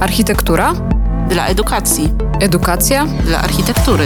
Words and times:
Architektura? 0.00 0.74
Dla 1.28 1.46
edukacji. 1.46 2.12
Edukacja? 2.40 3.06
Dla 3.06 3.38
architektury. 3.38 4.04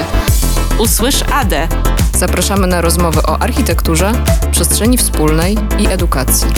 Usłysz 0.78 1.22
ADE. 1.32 1.68
Zapraszamy 2.16 2.66
na 2.66 2.80
rozmowy 2.80 3.22
o 3.22 3.38
architekturze, 3.38 4.12
przestrzeni 4.50 4.96
wspólnej 4.96 5.56
i 5.78 5.86
edukacji. 5.86 6.48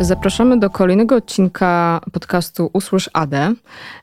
Zapraszamy 0.00 0.58
do 0.58 0.70
kolejnego 0.70 1.16
odcinka 1.16 2.00
podcastu 2.12 2.70
Usłysz 2.72 3.10
AD. 3.12 3.34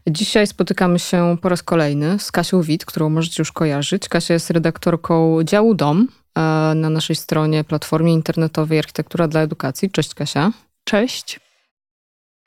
Dzisiaj 0.07 0.47
spotykamy 0.47 0.99
się 0.99 1.37
po 1.41 1.49
raz 1.49 1.63
kolejny 1.63 2.19
z 2.19 2.31
Kasią 2.31 2.61
Wit, 2.61 2.85
którą 2.85 3.09
możecie 3.09 3.41
już 3.41 3.51
kojarzyć. 3.51 4.09
Kasia 4.09 4.33
jest 4.33 4.49
redaktorką 4.49 5.43
działu 5.43 5.73
DOM 5.73 6.07
e, 6.35 6.41
na 6.75 6.89
naszej 6.89 7.15
stronie 7.15 7.63
platformie 7.63 8.13
internetowej 8.13 8.79
Architektura 8.79 9.27
dla 9.27 9.41
Edukacji. 9.41 9.91
Cześć 9.91 10.13
Kasia. 10.13 10.51
Cześć. 10.83 11.46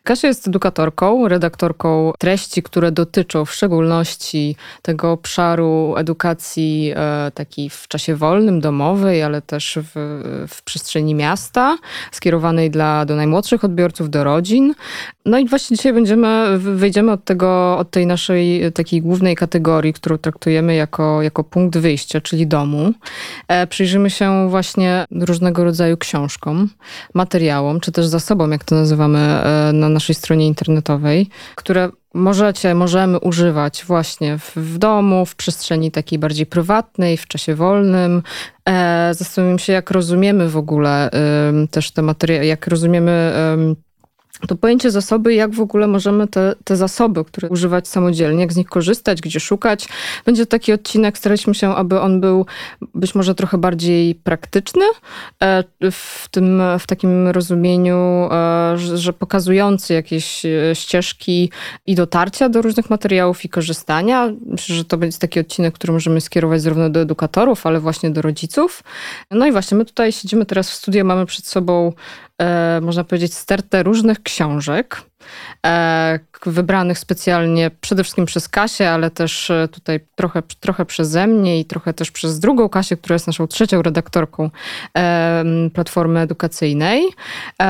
Kasia 0.05 0.29
jest 0.29 0.49
edukatorką, 0.49 1.29
redaktorką 1.29 2.13
treści, 2.19 2.63
które 2.63 2.93
dotyczą 2.93 3.45
w 3.45 3.53
szczególności 3.53 4.57
tego 4.83 5.13
obszaru 5.13 5.95
edukacji 5.97 6.93
e, 6.97 7.31
takiej 7.35 7.71
w 7.71 7.89
czasie 7.89 8.17
wolnym, 8.17 8.61
domowej, 8.61 9.23
ale 9.23 9.43
też 9.43 9.79
w, 9.83 9.91
w 10.49 10.63
przestrzeni 10.63 11.15
miasta, 11.15 11.79
skierowanej 12.13 12.71
dla, 12.71 13.05
do 13.05 13.17
najmłodszych 13.17 13.65
odbiorców, 13.65 14.11
do 14.11 14.25
rodzin. 14.25 14.75
No 15.27 15.39
i 15.39 15.49
właśnie 15.49 15.77
dzisiaj 15.77 15.93
będziemy, 15.93 16.59
wejdziemy 16.59 17.13
od 17.13 17.25
tego, 17.25 17.79
od 17.79 17.91
tej 17.91 18.07
naszej 18.07 18.73
takiej 18.73 19.03
głównej 19.03 19.37
kategorii, 19.37 19.93
którą 19.93 20.19
traktujemy 20.19 20.75
jako, 20.75 21.23
jako 21.23 21.45
punkt 21.45 21.79
wyjścia, 21.79 22.21
czyli 22.21 22.47
domu. 22.47 22.93
E, 23.49 23.67
przyjrzymy 23.67 24.11
się 24.11 24.51
właśnie 24.51 25.05
różnego 25.11 25.65
rodzaju 25.65 25.97
książkom, 25.97 26.69
materiałom, 27.15 27.81
czy 27.81 27.93
też 27.93 28.07
zasobom, 28.07 28.53
jak 28.53 28.65
to 28.65 28.75
nazywamy 28.75 29.19
e, 29.19 29.73
na 29.73 29.90
naszej 29.93 30.15
stronie 30.15 30.47
internetowej, 30.47 31.29
które 31.55 31.89
możecie, 32.15 32.75
możemy 32.75 33.19
używać 33.19 33.85
właśnie 33.87 34.39
w, 34.39 34.57
w, 34.57 34.79
domu, 34.79 35.27
w 35.27 35.37
przestrzeni 35.37 35.91
takiej 35.91 36.19
bardziej 36.19 36.47
prywatnej, 36.47 37.17
w 37.17 37.27
czasie 37.27 37.55
wolnym. 37.55 38.23
E, 38.69 39.11
zastanawiam 39.15 39.59
się, 39.59 39.73
jak 39.73 39.91
rozumiemy 39.91 40.49
w 40.49 40.57
ogóle 40.57 41.11
y, 41.65 41.69
też 41.69 41.91
te 41.91 42.03
materiały, 42.03 42.47
jak 42.47 42.67
rozumiemy 42.67 43.33
y, 43.77 43.90
to 44.47 44.57
pojęcie 44.57 44.91
zasoby, 44.91 45.35
jak 45.35 45.55
w 45.55 45.61
ogóle 45.61 45.87
możemy 45.87 46.29
te, 46.29 46.55
te 46.65 46.77
zasoby, 46.77 47.25
które 47.25 47.49
używać 47.49 47.89
samodzielnie, 47.89 48.41
jak 48.41 48.53
z 48.53 48.57
nich 48.57 48.69
korzystać, 48.69 49.21
gdzie 49.21 49.41
szukać. 49.41 49.89
Będzie 50.27 50.47
taki 50.47 50.73
odcinek, 50.73 51.19
staraliśmy 51.19 51.55
się, 51.55 51.75
aby 51.75 52.01
on 52.01 52.21
był 52.21 52.47
być 52.95 53.15
może 53.15 53.35
trochę 53.35 53.59
bardziej 53.59 54.15
praktyczny, 54.15 54.85
e, 55.43 55.65
w, 55.91 56.29
tym, 56.31 56.63
w 56.79 56.87
takim 56.87 57.29
rozumieniu, 57.29 58.29
e, 58.33 58.79
że 58.95 59.13
pokazujący 59.13 59.95
jakieś 59.95 60.45
e, 60.45 60.75
ścieżki 60.75 61.51
i 61.87 61.95
dotarcia 61.95 62.49
do 62.49 62.63
różnych 62.63 62.91
materiałów 62.91 63.45
i 63.45 63.49
korzystania. 63.49 64.29
Myślę, 64.47 64.77
że 64.77 64.85
to 64.85 64.97
będzie 64.97 65.19
taki 65.19 65.41
odcinek, 65.41 65.75
który 65.75 65.93
możemy 65.93 66.21
skierować 66.21 66.63
zarówno 66.63 66.91
do 66.91 67.01
edukatorów, 67.01 67.67
ale 67.67 67.81
właśnie 67.81 68.11
do 68.11 68.23
rodziców. 68.23 68.83
No 69.31 69.47
i 69.47 69.53
właśnie, 69.53 69.77
my 69.77 69.85
tutaj 69.85 70.13
siedzimy 70.13 70.47
teraz 70.47 70.71
w 70.71 70.75
studiu, 70.75 71.05
mamy 71.05 71.27
przed 71.27 71.47
sobą 71.47 71.93
można 72.83 73.05
powiedzieć, 73.05 73.35
stertę 73.35 73.83
różnych 73.83 74.23
książek, 74.23 74.97
e, 74.97 75.10
wybranych 76.47 76.99
specjalnie 76.99 77.71
przede 77.81 78.05
wszystkim 78.05 78.27
przez 78.27 78.49
Kasię, 78.49 78.91
ale 78.91 79.11
też 79.11 79.51
e, 79.51 79.69
tutaj 79.69 80.01
trochę, 80.15 80.43
trochę 80.61 80.85
przeze 80.85 81.27
mnie 81.27 81.61
i 81.61 81.65
trochę 81.65 81.95
też 81.95 82.11
przez 82.11 82.41
drugą 82.41 82.69
Kasię, 82.69 82.97
która 82.97 83.15
jest 83.15 83.27
naszą 83.27 83.47
trzecią 83.47 83.83
redaktorką 83.83 84.51
Platformy 85.75 86.21
Edukacyjnej. 86.21 87.05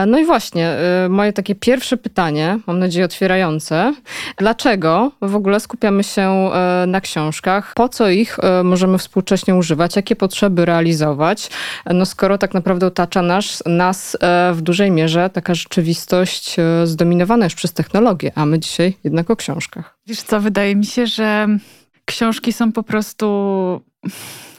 No 0.06 0.18
i 0.18 0.24
właśnie, 0.24 0.76
moje 1.08 1.32
takie 1.32 1.54
pierwsze 1.54 1.96
pytanie, 1.96 2.58
mam 2.66 2.78
nadzieję 2.78 3.04
otwierające. 3.04 3.94
Dlaczego 4.36 5.12
w 5.22 5.34
ogóle 5.34 5.60
skupiamy 5.60 6.04
się 6.04 6.50
na 6.86 7.00
książkach? 7.00 7.72
Po 7.74 7.88
co 7.88 8.08
ich 8.08 8.38
możemy 8.64 8.98
współcześnie 8.98 9.54
używać? 9.54 9.96
Jakie 9.96 10.16
potrzeby 10.16 10.64
realizować? 10.64 11.50
No 11.86 12.06
skoro 12.06 12.38
tak 12.38 12.54
naprawdę 12.54 12.86
otacza 12.86 13.22
nas, 13.22 13.62
nas 13.66 14.16
w 14.52 14.58
dużej 14.62 14.90
mierze 14.90 15.30
taka 15.30 15.54
rzeczywistość 15.54 16.58
e, 16.58 16.86
zdominowana 17.40 17.46
już 17.46 17.54
przez 17.54 17.72
technologię, 17.72 18.32
a 18.34 18.46
my 18.46 18.58
dzisiaj 18.58 18.96
jednak 19.04 19.30
o 19.30 19.36
książkach. 19.36 19.98
Wiesz 20.06 20.22
co, 20.22 20.40
wydaje 20.40 20.76
mi 20.76 20.86
się, 20.86 21.06
że 21.06 21.48
książki 22.04 22.52
są 22.52 22.72
po 22.72 22.82
prostu 22.82 23.26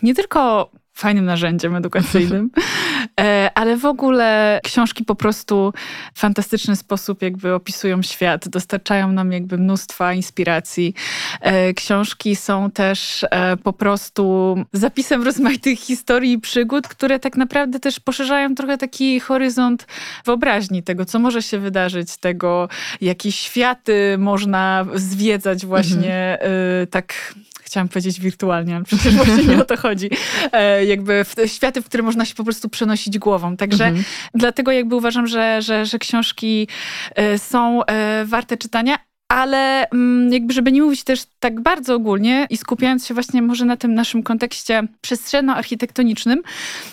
nie 0.03 0.15
tylko 0.15 0.69
fajnym 0.93 1.25
narzędziem 1.25 1.75
edukacyjnym, 1.75 2.49
e, 3.21 3.40
ale 3.55 3.77
w 3.77 3.85
ogóle 3.85 4.59
książki 4.63 5.05
po 5.05 5.15
prostu 5.15 5.73
w 6.13 6.19
fantastyczny 6.19 6.75
sposób 6.75 7.21
jakby 7.21 7.53
opisują 7.53 8.01
świat, 8.01 8.49
dostarczają 8.49 9.11
nam 9.11 9.31
jakby 9.31 9.57
mnóstwa 9.57 10.13
inspiracji. 10.13 10.93
E, 11.41 11.73
książki 11.73 12.35
są 12.35 12.71
też 12.71 13.25
e, 13.31 13.57
po 13.57 13.73
prostu 13.73 14.55
zapisem 14.73 15.23
rozmaitych 15.23 15.79
historii 15.79 16.31
i 16.31 16.39
przygód, 16.39 16.87
które 16.87 17.19
tak 17.19 17.37
naprawdę 17.37 17.79
też 17.79 17.99
poszerzają 17.99 18.55
trochę 18.55 18.77
taki 18.77 19.19
horyzont 19.19 19.87
wyobraźni 20.25 20.83
tego, 20.83 21.05
co 21.05 21.19
może 21.19 21.41
się 21.41 21.59
wydarzyć, 21.59 22.17
tego, 22.17 22.69
jakie 23.01 23.31
światy 23.31 24.15
można 24.17 24.85
zwiedzać 24.95 25.65
właśnie 25.65 26.37
mhm. 26.41 26.87
tak 26.87 27.33
chciałam 27.71 27.87
powiedzieć 27.87 28.19
wirtualnie, 28.19 28.75
ale 28.75 28.85
przecież 28.85 29.15
właśnie 29.15 29.43
nie 29.43 29.61
o 29.61 29.65
to 29.65 29.77
chodzi. 29.77 30.09
E, 30.51 30.85
jakby 30.85 31.23
w 31.23 31.35
światy, 31.45 31.81
w 31.81 31.85
które 31.85 32.03
można 32.03 32.25
się 32.25 32.35
po 32.35 32.43
prostu 32.43 32.69
przenosić 32.69 33.19
głową. 33.19 33.57
Także 33.57 33.85
mhm. 33.85 34.05
dlatego 34.33 34.71
jakby 34.71 34.95
uważam, 34.95 35.27
że, 35.27 35.61
że, 35.61 35.85
że 35.85 35.99
książki 35.99 36.67
e, 37.15 37.39
są 37.39 37.85
e, 37.85 38.25
warte 38.25 38.57
czytania, 38.57 38.97
ale 39.31 39.89
mm, 39.89 40.33
jakby 40.33 40.53
żeby 40.53 40.71
nie 40.71 40.81
mówić 40.81 41.03
też 41.03 41.23
tak 41.39 41.61
bardzo 41.61 41.95
ogólnie 41.95 42.47
i 42.49 42.57
skupiając 42.57 43.07
się 43.07 43.13
właśnie 43.13 43.41
może 43.41 43.65
na 43.65 43.77
tym 43.77 43.93
naszym 43.93 44.23
kontekście 44.23 44.83
przestrzenno-architektonicznym, 45.01 46.41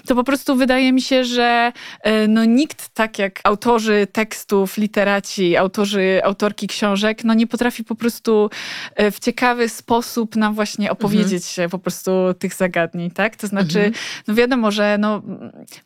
to 0.07 0.15
po 0.15 0.25
prostu 0.25 0.57
wydaje 0.57 0.93
mi 0.93 1.03
się, 1.03 1.25
że 1.25 1.73
e, 2.03 2.29
no 2.29 2.45
nikt 2.45 2.89
tak 2.89 3.19
jak 3.19 3.41
autorzy 3.45 4.07
tekstów, 4.13 4.77
literaci, 4.77 5.57
autorzy, 5.57 6.21
autorki 6.25 6.67
książek, 6.67 7.25
no 7.25 7.35
nie 7.35 7.47
potrafi 7.47 7.85
po 7.85 7.95
prostu 7.95 8.51
e, 8.95 9.11
w 9.11 9.19
ciekawy 9.19 9.69
sposób 9.69 10.37
nam 10.37 10.55
właśnie 10.55 10.91
opowiedzieć 10.91 11.49
mhm. 11.49 11.71
po 11.71 11.79
prostu 11.79 12.11
tych 12.39 12.55
zagadnień, 12.55 13.11
tak? 13.11 13.37
To 13.37 13.47
znaczy, 13.47 13.79
mhm. 13.79 13.95
no 14.29 14.35
wiadomo, 14.35 14.71
że 14.71 14.97
no, 15.01 15.23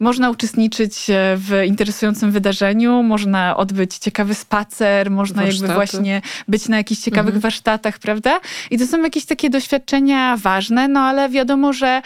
można 0.01 0.31
uczestniczyć 0.31 1.07
w 1.37 1.63
interesującym 1.67 2.33
wydarzeniu, 2.33 3.03
można 3.03 3.57
odbyć 3.57 3.99
ciekawy 3.99 4.35
spacer, 4.35 5.11
można 5.11 5.43
Warsztaty. 5.43 5.63
jakby 5.63 5.75
właśnie 5.75 6.23
być 6.49 6.69
na 6.69 6.77
jakichś 6.77 7.01
ciekawych 7.01 7.35
mhm. 7.35 7.41
warsztatach, 7.41 7.99
prawda? 7.99 8.41
I 8.71 8.79
to 8.79 8.87
są 8.87 9.03
jakieś 9.03 9.25
takie 9.25 9.51
doświadczenia 9.51 10.37
ważne, 10.37 10.89
no 10.89 11.01
ale 11.01 11.29
wiadomo, 11.29 11.73
że 11.73 12.03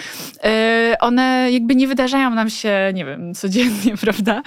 y, 0.92 0.98
one 0.98 1.48
jakby 1.52 1.74
nie 1.74 1.88
wydarzają 1.88 2.30
nam 2.30 2.50
się, 2.50 2.90
nie 2.94 3.04
wiem, 3.04 3.34
codziennie, 3.34 3.96
prawda? 4.04 4.42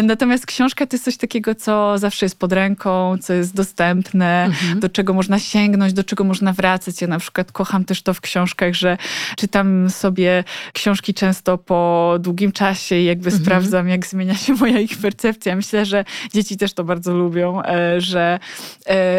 Y, 0.00 0.02
natomiast 0.02 0.46
książka 0.46 0.86
to 0.86 0.94
jest 0.94 1.04
coś 1.04 1.16
takiego, 1.16 1.54
co 1.54 1.98
zawsze 1.98 2.26
jest 2.26 2.38
pod 2.38 2.52
ręką, 2.52 3.18
co 3.18 3.32
jest 3.32 3.54
dostępne, 3.54 4.44
mhm. 4.44 4.80
do 4.80 4.88
czego 4.88 5.14
można 5.14 5.38
sięgnąć, 5.38 5.92
do 5.92 6.04
czego 6.04 6.24
można 6.24 6.52
wracać. 6.52 7.00
Ja 7.00 7.08
na 7.08 7.18
przykład 7.18 7.52
kocham 7.52 7.84
też 7.84 8.02
to 8.02 8.14
w 8.14 8.20
książkach, 8.20 8.74
że 8.74 8.98
czytam 9.36 9.90
sobie 9.90 10.44
książki 10.72 11.14
często 11.14 11.58
po 11.58 12.14
długim 12.20 12.52
czasie 12.52 12.96
i 12.96 13.04
jakby 13.04 13.26
mhm. 13.26 13.44
sprawdzam, 13.44 13.88
jak 13.88 14.06
zmienia 14.06 14.34
się 14.34 14.54
moja 14.60 14.80
ich 14.80 14.98
percepcja. 14.98 15.56
Myślę, 15.56 15.86
że 15.86 16.04
dzieci 16.34 16.56
też 16.56 16.72
to 16.72 16.84
bardzo 16.84 17.14
lubią, 17.14 17.62
e, 17.62 18.00
że 18.00 18.38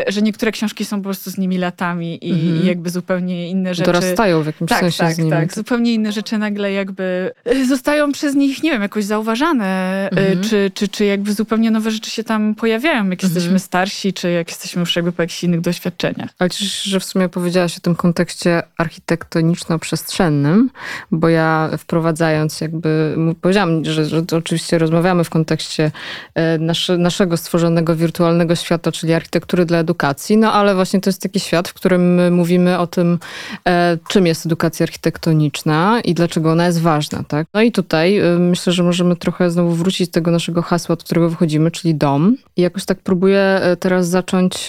że 0.08 0.22
niektóre 0.22 0.52
książki 0.52 0.86
są 0.86 0.98
po 0.98 1.04
prostu 1.04 1.32
z 1.32 1.38
nimi 1.38 1.58
latami 1.58 2.28
i, 2.28 2.32
mhm. 2.32 2.66
jakby 2.66 2.90
zupełnie 2.90 3.50
inne 3.50 3.74
rzeczy. 3.74 3.92
Dorastają 3.92 4.44
w 4.44 4.46
jakimś 4.46 4.70
tak, 4.70 4.80
sensie 4.80 4.98
tak, 4.98 5.14
z 5.14 5.18
nimi. 5.18 5.32
Tak, 5.32 5.54
zupełnie 5.54 5.94
inne 5.94 6.12
rzeczy 6.12 6.38
nagle 6.38 6.72
jakby 6.72 7.32
e, 7.46 7.66
zostają 7.66 8.12
przez 8.12 8.36
nich, 8.36 8.64
nie 8.64 8.72
wiem, 8.72 8.82
jakoś 8.82 9.06
zauważane, 9.06 9.66
e, 9.66 10.10
mhm. 10.12 10.44
czy, 10.44 10.72
czy, 10.74 10.88
czy 10.88 11.06
jakby 11.06 11.34
zupełnie 11.34 11.72
nowe 11.72 11.92
rzeczy 11.92 12.10
się 12.12 12.24
tam 12.24 12.56
pojawiają, 12.56 13.10
jak 13.10 13.24
mhm. 13.24 13.34
jesteśmy 13.34 13.60
starsi, 13.60 14.14
czy 14.14 14.32
jak 14.32 14.50
jesteśmy 14.50 14.80
już 14.80 14.96
jakby 14.96 15.12
po 15.12 15.22
jakichś 15.22 15.44
innych 15.44 15.62
doświadczeniach. 15.62 16.30
Ale 16.40 16.50
cieszę 16.50 16.90
że 16.90 17.00
w 17.00 17.04
sumie 17.04 17.30
powiedziałaś 17.30 17.78
o 17.78 17.80
tym 17.80 17.96
kontekście 17.96 18.64
architektoniczno-przestrzennym, 18.78 20.68
bo 21.12 21.30
ja 21.30 21.70
wprowadzając 21.78 22.62
jakby, 22.62 23.16
powiedziałam, 23.42 23.86
że, 23.86 24.06
że 24.06 24.24
oczywiście 24.32 24.78
rozmawiamy 24.78 25.24
w 25.24 25.30
kontekście 25.30 25.92
e, 26.36 26.58
nasze, 26.58 26.98
naszego 26.98 27.38
stworzonego 27.38 27.96
wirtualnego 27.96 28.56
świata, 28.56 28.92
czyli 28.92 29.14
architektury 29.14 29.66
dla 29.66 29.78
edukacji, 29.90 30.38
no 30.38 30.54
ale 30.54 30.76
właśnie 30.76 31.02
to 31.02 31.10
jest 31.10 31.22
taki 31.22 31.40
świat, 31.40 31.68
w 31.68 31.74
którym 31.74 32.34
mówimy 32.34 32.80
o 32.80 32.88
tym, 32.88 33.20
e, 33.68 33.98
czym 34.10 34.26
jest 34.26 34.46
edukacja 34.46 34.84
architektoniczna 34.84 36.02
i 36.04 36.14
dlaczego 36.14 36.52
ona 36.52 36.66
jest 36.66 36.82
ważna. 36.82 37.24
Tak? 37.28 37.48
No 37.54 37.62
i 37.62 37.72
tutaj 37.72 38.18
e, 38.18 38.40
myślę, 38.40 38.74
że 38.74 38.84
możemy 38.84 39.16
trochę 39.16 39.52
znowu 39.52 39.72
wrócić 39.72 40.08
do 40.08 40.14
tego 40.14 40.32
naszego 40.32 40.62
hasła, 40.62 40.94
od 40.94 41.04
którego 41.04 41.30
wychodzimy, 41.30 41.72
czyli 41.72 41.96
dom. 41.96 42.36
I 42.58 42.62
jakoś 42.62 42.86
tak 42.86 42.98
próbuję 43.04 43.40
e, 43.40 43.76
teraz 43.76 44.08
zacząć 44.08 44.68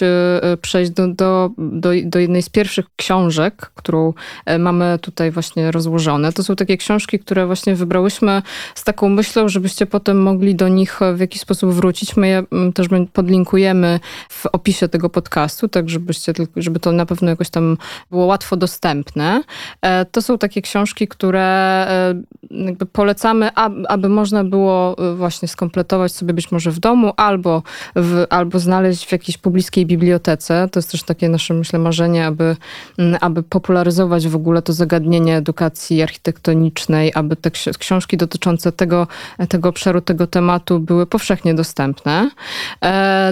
przejść 0.61 0.91
do, 0.91 1.07
do, 1.07 1.49
do, 1.57 1.89
do 2.03 2.19
jednej 2.19 2.41
z 2.41 2.49
pierwszych 2.49 2.85
książek, 2.95 3.71
którą 3.75 4.13
mamy 4.59 4.99
tutaj 5.01 5.31
właśnie 5.31 5.71
rozłożone. 5.71 6.33
To 6.33 6.43
są 6.43 6.55
takie 6.55 6.77
książki, 6.77 7.19
które 7.19 7.45
właśnie 7.45 7.75
wybrałyśmy 7.75 8.41
z 8.75 8.83
taką 8.83 9.09
myślą, 9.09 9.49
żebyście 9.49 9.85
potem 9.85 10.21
mogli 10.21 10.55
do 10.55 10.67
nich 10.67 10.99
w 11.15 11.19
jakiś 11.19 11.41
sposób 11.41 11.73
wrócić. 11.73 12.17
My 12.17 12.27
je 12.27 12.43
też 12.73 12.87
podlinkujemy 13.13 13.99
w 14.29 14.45
opisie 14.45 14.87
tego 14.87 15.09
podcastu, 15.11 15.67
tak 15.67 15.89
żebyście, 15.89 16.33
żeby 16.55 16.79
to 16.79 16.91
na 16.91 17.05
pewno 17.05 17.29
jakoś 17.29 17.49
tam 17.49 17.77
było 18.11 18.25
łatwo 18.25 18.57
dostępne. 18.57 19.43
E, 19.81 20.05
to 20.05 20.21
są 20.21 20.37
takie 20.37 20.61
książki, 20.61 21.07
które 21.07 21.41
e, 21.41 22.15
jakby 22.51 22.85
polecamy, 22.85 23.49
aby 23.89 24.09
można 24.09 24.43
było 24.43 24.95
e, 24.97 25.15
właśnie 25.15 25.47
skompletować 25.47 26.11
sobie 26.11 26.33
być 26.33 26.51
może 26.51 26.71
w 26.71 26.79
domu 26.79 27.13
albo, 27.17 27.63
w, 27.95 28.25
albo 28.29 28.59
znaleźć 28.59 29.05
w 29.05 29.11
jakiejś 29.11 29.37
pobliskiej 29.37 29.85
bibliotece. 29.85 30.69
To 30.71 30.79
jest 30.79 30.91
też 30.91 31.03
takie 31.03 31.29
nasze, 31.29 31.53
myślę, 31.53 31.79
marzenie, 31.79 32.25
aby, 32.25 32.55
aby 33.21 33.43
popularyzować 33.43 34.27
w 34.27 34.35
ogóle 34.35 34.61
to 34.61 34.73
zagadnienie 34.73 35.37
edukacji 35.37 36.01
architektonicznej, 36.01 37.11
aby 37.15 37.35
te 37.35 37.51
książki 37.79 38.17
dotyczące 38.17 38.71
tego, 38.71 39.07
tego 39.49 39.69
obszaru, 39.69 40.01
tego 40.01 40.27
tematu 40.27 40.79
były 40.79 41.05
powszechnie 41.05 41.53
dostępne. 41.53 42.29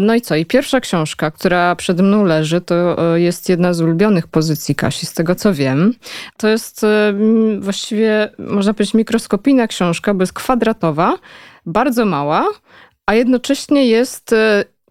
No 0.01 0.15
i 0.15 0.21
co? 0.21 0.35
I 0.35 0.45
pierwsza 0.45 0.79
książka, 0.79 1.31
która 1.31 1.58
przed 1.77 2.01
mną 2.01 2.23
leży, 2.23 2.61
to 2.61 2.97
jest 3.15 3.49
jedna 3.49 3.73
z 3.73 3.81
ulubionych 3.81 4.27
pozycji 4.27 4.75
Kasi, 4.75 5.05
z 5.05 5.13
tego 5.13 5.35
co 5.35 5.53
wiem. 5.53 5.93
To 6.37 6.47
jest 6.47 6.85
właściwie, 7.59 8.29
można 8.39 8.73
powiedzieć, 8.73 8.93
mikroskopijna 8.93 9.67
książka, 9.67 10.13
bo 10.13 10.23
jest 10.23 10.33
kwadratowa, 10.33 11.15
bardzo 11.65 12.05
mała, 12.05 12.47
a 13.05 13.13
jednocześnie 13.13 13.85
jest 13.85 14.35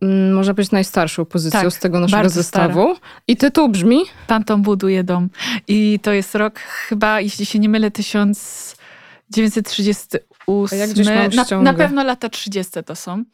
mm, 0.02 0.34
można 0.34 0.54
powiedzieć, 0.54 0.72
najstarszą 0.72 1.24
pozycją 1.24 1.60
tak, 1.60 1.72
z 1.72 1.78
tego 1.78 2.00
naszego 2.00 2.28
zestawu. 2.28 2.96
Stara. 2.96 3.10
I 3.28 3.36
tytuł 3.36 3.68
brzmi? 3.68 4.00
Pan 4.26 4.44
Tom 4.44 4.62
buduje 4.62 5.04
dom. 5.04 5.28
I 5.68 5.98
to 6.02 6.12
jest 6.12 6.34
rok 6.34 6.58
chyba, 6.58 7.20
jeśli 7.20 7.46
się 7.46 7.58
nie 7.58 7.68
mylę, 7.68 7.90
1938. 7.90 10.78
jak 10.78 10.90
gdzieś 10.90 11.06
na, 11.06 11.28
na 11.62 11.74
pewno 11.74 12.04
lata 12.04 12.28
30 12.28 12.72
to 12.86 12.96
są. 12.96 13.24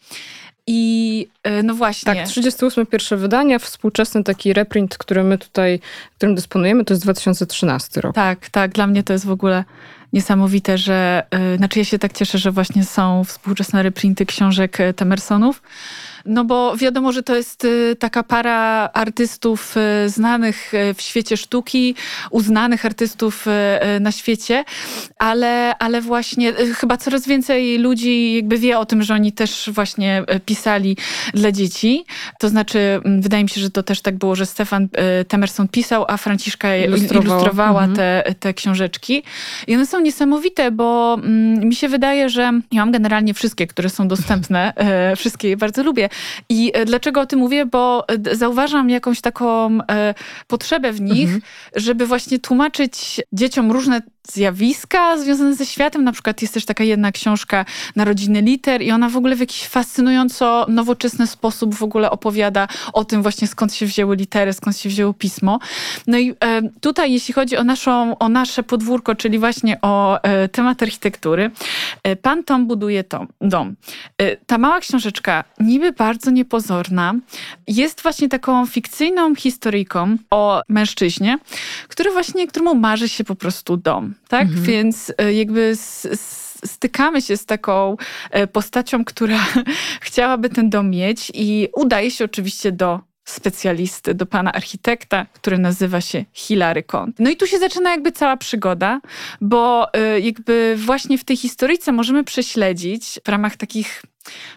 I 0.66 1.28
e, 1.42 1.62
no 1.62 1.74
właśnie. 1.74 2.14
Tak, 2.14 2.26
38 2.28 2.86
pierwsze 2.86 3.16
wydanie, 3.16 3.58
współczesny 3.58 4.24
taki 4.24 4.52
reprint, 4.52 4.98
który 4.98 5.24
my 5.24 5.38
tutaj, 5.38 5.80
którym 6.16 6.34
dysponujemy, 6.34 6.84
to 6.84 6.94
jest 6.94 7.02
2013 7.02 8.00
rok. 8.00 8.14
Tak, 8.14 8.48
tak, 8.48 8.72
dla 8.72 8.86
mnie 8.86 9.02
to 9.02 9.12
jest 9.12 9.26
w 9.26 9.30
ogóle 9.30 9.64
niesamowite, 10.12 10.78
że, 10.78 11.26
yy, 11.32 11.56
znaczy 11.56 11.78
ja 11.78 11.84
się 11.84 11.98
tak 11.98 12.12
cieszę, 12.12 12.38
że 12.38 12.50
właśnie 12.50 12.84
są 12.84 13.24
współczesne 13.24 13.82
reprinty 13.82 14.26
książek 14.26 14.80
e, 14.80 14.94
Temersonów, 14.94 15.62
no 16.26 16.44
bo 16.44 16.76
wiadomo, 16.76 17.12
że 17.12 17.22
to 17.22 17.36
jest 17.36 17.64
y, 17.64 17.96
taka 17.98 18.22
para 18.22 18.90
artystów 18.92 19.76
y, 19.76 20.08
znanych 20.08 20.74
y, 20.74 20.94
w 20.94 21.02
świecie 21.02 21.36
sztuki, 21.36 21.94
uznanych 22.30 22.86
artystów 22.86 23.46
na 24.00 24.12
świecie, 24.12 24.64
ale, 25.18 25.78
ale 25.78 26.00
właśnie 26.00 26.52
chyba 26.52 26.96
coraz 26.96 27.26
więcej 27.26 27.78
ludzi 27.78 28.34
jakby 28.34 28.58
wie 28.58 28.78
o 28.78 28.86
tym, 28.86 29.02
że 29.02 29.14
oni 29.14 29.32
też 29.32 29.70
właśnie 29.72 30.24
pisali 30.46 30.96
dla 31.34 31.52
dzieci. 31.52 32.04
To 32.40 32.48
znaczy, 32.48 32.78
mm, 32.78 33.22
wydaje 33.22 33.42
mi 33.42 33.48
się, 33.48 33.60
że 33.60 33.70
to 33.70 33.82
też 33.82 34.00
tak 34.00 34.16
było, 34.16 34.34
że 34.34 34.46
Stefan 34.46 34.88
Temerson 35.28 35.68
pisał, 35.68 36.04
a 36.08 36.16
Franciszka 36.16 36.76
ilustrowała 36.76 37.84
mhm. 37.84 37.96
te, 37.96 38.34
te 38.40 38.54
książeczki. 38.54 39.22
I 39.66 39.74
one 39.74 39.86
są 39.86 40.00
niesamowite, 40.00 40.70
bo 40.70 41.14
mm, 41.14 41.68
mi 41.68 41.74
się 41.74 41.88
wydaje, 41.88 42.28
że 42.28 42.42
ja 42.72 42.80
mam 42.80 42.92
generalnie 42.92 43.34
wszystkie, 43.34 43.66
które 43.66 43.90
są 43.90 44.08
dostępne, 44.08 44.72
wszystkie 45.16 45.48
je 45.48 45.56
bardzo 45.56 45.82
lubię, 45.82 46.08
i 46.48 46.70
e, 46.74 46.84
dlaczego 46.84 47.20
o 47.20 47.26
tym 47.26 47.38
mówię? 47.38 47.66
Bo 47.66 48.04
e, 48.08 48.36
zauważam 48.36 48.90
jakąś 48.90 49.20
taką 49.20 49.78
e, 49.90 50.14
potrzebę 50.46 50.92
w 50.92 51.00
nich, 51.00 51.34
mhm. 51.34 51.42
żeby 51.76 52.06
właśnie 52.06 52.38
tłumaczyć 52.38 53.20
dzieciom 53.34 53.72
różne 53.72 54.02
zjawiska 54.32 55.18
związane 55.18 55.54
ze 55.54 55.66
światem. 55.66 56.04
Na 56.04 56.12
przykład 56.12 56.42
jest 56.42 56.54
też 56.54 56.64
taka 56.64 56.84
jedna 56.84 57.12
książka 57.12 57.64
Narodziny 57.96 58.42
Liter 58.42 58.82
i 58.82 58.90
ona 58.90 59.08
w 59.08 59.16
ogóle 59.16 59.36
w 59.36 59.40
jakiś 59.40 59.66
fascynująco 59.68 60.66
nowoczesny 60.68 61.26
sposób 61.26 61.74
w 61.74 61.82
ogóle 61.82 62.10
opowiada 62.10 62.68
o 62.92 63.04
tym 63.04 63.22
właśnie 63.22 63.48
skąd 63.48 63.74
się 63.74 63.86
wzięły 63.86 64.16
litery, 64.16 64.52
skąd 64.52 64.76
się 64.78 64.88
wzięło 64.88 65.12
pismo. 65.12 65.58
No 66.06 66.18
i 66.18 66.30
e, 66.30 66.62
tutaj 66.80 67.12
jeśli 67.12 67.34
chodzi 67.34 67.56
o, 67.56 67.64
naszą, 67.64 68.18
o 68.18 68.28
nasze 68.28 68.62
podwórko, 68.62 69.14
czyli 69.14 69.38
właśnie 69.38 69.80
o 69.82 70.22
e, 70.22 70.48
temat 70.48 70.82
architektury, 70.82 71.50
e, 72.02 72.16
pan 72.16 72.44
Tom 72.44 72.66
buduje 72.66 73.04
to, 73.04 73.26
dom. 73.40 73.76
E, 74.18 74.36
ta 74.36 74.58
mała 74.58 74.80
książeczka, 74.80 75.44
niby 75.60 75.92
bardzo 75.92 76.30
niepozorna, 76.30 77.14
jest 77.68 78.02
właśnie 78.02 78.28
taką 78.28 78.66
fikcyjną 78.66 79.34
historyjką 79.34 80.16
o 80.30 80.62
mężczyźnie, 80.68 81.38
który 81.88 82.10
właśnie, 82.10 82.46
któremu 82.46 82.74
marzy 82.74 83.08
się 83.08 83.23
po 83.24 83.34
prostu 83.34 83.76
dom 83.76 84.14
tak? 84.28 84.42
Mhm. 84.42 84.62
Więc 84.62 85.12
e, 85.18 85.32
jakby 85.32 85.76
stykamy 86.64 87.22
się 87.22 87.36
z 87.36 87.46
taką 87.46 87.96
e, 88.30 88.46
postacią, 88.46 89.04
która 89.04 89.38
chciałaby 90.00 90.48
ten 90.48 90.70
dom 90.70 90.90
mieć 90.90 91.32
i 91.34 91.68
udaje 91.76 92.10
się 92.10 92.24
oczywiście 92.24 92.72
do 92.72 93.00
specjalisty, 93.24 94.14
do 94.14 94.26
pana 94.26 94.52
architekta, 94.52 95.26
który 95.32 95.58
nazywa 95.58 96.00
się 96.00 96.24
Hilary 96.32 96.82
Kont. 96.82 97.16
No 97.18 97.30
i 97.30 97.36
tu 97.36 97.46
się 97.46 97.58
zaczyna 97.58 97.90
jakby 97.90 98.12
cała 98.12 98.36
przygoda, 98.36 99.00
bo 99.40 99.92
e, 99.94 100.20
jakby 100.20 100.74
właśnie 100.78 101.18
w 101.18 101.24
tej 101.24 101.36
historyjce 101.36 101.92
możemy 101.92 102.24
prześledzić 102.24 103.20
w 103.24 103.28
ramach 103.28 103.56
takich 103.56 104.02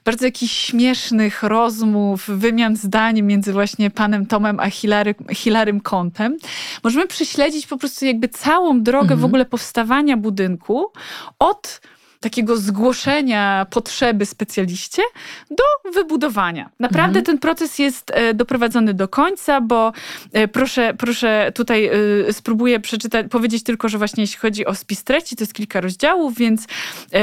bardzo 0.05 0.25
jakichś 0.25 0.53
śmiesznych 0.53 1.43
rozmów, 1.43 2.27
wymian 2.27 2.75
zdań 2.75 3.21
między 3.21 3.53
właśnie 3.53 3.89
panem 3.89 4.25
Tomem 4.25 4.59
a 4.59 4.69
Hilary, 4.69 5.15
Hilarym 5.33 5.81
Kontem, 5.81 6.37
możemy 6.83 7.07
prześledzić 7.07 7.67
po 7.67 7.77
prostu 7.77 8.05
jakby 8.05 8.29
całą 8.29 8.83
drogę 8.83 9.01
mhm. 9.01 9.19
w 9.19 9.25
ogóle 9.25 9.45
powstawania 9.45 10.17
budynku 10.17 10.91
od 11.39 11.81
takiego 12.27 12.57
zgłoszenia 12.57 13.65
potrzeby 13.69 14.25
specjaliście 14.25 15.01
do 15.49 15.91
wybudowania. 15.91 16.69
Naprawdę 16.79 17.19
mhm. 17.19 17.25
ten 17.25 17.37
proces 17.37 17.79
jest 17.79 18.11
e, 18.13 18.33
doprowadzony 18.33 18.93
do 18.93 19.07
końca, 19.07 19.61
bo 19.61 19.91
e, 20.33 20.47
proszę, 20.47 20.93
proszę 20.97 21.51
tutaj 21.55 21.89
e, 22.27 22.33
spróbuję 22.33 22.79
przeczytać, 22.79 23.27
powiedzieć 23.29 23.63
tylko, 23.63 23.89
że 23.89 23.97
właśnie 23.97 24.23
jeśli 24.23 24.39
chodzi 24.39 24.65
o 24.65 24.75
spis 24.75 25.03
treści, 25.03 25.35
to 25.35 25.43
jest 25.43 25.53
kilka 25.53 25.81
rozdziałów, 25.81 26.37
więc 26.37 26.67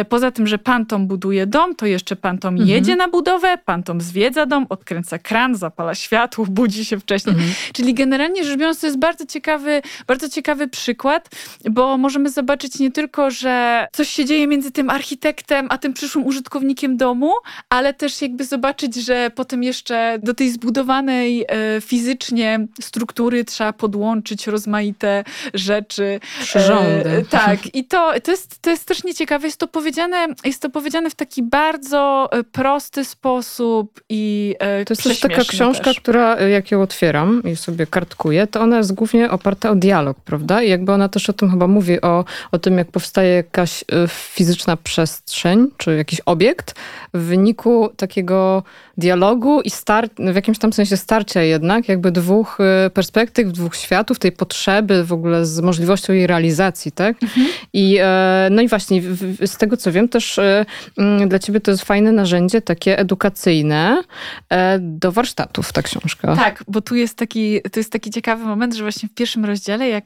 poza 0.09 0.31
tym, 0.31 0.47
że 0.47 0.59
pan 0.59 0.87
Tom 0.87 1.07
buduje 1.07 1.47
dom, 1.47 1.75
to 1.75 1.87
jeszcze 1.87 2.17
pan 2.17 2.39
Tom 2.39 2.55
mhm. 2.55 2.71
jedzie 2.71 2.97
na 2.97 3.09
budowę, 3.09 3.59
pan 3.65 3.83
Tom 3.83 4.01
zwiedza 4.01 4.47
dom, 4.47 4.67
odkręca 4.69 5.19
kran, 5.19 5.55
zapala 5.55 5.95
światło, 5.95 6.47
budzi 6.61 6.85
się 6.85 7.01
wcześniej. 7.01 7.35
Mhm. 7.35 7.53
Czyli 7.73 7.95
generalnie 7.95 8.45
rzecz 8.45 8.59
biorąc, 8.59 8.81
to 8.81 8.87
jest 8.87 8.99
bardzo 8.99 9.27
ciekawy, 9.27 9.83
bardzo 10.07 10.29
ciekawy 10.29 10.69
przykład, 10.69 11.29
bo 11.71 11.99
możemy 11.99 12.31
zobaczyć 12.31 12.79
nie 12.79 12.91
tylko, 12.91 13.31
że 13.31 13.87
coś 13.93 14.09
się 14.09 14.25
dzieje 14.25 14.47
między 14.47 14.71
tym 14.71 14.91
architektem, 14.95 15.67
a 15.71 15.79
tym 15.79 15.93
przyszłym 15.93 16.27
użytkownikiem 16.27 16.97
domu, 16.97 17.33
ale 17.69 17.95
też 17.95 18.23
jakby 18.23 18.45
zobaczyć, 18.45 18.95
że 18.95 19.31
potem 19.35 19.63
jeszcze 19.63 20.19
do 20.23 20.35
tej 20.35 20.51
zbudowanej 20.51 21.45
e, 21.49 21.81
fizycznie 21.81 22.67
struktury 22.81 23.45
trzeba 23.45 23.73
podłączyć 23.73 24.47
rozmaite 24.47 25.25
rzeczy. 25.55 26.21
Przyrządy. 26.41 27.11
E, 27.11 27.25
tak. 27.41 27.75
I 27.75 27.85
to, 27.85 28.13
to, 28.21 28.31
jest, 28.31 28.63
to 28.63 28.71
jest 28.71 28.85
też 28.87 29.05
nieciekawe. 29.05 29.47
Jest 29.47 29.61
to, 29.61 29.69
powiedziane, 29.69 30.27
jest 30.45 30.63
to 30.63 30.71
powiedziane 30.71 31.11
w 31.11 31.15
taki 31.15 31.43
bardzo 31.43 32.29
e, 32.33 32.45
prosty 32.45 33.05
sposób 33.05 34.01
i 34.09 34.55
e, 34.59 34.85
To 34.85 34.93
jest 34.93 35.03
też 35.03 35.21
taka 35.21 35.45
książka, 35.45 35.85
też. 35.85 36.01
która 36.01 36.37
e, 36.37 36.51
jak 36.51 36.71
ją 36.71 36.83
otwieram 36.83 37.43
i 37.43 37.57
sobie 37.57 37.87
kartkuję, 37.87 38.47
to 38.47 38.61
ona 38.61 38.77
jest 38.77 38.95
głównie 38.95 39.31
oparta 39.31 39.71
o 39.71 39.75
dialog, 39.75 40.21
prawda? 40.21 40.63
I 40.63 40.69
jakby 40.71 40.93
ona 40.93 41.09
też 41.09 41.31
o 41.31 41.33
tym 41.33 41.51
chyba 41.51 41.67
mówi, 41.67 42.01
o, 42.01 42.25
o 42.53 42.59
tym, 42.59 42.79
jak 42.79 42.91
powstaje 42.91 43.35
jakaś 43.35 43.85
fizyczna 44.09 44.74
przestrzeń, 44.77 45.69
czy 45.77 45.97
jakiś 45.97 46.21
obiekt 46.21 46.75
w 47.15 47.19
wyniku 47.19 47.89
takiego 47.97 48.63
dialogu 48.99 49.61
i 49.61 49.71
star- 49.71 50.09
w 50.19 50.35
jakimś 50.35 50.59
tam 50.59 50.73
sensie 50.73 50.97
starcia 50.97 51.43
jednak, 51.43 51.89
jakby 51.89 52.11
dwóch 52.11 52.59
y, 52.87 52.91
perspektyw, 52.91 53.53
dwóch 53.53 53.77
światów, 53.77 54.19
tej 54.19 54.33
potrzeby 54.33 55.05
w 55.05 55.13
ogóle 55.13 55.47
z 55.47 55.61
możliwością 55.61 56.13
jej 56.13 56.27
realizacji, 56.27 56.93
tak? 56.93 57.23
Mhm. 57.23 57.47
I, 57.73 57.99
e, 58.01 58.49
no 58.51 58.63
i 58.63 58.69
właśnie 58.69 59.03
z 59.47 59.57
tego 59.57 59.77
co 59.77 59.93
wiem 59.93 60.09
też 60.09 60.39
e, 60.39 60.67
mm, 60.99 61.29
dla 61.29 61.39
ciebie 61.39 61.61
to 61.61 61.71
jest 61.71 61.85
fajne 61.85 62.13
narzędzie 62.13 62.63
takie 62.63 62.99
edukacyjne 62.99 64.03
e, 64.49 64.79
do 64.79 65.13
warsztatów, 65.13 65.73
ta 65.73 65.83
książka. 65.83 66.37
Tak, 66.37 66.65
bo 66.69 66.81
tu 66.81 66.95
jest 66.95 67.19
taki, 67.19 67.61
to 67.73 67.81
jest 67.81 67.93
taki 67.93 68.11
ciekawy 68.11 68.45
moment, 68.45 68.75
że 68.75 68.83
właśnie 68.83 69.09
w 69.09 69.15
pierwszym 69.15 69.45
rozdziale, 69.45 69.89
jak 69.89 70.05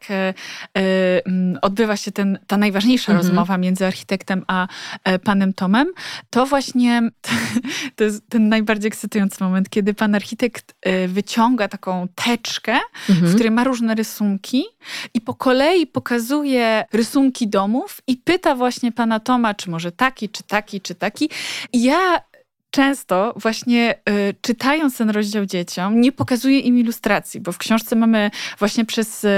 mm, 0.74 1.58
odbywa 1.62 1.96
się 1.96 2.12
ten, 2.12 2.38
ta 2.46 2.56
najważniejsza 2.56 3.12
mhm. 3.12 3.26
rozmowa 3.26 3.58
między 3.58 3.86
architektem 3.86 4.44
a 4.46 4.57
panem 5.24 5.52
Tomem, 5.54 5.92
to 6.30 6.46
właśnie 6.46 7.02
to 7.96 8.04
jest 8.04 8.22
ten 8.28 8.48
najbardziej 8.48 8.88
ekscytujący 8.88 9.44
moment, 9.44 9.70
kiedy 9.70 9.94
pan 9.94 10.14
architekt 10.14 10.74
y, 10.86 11.08
wyciąga 11.08 11.68
taką 11.68 12.08
teczkę, 12.14 12.78
mhm. 13.08 13.26
w 13.26 13.34
której 13.34 13.50
ma 13.50 13.64
różne 13.64 13.94
rysunki 13.94 14.64
i 15.14 15.20
po 15.20 15.34
kolei 15.34 15.86
pokazuje 15.86 16.84
rysunki 16.92 17.48
domów 17.48 18.00
i 18.06 18.16
pyta 18.16 18.54
właśnie 18.54 18.92
pana 18.92 19.20
Toma, 19.20 19.54
czy 19.54 19.70
może 19.70 19.92
taki, 19.92 20.28
czy 20.28 20.42
taki, 20.42 20.80
czy 20.80 20.94
taki. 20.94 21.30
I 21.72 21.82
ja 21.82 22.20
często 22.70 23.34
właśnie 23.36 23.94
y, 24.08 24.34
czytając 24.40 24.96
ten 24.96 25.10
rozdział 25.10 25.46
dzieciom, 25.46 26.00
nie 26.00 26.12
pokazuję 26.12 26.60
im 26.60 26.78
ilustracji, 26.78 27.40
bo 27.40 27.52
w 27.52 27.58
książce 27.58 27.96
mamy 27.96 28.30
właśnie 28.58 28.84
przez 28.84 29.24
y, 29.24 29.28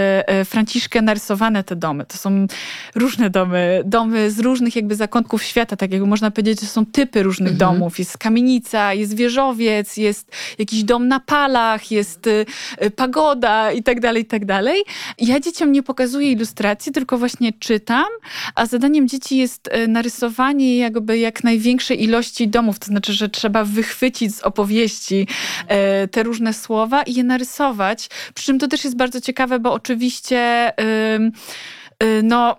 y, 0.41 0.45
Franciszkę 0.45 1.03
narysowane 1.03 1.65
te 1.65 1.77
domy. 1.77 2.07
To 2.07 2.19
są 2.19 2.47
różne 2.95 3.31
domy, 3.31 3.83
domy 3.85 4.31
z 4.31 4.39
różnych 4.41 4.77
jakby 4.77 4.95
zakątków 4.95 5.43
świata, 5.43 5.77
tak 5.77 5.93
jakby 5.93 6.07
można 6.07 6.31
powiedzieć, 6.31 6.61
że 6.61 6.67
są 6.67 6.87
typy 6.87 7.23
różnych 7.23 7.53
mhm. 7.53 7.73
domów. 7.73 7.99
Jest 7.99 8.19
kamienica, 8.19 8.95
jest 8.95 9.17
wieżowiec, 9.17 9.97
jest 9.97 10.33
jakiś 10.59 10.85
dom 10.85 11.09
na 11.09 11.21
palach, 11.21 11.91
jest 11.91 12.27
y, 12.27 12.47
y, 12.85 12.91
pagoda 12.91 13.73
i 13.73 13.83
tak 13.83 14.01
dalej, 14.01 14.23
i 14.23 14.27
tak 14.27 14.45
dalej. 14.45 14.83
Ja 15.19 15.41
dzieciom 15.41 15.73
nie 15.73 15.83
pokazuję 15.83 16.33
ilustracji, 16.33 16.93
tylko 16.93 17.19
właśnie 17.19 17.53
czytam, 17.53 18.09
a 18.55 18.67
zadaniem 18.67 19.09
dzieci 19.09 19.37
jest 19.37 19.69
y, 19.69 19.89
narysowanie 19.89 20.79
jakby 20.79 21.19
jak 21.19 21.45
największej 21.45 22.03
ilości 22.03 22.49
domów, 22.49 22.79
to 22.79 22.87
znaczy, 22.87 23.20
że 23.21 23.29
trzeba 23.29 23.65
wychwycić 23.65 24.37
z 24.37 24.43
opowieści 24.43 25.27
e, 25.69 26.09
te 26.09 26.23
różne 26.23 26.55
słowa 26.55 27.03
i 27.03 27.15
je 27.15 27.25
narysować. 27.25 28.09
Przy 28.35 28.45
czym 28.45 28.59
to 28.59 28.69
też 28.69 28.85
jest 28.85 28.97
bardzo 28.97 29.21
ciekawe, 29.21 29.59
bo 29.59 29.73
oczywiście 29.73 30.73
y, 30.81 32.23
no 32.23 32.59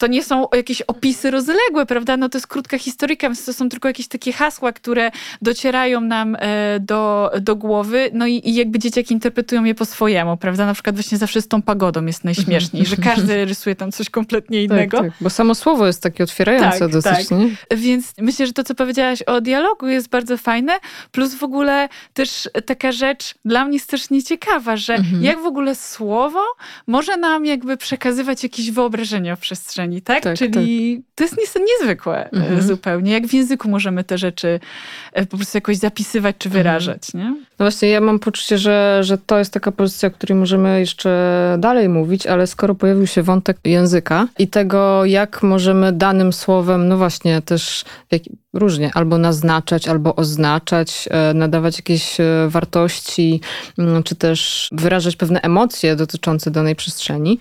to 0.00 0.06
nie 0.06 0.22
są 0.24 0.46
jakieś 0.54 0.82
opisy 0.82 1.30
rozległe, 1.30 1.86
prawda? 1.86 2.16
No 2.16 2.28
to 2.28 2.38
jest 2.38 2.46
krótka 2.46 2.78
historyka, 2.78 3.28
więc 3.28 3.44
to 3.44 3.52
są 3.52 3.68
tylko 3.68 3.88
jakieś 3.88 4.08
takie 4.08 4.32
hasła, 4.32 4.72
które 4.72 5.10
docierają 5.42 6.00
nam 6.00 6.36
e, 6.38 6.80
do, 6.80 7.30
do 7.40 7.56
głowy, 7.56 8.10
no 8.12 8.26
i, 8.26 8.48
i 8.48 8.54
jakby 8.54 8.78
dzieciaki 8.78 9.14
interpretują 9.14 9.64
je 9.64 9.74
po 9.74 9.84
swojemu, 9.84 10.36
prawda? 10.36 10.66
Na 10.66 10.74
przykład 10.74 10.96
właśnie 10.96 11.18
zawsze 11.18 11.42
z 11.42 11.48
tą 11.48 11.62
pagodą 11.62 12.06
jest 12.06 12.24
najśmieszniej, 12.24 12.86
że 12.86 12.96
każdy 12.96 13.44
rysuje 13.44 13.76
tam 13.76 13.92
coś 13.92 14.10
kompletnie 14.10 14.68
tak, 14.68 14.70
innego. 14.70 14.96
Tak, 14.96 15.06
tak, 15.06 15.16
bo 15.20 15.30
samo 15.30 15.54
słowo 15.54 15.86
jest 15.86 16.02
takie 16.02 16.24
otwierające 16.24 16.78
tak, 16.78 16.92
dosyć, 16.92 17.28
tak. 17.28 17.38
nie? 17.38 17.76
Więc 17.76 18.12
myślę, 18.18 18.46
że 18.46 18.52
to, 18.52 18.64
co 18.64 18.74
powiedziałaś 18.74 19.22
o 19.22 19.40
dialogu 19.40 19.88
jest 19.88 20.08
bardzo 20.08 20.36
fajne, 20.36 20.72
plus 21.12 21.34
w 21.34 21.42
ogóle 21.42 21.88
też 22.14 22.48
taka 22.66 22.92
rzecz 22.92 23.34
dla 23.44 23.64
mnie 23.64 23.76
jest 23.76 23.90
też 23.90 24.10
nieciekawa, 24.10 24.76
że 24.76 24.94
mhm. 24.94 25.22
jak 25.22 25.42
w 25.42 25.46
ogóle 25.46 25.74
słowo 25.74 26.42
może 26.86 27.16
nam 27.16 27.46
jakby 27.46 27.76
przekazywać 27.76 28.42
jakieś 28.42 28.70
wyobrażenie 28.70 29.32
o 29.32 29.36
przestrzeni 29.36 29.89
tak? 30.02 30.22
tak 30.22 30.38
Czyli 30.38 30.96
tak. 30.96 31.14
to 31.14 31.24
jest 31.24 31.58
niezwykłe 31.68 32.24
e, 32.24 32.32
mhm. 32.32 32.62
zupełnie. 32.62 33.12
Jak 33.12 33.26
w 33.26 33.34
języku 33.34 33.68
możemy 33.68 34.04
te 34.04 34.18
rzeczy 34.18 34.60
e, 35.12 35.26
po 35.26 35.36
prostu 35.36 35.56
jakoś 35.56 35.76
zapisywać 35.76 36.36
czy 36.38 36.48
mhm. 36.48 36.62
wyrażać, 36.62 37.14
mhm. 37.14 37.34
nie? 37.34 37.40
No 37.40 37.64
właśnie, 37.64 37.88
ja 37.88 38.00
mam 38.00 38.18
poczucie, 38.18 38.58
że, 38.58 39.00
że 39.02 39.18
to 39.18 39.38
jest 39.38 39.52
taka 39.52 39.72
pozycja, 39.72 40.08
o 40.08 40.12
której 40.12 40.38
możemy 40.38 40.80
jeszcze 40.80 41.56
dalej 41.58 41.88
mówić, 41.88 42.26
ale 42.26 42.46
skoro 42.46 42.74
pojawił 42.74 43.06
się 43.06 43.22
wątek 43.22 43.56
języka 43.64 44.26
i 44.38 44.48
tego, 44.48 45.04
jak 45.04 45.42
możemy 45.42 45.92
danym 45.92 46.32
słowem, 46.32 46.88
no 46.88 46.96
właśnie, 46.96 47.42
też 47.42 47.84
różnie, 48.52 48.90
albo 48.94 49.18
naznaczać, 49.18 49.88
albo 49.88 50.16
oznaczać, 50.16 51.08
e, 51.10 51.34
nadawać 51.34 51.76
jakieś 51.76 52.16
wartości, 52.48 53.40
mm, 53.78 54.02
czy 54.02 54.14
też 54.14 54.68
wyrażać 54.72 55.16
pewne 55.16 55.40
emocje 55.40 55.96
dotyczące 55.96 56.50
danej 56.50 56.76
przestrzeni, 56.76 57.38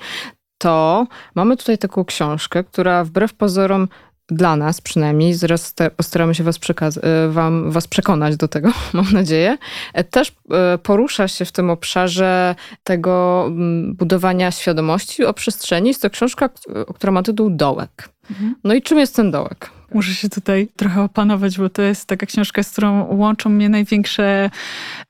to 0.60 1.08
mamy 1.36 1.58
tutaj 1.58 1.78
taką 1.78 2.06
książkę, 2.06 2.64
która 2.64 3.04
wbrew 3.04 3.34
pozorom 3.34 3.88
dla 4.32 4.56
nas 4.56 4.82
przynajmniej, 4.82 5.34
zaraz 5.34 5.74
te, 5.74 5.92
postaramy 5.92 6.36
się 6.36 6.44
was, 6.44 6.60
e, 7.02 7.30
wam, 7.30 7.72
was 7.72 7.88
przekonać 7.88 8.38
do 8.38 8.48
tego, 8.48 8.72
mam 8.94 9.06
nadzieję, 9.14 9.58
e, 9.94 10.04
też 10.04 10.32
e, 10.52 10.78
porusza 10.78 11.28
się 11.28 11.46
w 11.46 11.52
tym 11.52 11.70
obszarze 11.70 12.56
tego 12.84 13.46
budowania 13.94 14.52
świadomości 14.52 15.26
o 15.26 15.34
przestrzeni. 15.34 15.88
Jest 15.88 16.02
to 16.02 16.10
książka, 16.10 16.50
która 16.96 17.12
ma 17.12 17.24
tytuł 17.24 17.50
Dołek. 17.50 18.10
Mhm. 18.30 18.56
No 18.64 18.74
i 18.74 18.82
czym 18.82 19.00
jest 19.00 19.16
ten 19.16 19.32
dołek? 19.32 19.79
Muszę 19.94 20.14
się 20.14 20.30
tutaj 20.30 20.68
trochę 20.76 21.02
opanować, 21.02 21.58
bo 21.58 21.70
to 21.70 21.82
jest 21.82 22.06
taka 22.06 22.26
książka, 22.26 22.64
z 22.64 22.72
którą 22.72 23.16
łączą 23.16 23.50
mnie 23.50 23.70
największe 23.70 24.50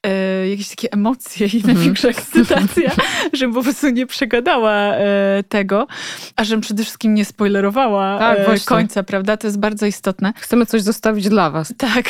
e, 0.04 0.50
jakieś 0.50 0.70
takie 0.70 0.92
emocje 0.92 1.48
i 1.48 1.58
mhm. 1.58 1.76
największa 1.76 2.08
ekscytacja, 2.08 2.92
żebym 3.34 3.56
po 3.56 3.64
prostu 3.64 3.90
nie 3.90 4.06
przegadała 4.08 4.74
e, 4.74 5.44
tego, 5.50 5.88
a 6.36 6.44
żebym 6.44 6.62
przede 6.62 6.84
wszystkim 6.84 7.14
nie 7.14 7.26
spoilerowała 7.26 8.20
tak, 8.20 8.40
e, 8.40 8.60
końca, 8.66 9.04
prawda? 9.04 9.38
To 9.38 9.48
jest 9.48 9.60
bardzo 9.60 9.86
istotne. 9.86 10.34
Chcemy 10.36 10.66
coś 10.66 10.82
zostawić 10.82 11.30
dla 11.30 11.50
was. 11.50 11.74
Tak. 11.78 12.10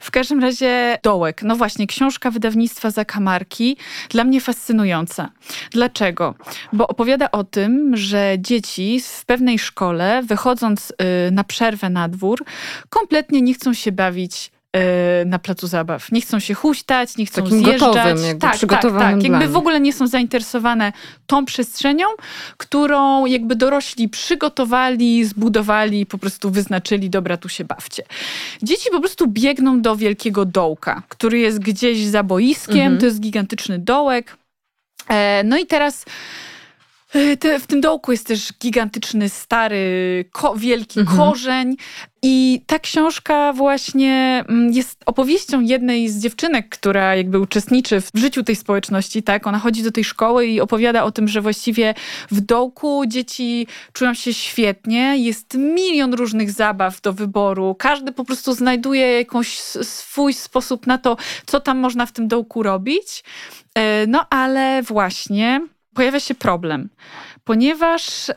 W 0.00 0.10
każdym 0.10 0.40
razie 0.40 0.98
Dołek. 1.02 1.42
No 1.42 1.56
właśnie, 1.56 1.86
książka 1.86 2.30
wydawnictwa 2.30 2.90
Zakamarki 2.90 3.76
dla 4.08 4.24
mnie 4.24 4.40
fascynująca. 4.40 5.30
Dlaczego? 5.70 6.34
Bo 6.72 6.88
opowiada 6.88 7.30
o 7.30 7.44
tym, 7.44 7.96
że 7.96 8.36
dzieci 8.38 9.00
w 9.00 9.24
pewnej 9.24 9.58
szkole, 9.58 10.22
wychodząc 10.22 10.90
y, 10.90 11.30
na 11.30 11.44
przerwę 11.44 11.90
na 11.90 11.99
na 12.00 12.08
dwór, 12.08 12.44
kompletnie 12.88 13.42
nie 13.42 13.54
chcą 13.54 13.74
się 13.74 13.92
bawić 13.92 14.50
e, 14.72 15.24
na 15.24 15.38
placu 15.38 15.66
zabaw. 15.66 16.12
Nie 16.12 16.20
chcą 16.20 16.40
się 16.40 16.54
huśtać, 16.54 17.16
nie 17.16 17.26
chcą 17.26 17.42
Takim 17.42 17.58
zjeżdżać. 17.58 17.80
Gotowym, 17.80 18.24
jakby 18.24 18.40
tak, 18.40 18.54
przygotowanym 18.54 19.20
tak, 19.20 19.30
tak. 19.30 19.40
Jakby 19.40 19.48
w 19.48 19.56
ogóle 19.56 19.80
nie 19.80 19.92
są 19.92 20.06
zainteresowane 20.06 20.92
tą 21.26 21.44
przestrzenią, 21.44 22.06
którą 22.56 23.26
jakby 23.26 23.56
dorośli 23.56 24.08
przygotowali, 24.08 25.24
zbudowali, 25.24 26.06
po 26.06 26.18
prostu 26.18 26.50
wyznaczyli, 26.50 27.10
dobra, 27.10 27.36
tu 27.36 27.48
się 27.48 27.64
bawcie. 27.64 28.02
Dzieci 28.62 28.90
po 28.92 29.00
prostu 29.00 29.26
biegną 29.26 29.82
do 29.82 29.96
wielkiego 29.96 30.44
dołka, 30.44 31.02
który 31.08 31.38
jest 31.38 31.58
gdzieś 31.58 32.06
za 32.06 32.22
boiskiem, 32.22 32.76
mhm. 32.76 32.98
to 32.98 33.06
jest 33.06 33.20
gigantyczny 33.20 33.78
dołek. 33.78 34.36
E, 35.08 35.42
no 35.44 35.58
i 35.58 35.66
teraz 35.66 36.04
te, 37.40 37.58
w 37.58 37.66
tym 37.66 37.80
dołku 37.80 38.12
jest 38.12 38.26
też 38.26 38.52
gigantyczny, 38.62 39.28
stary, 39.28 40.24
ko 40.32 40.56
wielki 40.56 41.00
mhm. 41.00 41.18
korzeń. 41.18 41.76
I 42.22 42.62
ta 42.66 42.78
książka 42.78 43.52
właśnie 43.52 44.44
mm, 44.48 44.72
jest 44.72 45.02
opowieścią 45.06 45.60
jednej 45.60 46.08
z 46.08 46.22
dziewczynek, 46.22 46.68
która 46.68 47.16
jakby 47.16 47.40
uczestniczy 47.40 48.00
w 48.00 48.10
życiu 48.14 48.42
tej 48.42 48.56
społeczności, 48.56 49.22
tak? 49.22 49.46
Ona 49.46 49.58
chodzi 49.58 49.82
do 49.82 49.92
tej 49.92 50.04
szkoły 50.04 50.46
i 50.46 50.60
opowiada 50.60 51.04
o 51.04 51.12
tym, 51.12 51.28
że 51.28 51.40
właściwie 51.40 51.94
w 52.30 52.40
dołku 52.40 53.02
dzieci 53.06 53.66
czują 53.92 54.14
się 54.14 54.34
świetnie, 54.34 55.16
jest 55.18 55.54
milion 55.54 56.14
różnych 56.14 56.50
zabaw 56.50 57.00
do 57.00 57.12
wyboru, 57.12 57.76
każdy 57.78 58.12
po 58.12 58.24
prostu 58.24 58.54
znajduje 58.54 59.12
jakąś 59.18 59.58
swój 59.82 60.34
sposób 60.34 60.86
na 60.86 60.98
to, 60.98 61.16
co 61.46 61.60
tam 61.60 61.78
można 61.78 62.06
w 62.06 62.12
tym 62.12 62.28
dołku 62.28 62.62
robić. 62.62 63.24
E, 63.74 64.06
no 64.06 64.26
ale 64.30 64.82
właśnie 64.82 65.60
pojawia 65.94 66.20
się 66.20 66.34
problem, 66.34 66.88
ponieważ. 67.44 68.28
Yy, 68.28 68.34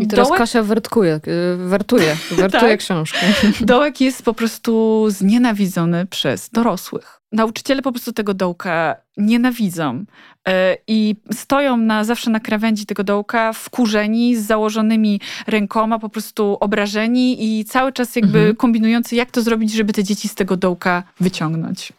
I 0.00 0.06
teraz 0.06 0.26
dołek... 0.28 0.38
Kasia 0.38 0.62
wertkuje, 0.62 1.20
y, 1.28 1.56
wertuje, 1.56 2.16
wertuje 2.30 2.70
tak. 2.70 2.80
książkę. 2.80 3.18
Dołek 3.60 4.00
jest 4.00 4.22
po 4.22 4.34
prostu 4.34 5.04
znienawidzony 5.08 6.06
przez 6.06 6.50
dorosłych. 6.50 7.20
Nauczyciele 7.32 7.82
po 7.82 7.92
prostu 7.92 8.12
tego 8.12 8.34
dołka 8.34 8.96
nienawidzą 9.16 10.04
yy, 10.46 10.52
i 10.86 11.16
stoją 11.32 11.76
na, 11.76 12.04
zawsze 12.04 12.30
na 12.30 12.40
krawędzi 12.40 12.86
tego 12.86 13.04
dołka 13.04 13.52
wkurzeni, 13.52 14.36
z 14.36 14.46
założonymi 14.46 15.20
rękoma, 15.46 15.98
po 15.98 16.08
prostu 16.08 16.56
obrażeni 16.60 17.58
i 17.60 17.64
cały 17.64 17.92
czas 17.92 18.16
jakby 18.16 18.38
mhm. 18.38 18.56
kombinujący, 18.56 19.16
jak 19.16 19.30
to 19.30 19.42
zrobić, 19.42 19.72
żeby 19.72 19.92
te 19.92 20.04
dzieci 20.04 20.28
z 20.28 20.34
tego 20.34 20.56
dołka 20.56 21.02
wyciągnąć. 21.20 21.92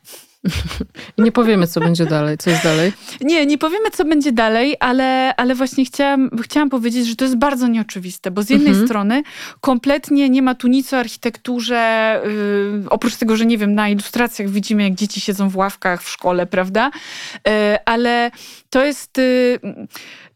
nie 1.18 1.32
powiemy, 1.32 1.68
co 1.68 1.80
będzie 1.80 2.06
dalej. 2.06 2.38
Co 2.38 2.50
jest 2.50 2.64
dalej? 2.64 2.94
Nie, 3.22 3.46
nie 3.46 3.58
powiemy, 3.58 3.92
co 3.92 4.06
będzie 4.06 4.32
dalej, 4.32 4.76
ale, 4.80 5.36
ale 5.36 5.56
właśnie 5.56 5.86
chciałam, 5.86 6.30
chciałam 6.44 6.70
powiedzieć, 6.70 7.08
że 7.08 7.16
to 7.16 7.26
jest 7.26 7.38
bardzo 7.38 7.68
nieoczywiste, 7.68 8.32
bo 8.32 8.44
z 8.44 8.50
jednej 8.50 8.70
mhm. 8.70 8.88
strony 8.88 9.24
kompletnie 9.62 10.30
nie 10.30 10.42
ma 10.42 10.56
tu 10.56 10.68
nic 10.68 10.94
o 10.94 10.98
architekturze, 10.98 12.22
yy, 12.84 12.90
oprócz 12.90 13.16
tego, 13.16 13.38
że 13.38 13.46
nie 13.46 13.58
wiem, 13.58 13.76
na 13.76 13.90
ilustracjach 13.90 14.50
widzimy, 14.50 14.84
jak 14.84 14.94
dzieci 14.94 15.22
siedzą 15.22 15.50
w 15.50 15.58
ławkach 15.58 16.04
w 16.04 16.10
szkole, 16.10 16.46
prawda? 16.46 16.92
Yy, 17.34 17.52
ale 17.86 18.32
to 18.70 18.86
jest... 18.86 19.18
Yy, 19.18 19.88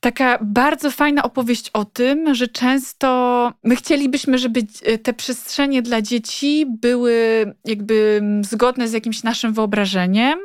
taka 0.04 0.40
bardzo 0.42 0.92
fajna 0.92 1.24
opowieść 1.24 1.70
o 1.74 1.86
tym, 1.86 2.36
że 2.36 2.48
często 2.48 3.08
my 3.64 3.76
chcielibyśmy, 3.76 4.38
żeby 4.38 4.62
e, 4.84 4.98
te 4.98 5.14
przestrzenie 5.14 5.82
dla 5.82 6.02
dzieci 6.02 6.66
były 6.82 7.46
jakby 7.66 8.22
zgodne 8.42 8.88
z 8.88 8.94
jakimś 8.94 9.24
naszym 9.24 9.54
wyobrażeniem 9.54 10.40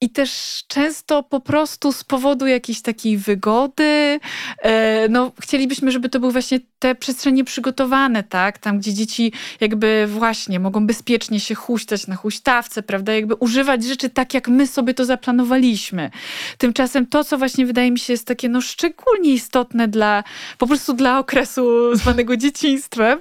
i 0.00 0.10
też 0.10 0.62
często 0.68 1.22
po 1.22 1.40
prostu 1.40 1.92
z 1.92 2.04
powodu 2.04 2.46
jakiejś 2.46 2.82
takiej 2.82 3.18
wygody, 3.18 4.20
e, 4.62 5.08
no 5.08 5.32
chcielibyśmy, 5.40 5.92
żeby 5.92 6.08
to 6.08 6.20
były 6.20 6.32
właśnie 6.32 6.60
te 6.78 6.94
przestrzenie 6.94 7.44
przygotowane, 7.44 8.22
tak? 8.22 8.58
Tam, 8.58 8.78
gdzie 8.78 8.94
dzieci 8.94 9.32
jakby 9.60 10.06
właśnie 10.06 10.60
mogą 10.60 10.86
bezpiecznie 10.86 11.40
się 11.40 11.54
huśtać 11.54 12.06
na 12.06 12.16
huśtawce, 12.16 12.82
prawda? 12.82 13.12
Jakby 13.12 13.34
używać 13.34 13.84
rzeczy 13.84 14.10
tak, 14.10 14.34
jak 14.34 14.48
my 14.48 14.66
sobie 14.66 14.94
to 14.94 15.04
zaplanowaliśmy. 15.04 16.10
Tymczasem 16.58 17.06
to, 17.06 17.24
co 17.24 17.38
właśnie 17.38 17.66
wydaje 17.66 17.90
mi 17.90 17.98
się 17.98 18.12
jest 18.12 18.26
takie 18.26 18.48
no 18.48 18.60
szczególnie 18.60 19.32
istotne 19.32 19.88
dla, 19.88 20.24
po 20.58 20.66
prostu 20.66 20.92
dla 20.92 21.18
okresu 21.18 21.96
zwanego 21.96 22.36
dzieciństwem, 22.46 23.20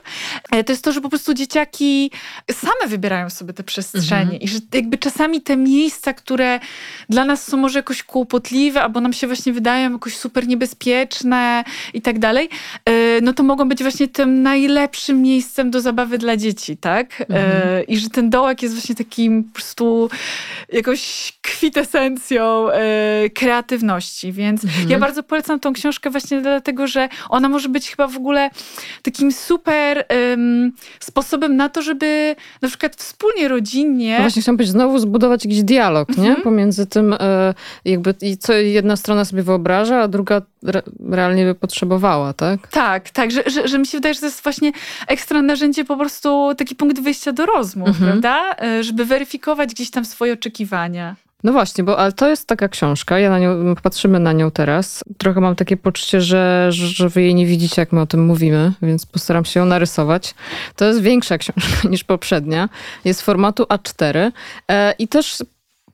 e, 0.51 0.63
to 0.63 0.73
jest 0.73 0.83
to, 0.83 0.91
że 0.91 1.01
po 1.01 1.09
prostu 1.09 1.33
dzieciaki 1.33 2.11
same 2.51 2.87
wybierają 2.87 3.29
sobie 3.29 3.53
te 3.53 3.63
przestrzenie 3.63 4.21
mhm. 4.21 4.41
i 4.41 4.47
że 4.47 4.59
jakby 4.73 4.97
czasami 4.97 5.41
te 5.41 5.57
miejsca, 5.57 6.13
które 6.13 6.59
dla 7.09 7.25
nas 7.25 7.47
są 7.47 7.57
może 7.57 7.79
jakoś 7.79 8.03
kłopotliwe, 8.03 8.81
albo 8.81 9.01
nam 9.01 9.13
się 9.13 9.27
właśnie 9.27 9.53
wydają 9.53 9.91
jakoś 9.91 10.17
super 10.17 10.47
niebezpieczne 10.47 11.63
i 11.93 12.01
tak 12.01 12.19
dalej, 12.19 12.49
e, 12.85 13.21
no 13.21 13.33
to 13.33 13.43
mogą 13.43 13.69
być 13.69 13.81
właśnie 13.81 14.07
tym 14.07 14.41
najlepszym 14.43 15.21
miejscem 15.21 15.71
do 15.71 15.81
zabawy 15.81 16.17
dla 16.17 16.37
dzieci, 16.37 16.77
tak? 16.77 17.21
E, 17.21 17.25
mhm. 17.25 17.87
I 17.87 17.97
że 17.97 18.09
ten 18.09 18.29
dołek 18.29 18.61
jest 18.61 18.75
właśnie 18.75 18.95
takim 18.95 19.43
po 19.43 19.53
prostu 19.53 20.09
jakąś 20.73 21.33
kwitesencją 21.41 22.71
e, 22.71 23.29
kreatywności, 23.29 24.31
więc 24.31 24.63
mhm. 24.63 24.89
ja 24.89 24.99
bardzo 24.99 25.23
polecam 25.23 25.59
tą 25.59 25.73
książkę 25.73 26.09
właśnie 26.09 26.41
dlatego, 26.41 26.87
że 26.87 27.09
ona 27.29 27.49
może 27.49 27.69
być 27.69 27.89
chyba 27.89 28.07
w 28.07 28.17
ogóle 28.17 28.49
takim 29.01 29.31
super 29.31 30.05
um, 30.31 30.71
sposobem 30.99 31.55
na 31.55 31.69
to, 31.69 31.81
żeby 31.81 32.35
na 32.61 32.67
przykład 32.67 32.95
wspólnie, 32.95 33.47
rodzinnie... 33.47 34.13
No 34.15 34.21
właśnie 34.21 34.41
chciałam 34.41 34.57
powiedzieć, 34.57 34.73
znowu 34.73 34.99
zbudować 34.99 35.45
jakiś 35.45 35.63
dialog, 35.63 36.17
nie? 36.17 36.35
Pomiędzy 36.57 36.85
tym 36.85 37.13
e, 37.13 37.53
jakby, 37.85 38.15
co 38.39 38.53
jedna 38.53 38.95
strona 38.95 39.25
sobie 39.25 39.43
wyobraża, 39.43 40.01
a 40.01 40.07
druga 40.07 40.41
re, 40.67 40.81
realnie 41.09 41.45
by 41.45 41.55
potrzebowała, 41.55 42.33
tak? 42.33 42.67
Tak, 42.67 43.09
tak, 43.09 43.31
że, 43.31 43.43
że, 43.45 43.67
że 43.67 43.79
mi 43.79 43.87
się 43.87 43.97
wydaje, 43.97 44.13
że 44.13 44.19
to 44.19 44.25
jest 44.25 44.43
właśnie 44.43 44.71
ekstra 45.07 45.41
narzędzie, 45.41 45.85
po 45.85 45.97
prostu 45.97 46.55
taki 46.57 46.75
punkt 46.75 46.99
wyjścia 46.99 47.31
do 47.31 47.45
rozmów, 47.45 47.87
mhm. 47.87 48.07
prawda? 48.07 48.55
E, 48.61 48.83
żeby 48.83 49.05
weryfikować 49.05 49.73
gdzieś 49.73 49.91
tam 49.91 50.05
swoje 50.05 50.33
oczekiwania. 50.33 51.15
No 51.43 51.51
właśnie, 51.51 51.83
bo 51.83 51.99
ale 51.99 52.11
to 52.11 52.29
jest 52.29 52.47
taka 52.47 52.69
książka, 52.69 53.19
ja 53.19 53.29
na 53.29 53.39
nią, 53.39 53.75
patrzymy 53.83 54.19
na 54.19 54.33
nią 54.33 54.51
teraz. 54.51 55.03
Trochę 55.17 55.41
mam 55.41 55.55
takie 55.55 55.77
poczucie, 55.77 56.21
że, 56.21 56.67
że 56.71 57.09
wy 57.09 57.21
jej 57.21 57.35
nie 57.35 57.45
widzicie, 57.45 57.81
jak 57.81 57.91
my 57.91 58.01
o 58.01 58.05
tym 58.05 58.25
mówimy, 58.25 58.73
więc 58.81 59.05
postaram 59.05 59.45
się 59.45 59.59
ją 59.59 59.65
narysować. 59.65 60.35
To 60.75 60.85
jest 60.85 61.01
większa 61.01 61.37
książka 61.37 61.87
niż 61.89 62.03
poprzednia. 62.03 62.69
Jest 63.05 63.21
formatu 63.21 63.63
A4 63.63 64.31
e, 64.67 64.93
i 64.99 65.07
też 65.07 65.37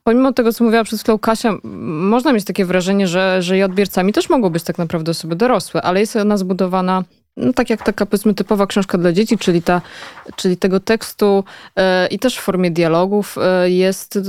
pomimo 0.03 0.33
tego, 0.33 0.53
co 0.53 0.63
mówiła 0.63 0.83
przed 0.83 1.01
chwilą 1.01 1.19
Kasia, 1.19 1.53
można 1.63 2.33
mieć 2.33 2.45
takie 2.45 2.65
wrażenie, 2.65 3.07
że, 3.07 3.41
że 3.41 3.55
jej 3.55 3.63
odbiorcami 3.63 4.13
też 4.13 4.29
mogą 4.29 4.49
być 4.49 4.63
tak 4.63 4.77
naprawdę 4.77 5.11
osoby 5.11 5.35
dorosłe, 5.35 5.81
ale 5.81 5.99
jest 5.99 6.15
ona 6.15 6.37
zbudowana 6.37 7.03
no 7.37 7.53
tak 7.53 7.69
jak 7.69 7.83
taka 7.83 8.05
powiedzmy 8.05 8.33
typowa 8.33 8.67
książka 8.67 8.97
dla 8.97 9.11
dzieci, 9.11 9.37
czyli, 9.37 9.61
ta, 9.61 9.81
czyli 10.35 10.57
tego 10.57 10.79
tekstu 10.79 11.43
e, 11.75 12.07
i 12.07 12.19
też 12.19 12.37
w 12.37 12.41
formie 12.41 12.71
dialogów 12.71 13.35
e, 13.37 13.69
jest 13.69 14.19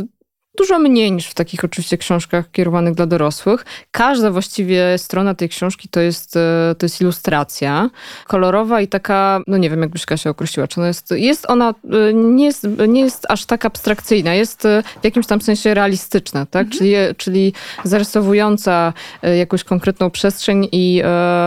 Dużo 0.59 0.79
mniej 0.79 1.13
niż 1.13 1.27
w 1.27 1.35
takich 1.35 1.65
oczywiście 1.65 1.99
książkach 1.99 2.51
kierowanych 2.51 2.95
dla 2.95 3.07
dorosłych. 3.07 3.65
Każda 3.91 4.31
właściwie 4.31 4.99
strona 4.99 5.35
tej 5.35 5.49
książki 5.49 5.89
to 5.89 6.01
jest, 6.01 6.37
e, 6.37 6.75
to 6.79 6.87
jest 6.87 7.01
ilustracja. 7.01 7.91
Kolorowa 8.27 8.81
i 8.81 8.89
taka, 8.89 9.41
no 9.47 9.57
nie 9.57 9.71
wiem 9.71 9.81
jak 9.81 9.91
byś 9.91 10.07
Kasia 10.07 10.31
określiła, 10.31 10.69
czy 10.69 10.81
ona 10.81 10.89
jest, 10.89 11.11
jest 11.11 11.51
ona, 11.51 11.75
e, 12.11 12.15
nie 12.15 12.45
jest, 12.45 12.67
nie 12.89 13.01
jest 13.01 13.27
aż 13.29 13.45
tak 13.45 13.65
abstrakcyjna, 13.65 14.35
jest 14.35 14.67
e, 14.67 14.83
w 15.03 15.05
jakimś 15.05 15.27
tam 15.27 15.41
sensie 15.41 15.75
realistyczna, 15.75 16.47
tak? 16.47 16.67
Mhm. 16.67 16.79
Czyli, 16.79 16.95
czyli 17.17 17.53
zarysowująca 17.85 18.93
jakąś 19.23 19.65
konkretną 19.65 20.11
przestrzeń 20.11 20.69
i, 20.73 21.03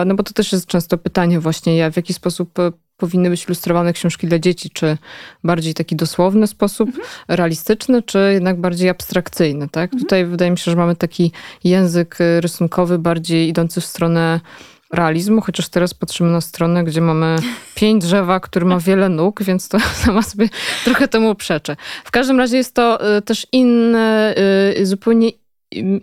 no 0.05 0.15
bo 0.15 0.23
to 0.23 0.33
też 0.33 0.51
jest 0.51 0.65
często 0.65 0.97
pytanie 0.97 1.39
właśnie, 1.39 1.91
w 1.91 1.95
jaki 1.95 2.13
sposób 2.13 2.49
powinny 2.97 3.29
być 3.29 3.45
ilustrowane 3.45 3.93
książki 3.93 4.27
dla 4.27 4.39
dzieci? 4.39 4.69
Czy 4.69 4.97
bardziej 5.43 5.73
taki 5.73 5.95
dosłowny 5.95 6.47
sposób, 6.47 6.89
mhm. 6.89 7.07
realistyczny, 7.27 8.03
czy 8.03 8.29
jednak 8.33 8.61
bardziej 8.61 8.89
abstrakcyjny? 8.89 9.69
Tak? 9.69 9.83
Mhm. 9.83 10.03
Tutaj 10.03 10.25
wydaje 10.25 10.51
mi 10.51 10.57
się, 10.57 10.71
że 10.71 10.77
mamy 10.77 10.95
taki 10.95 11.31
język 11.63 12.21
y, 12.21 12.41
rysunkowy 12.41 12.99
bardziej 12.99 13.49
idący 13.49 13.81
w 13.81 13.85
stronę 13.85 14.39
realizmu, 14.93 15.41
chociaż 15.41 15.69
teraz 15.69 15.93
patrzymy 15.93 16.31
na 16.31 16.41
stronę, 16.41 16.83
gdzie 16.83 17.01
mamy 17.01 17.35
pięć 17.75 18.03
drzewa, 18.03 18.39
który 18.39 18.65
ma 18.65 18.79
wiele 18.79 19.09
nóg, 19.09 19.43
więc 19.43 19.69
to 19.69 19.79
sama 20.05 20.21
sobie 20.21 20.49
trochę 20.83 21.07
temu 21.07 21.35
przeczę. 21.35 21.75
W 22.03 22.11
każdym 22.11 22.37
razie 22.37 22.57
jest 22.57 22.73
to 22.73 23.17
y, 23.17 23.21
też 23.21 23.47
inny, 23.51 24.35
zupełnie 24.83 25.29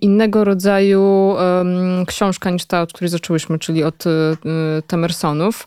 innego 0.00 0.44
rodzaju 0.44 1.35
książka 2.06 2.50
niż 2.50 2.64
ta, 2.64 2.83
od 2.83 2.92
której 2.92 3.09
zaczęłyśmy, 3.09 3.59
czyli 3.59 3.85
od 3.85 4.06
y, 4.06 4.11
Temersonów, 4.87 5.66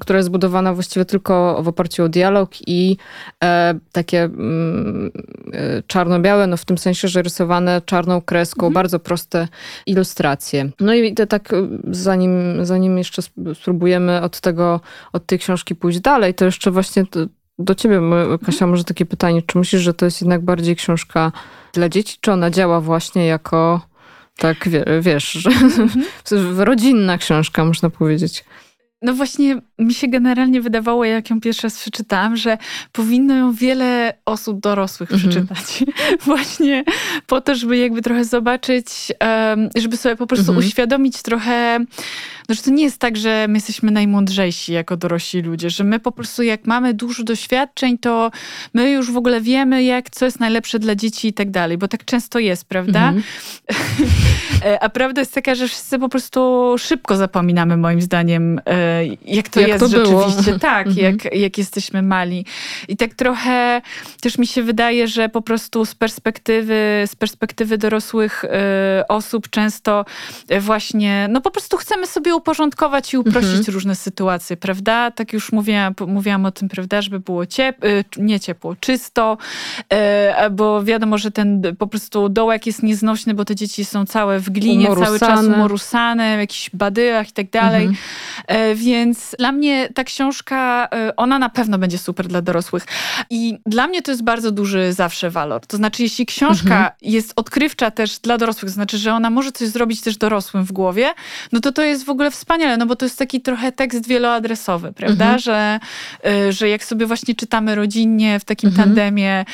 która 0.00 0.16
jest 0.16 0.26
zbudowana 0.26 0.74
właściwie 0.74 1.04
tylko 1.04 1.62
w 1.62 1.68
oparciu 1.68 2.04
o 2.04 2.08
dialog 2.08 2.50
i 2.66 2.96
e, 3.44 3.74
takie 3.92 4.22
mm, 4.22 5.10
e, 5.52 5.82
czarno-białe, 5.86 6.46
no 6.46 6.56
w 6.56 6.64
tym 6.64 6.78
sensie, 6.78 7.08
że 7.08 7.22
rysowane 7.22 7.82
czarną 7.86 8.20
kreską, 8.20 8.66
mhm. 8.66 8.72
bardzo 8.74 8.98
proste 8.98 9.48
ilustracje. 9.86 10.70
No 10.80 10.94
i 10.94 11.14
te, 11.14 11.26
tak, 11.26 11.52
zanim, 11.90 12.64
zanim 12.66 12.98
jeszcze 12.98 13.22
spróbujemy 13.54 14.22
od 14.22 14.40
tego, 14.40 14.80
od 15.12 15.26
tej 15.26 15.38
książki 15.38 15.74
pójść 15.74 16.00
dalej, 16.00 16.34
to 16.34 16.44
jeszcze 16.44 16.70
właśnie 16.70 17.06
to, 17.06 17.20
do 17.58 17.74
ciebie, 17.74 18.00
Kasia, 18.46 18.66
może 18.66 18.84
takie 18.84 19.06
pytanie. 19.06 19.42
Czy 19.42 19.58
myślisz, 19.58 19.82
że 19.82 19.94
to 19.94 20.04
jest 20.04 20.20
jednak 20.20 20.44
bardziej 20.44 20.76
książka 20.76 21.32
dla 21.72 21.88
dzieci, 21.88 22.18
czy 22.20 22.32
ona 22.32 22.50
działa 22.50 22.80
właśnie 22.80 23.26
jako, 23.26 23.80
tak 24.36 24.68
wiesz, 25.00 25.32
że, 25.32 25.50
mhm. 25.50 25.90
rodzinna 26.68 27.18
książka, 27.18 27.64
można 27.64 27.90
powiedzieć? 27.90 28.44
No 29.02 29.14
właśnie, 29.14 29.60
mi 29.78 29.94
się 29.94 30.08
generalnie 30.08 30.60
wydawało, 30.60 31.04
jak 31.04 31.30
ją 31.30 31.40
pierwszy 31.40 31.62
raz 31.62 31.78
przeczytałam, 31.78 32.36
że 32.36 32.58
powinno 32.92 33.34
ją 33.34 33.52
wiele 33.52 34.12
osób 34.24 34.60
dorosłych 34.60 35.12
mhm. 35.12 35.30
przeczytać. 35.30 35.84
Właśnie 36.26 36.84
po 37.26 37.40
to, 37.40 37.54
żeby 37.54 37.78
jakby 37.78 38.02
trochę 38.02 38.24
zobaczyć, 38.24 38.86
żeby 39.76 39.96
sobie 39.96 40.16
po 40.16 40.26
prostu 40.26 40.50
mhm. 40.50 40.66
uświadomić 40.66 41.22
trochę, 41.22 41.84
że 42.54 42.62
to 42.62 42.70
nie 42.70 42.84
jest 42.84 42.98
tak, 42.98 43.16
że 43.16 43.46
my 43.48 43.54
jesteśmy 43.54 43.90
najmądrzejsi 43.90 44.72
jako 44.72 44.96
dorośli 44.96 45.42
ludzie, 45.42 45.70
że 45.70 45.84
my 45.84 45.98
po 45.98 46.12
prostu 46.12 46.42
jak 46.42 46.66
mamy 46.66 46.94
dużo 46.94 47.24
doświadczeń, 47.24 47.98
to 47.98 48.30
my 48.74 48.90
już 48.90 49.12
w 49.12 49.16
ogóle 49.16 49.40
wiemy, 49.40 49.82
jak 49.82 50.10
co 50.10 50.24
jest 50.24 50.40
najlepsze 50.40 50.78
dla 50.78 50.94
dzieci 50.94 51.28
i 51.28 51.32
tak 51.32 51.50
dalej, 51.50 51.78
bo 51.78 51.88
tak 51.88 52.04
często 52.04 52.38
jest, 52.38 52.64
prawda? 52.64 53.08
Mhm. 53.08 53.22
E, 54.64 54.82
a 54.82 54.88
prawda 54.88 55.20
jest 55.20 55.34
taka, 55.34 55.54
że 55.54 55.68
wszyscy 55.68 55.98
po 55.98 56.08
prostu 56.08 56.74
szybko 56.78 57.16
zapominamy, 57.16 57.76
moim 57.76 58.00
zdaniem, 58.00 58.60
e, 58.66 59.04
jak 59.26 59.48
to 59.48 59.60
jak 59.60 59.68
jest 59.68 59.80
to 59.80 59.88
rzeczywiście. 59.88 60.42
Było. 60.42 60.58
Tak, 60.70 60.86
mhm. 60.86 61.06
jak, 61.06 61.34
jak 61.34 61.58
jesteśmy 61.58 62.02
mali. 62.02 62.46
I 62.88 62.96
tak 62.96 63.14
trochę 63.14 63.82
też 64.20 64.38
mi 64.38 64.46
się 64.46 64.62
wydaje, 64.62 65.08
że 65.08 65.28
po 65.28 65.42
prostu 65.42 65.84
z 65.84 65.94
perspektywy, 65.94 67.04
z 67.06 67.16
perspektywy 67.16 67.78
dorosłych 67.78 68.44
e, 68.44 69.04
osób 69.08 69.50
często 69.50 70.04
właśnie, 70.60 71.28
no 71.30 71.40
po 71.40 71.50
prostu 71.50 71.76
chcemy 71.76 72.06
sobie 72.06 72.34
uporządkować 72.40 73.14
i 73.14 73.18
uprościć 73.18 73.58
mhm. 73.58 73.74
różne 73.74 73.94
sytuacje, 73.94 74.56
prawda? 74.56 75.10
Tak 75.10 75.32
już 75.32 75.52
mówiłam, 75.52 75.94
mówiłam 76.06 76.44
o 76.44 76.50
tym, 76.50 76.68
prawda, 76.68 77.02
żeby 77.02 77.20
było 77.20 77.46
ciepło, 77.46 77.88
nie 78.16 78.40
ciepło, 78.40 78.76
czysto, 78.80 79.38
bo 80.50 80.84
wiadomo, 80.84 81.18
że 81.18 81.30
ten 81.30 81.62
po 81.78 81.86
prostu 81.86 82.28
dołek 82.28 82.66
jest 82.66 82.82
nieznośny, 82.82 83.34
bo 83.34 83.44
te 83.44 83.54
dzieci 83.54 83.84
są 83.84 84.06
całe 84.06 84.38
w 84.38 84.50
glinie, 84.50 84.86
umorusane. 84.86 85.18
cały 85.18 85.32
czas 85.32 85.46
umorusane, 85.46 86.36
w 86.36 86.40
jakichś 86.40 86.70
badyłach 86.70 87.28
i 87.28 87.32
tak 87.32 87.50
dalej. 87.50 87.86
Mhm. 87.86 88.00
E, 88.46 88.74
więc 88.74 89.36
dla 89.38 89.52
mnie 89.52 89.88
ta 89.94 90.04
książka, 90.04 90.88
e, 90.92 91.16
ona 91.16 91.38
na 91.38 91.48
pewno 91.48 91.78
będzie 91.78 91.98
super 91.98 92.28
dla 92.28 92.42
dorosłych. 92.42 92.86
I 93.30 93.58
dla 93.66 93.86
mnie 93.86 94.02
to 94.02 94.10
jest 94.10 94.24
bardzo 94.24 94.50
duży 94.50 94.92
zawsze 94.92 95.30
walor. 95.30 95.66
To 95.66 95.76
znaczy, 95.76 96.02
jeśli 96.02 96.26
książka 96.26 96.74
mhm. 96.74 96.90
jest 97.02 97.32
odkrywcza 97.36 97.90
też 97.90 98.18
dla 98.18 98.38
dorosłych, 98.38 98.70
to 98.70 98.74
znaczy, 98.74 98.98
że 98.98 99.12
ona 99.12 99.30
może 99.30 99.52
coś 99.52 99.68
zrobić 99.68 100.00
też 100.00 100.16
dorosłym 100.16 100.64
w 100.64 100.72
głowie, 100.72 101.14
no 101.52 101.60
to 101.60 101.72
to 101.72 101.82
jest 101.82 102.04
w 102.04 102.10
ogóle 102.10 102.29
wspaniale, 102.30 102.76
no 102.76 102.86
bo 102.86 102.96
to 102.96 103.06
jest 103.06 103.18
taki 103.18 103.40
trochę 103.40 103.72
tekst 103.72 104.08
wieloadresowy, 104.08 104.92
prawda? 104.92 105.24
Mhm. 105.24 105.38
Że, 105.38 105.80
e, 106.24 106.52
że 106.52 106.68
jak 106.68 106.84
sobie 106.84 107.06
właśnie 107.06 107.34
czytamy 107.34 107.74
rodzinnie 107.74 108.40
w 108.40 108.44
takim 108.44 108.68
mhm. 108.68 108.88
tandemie 108.88 109.44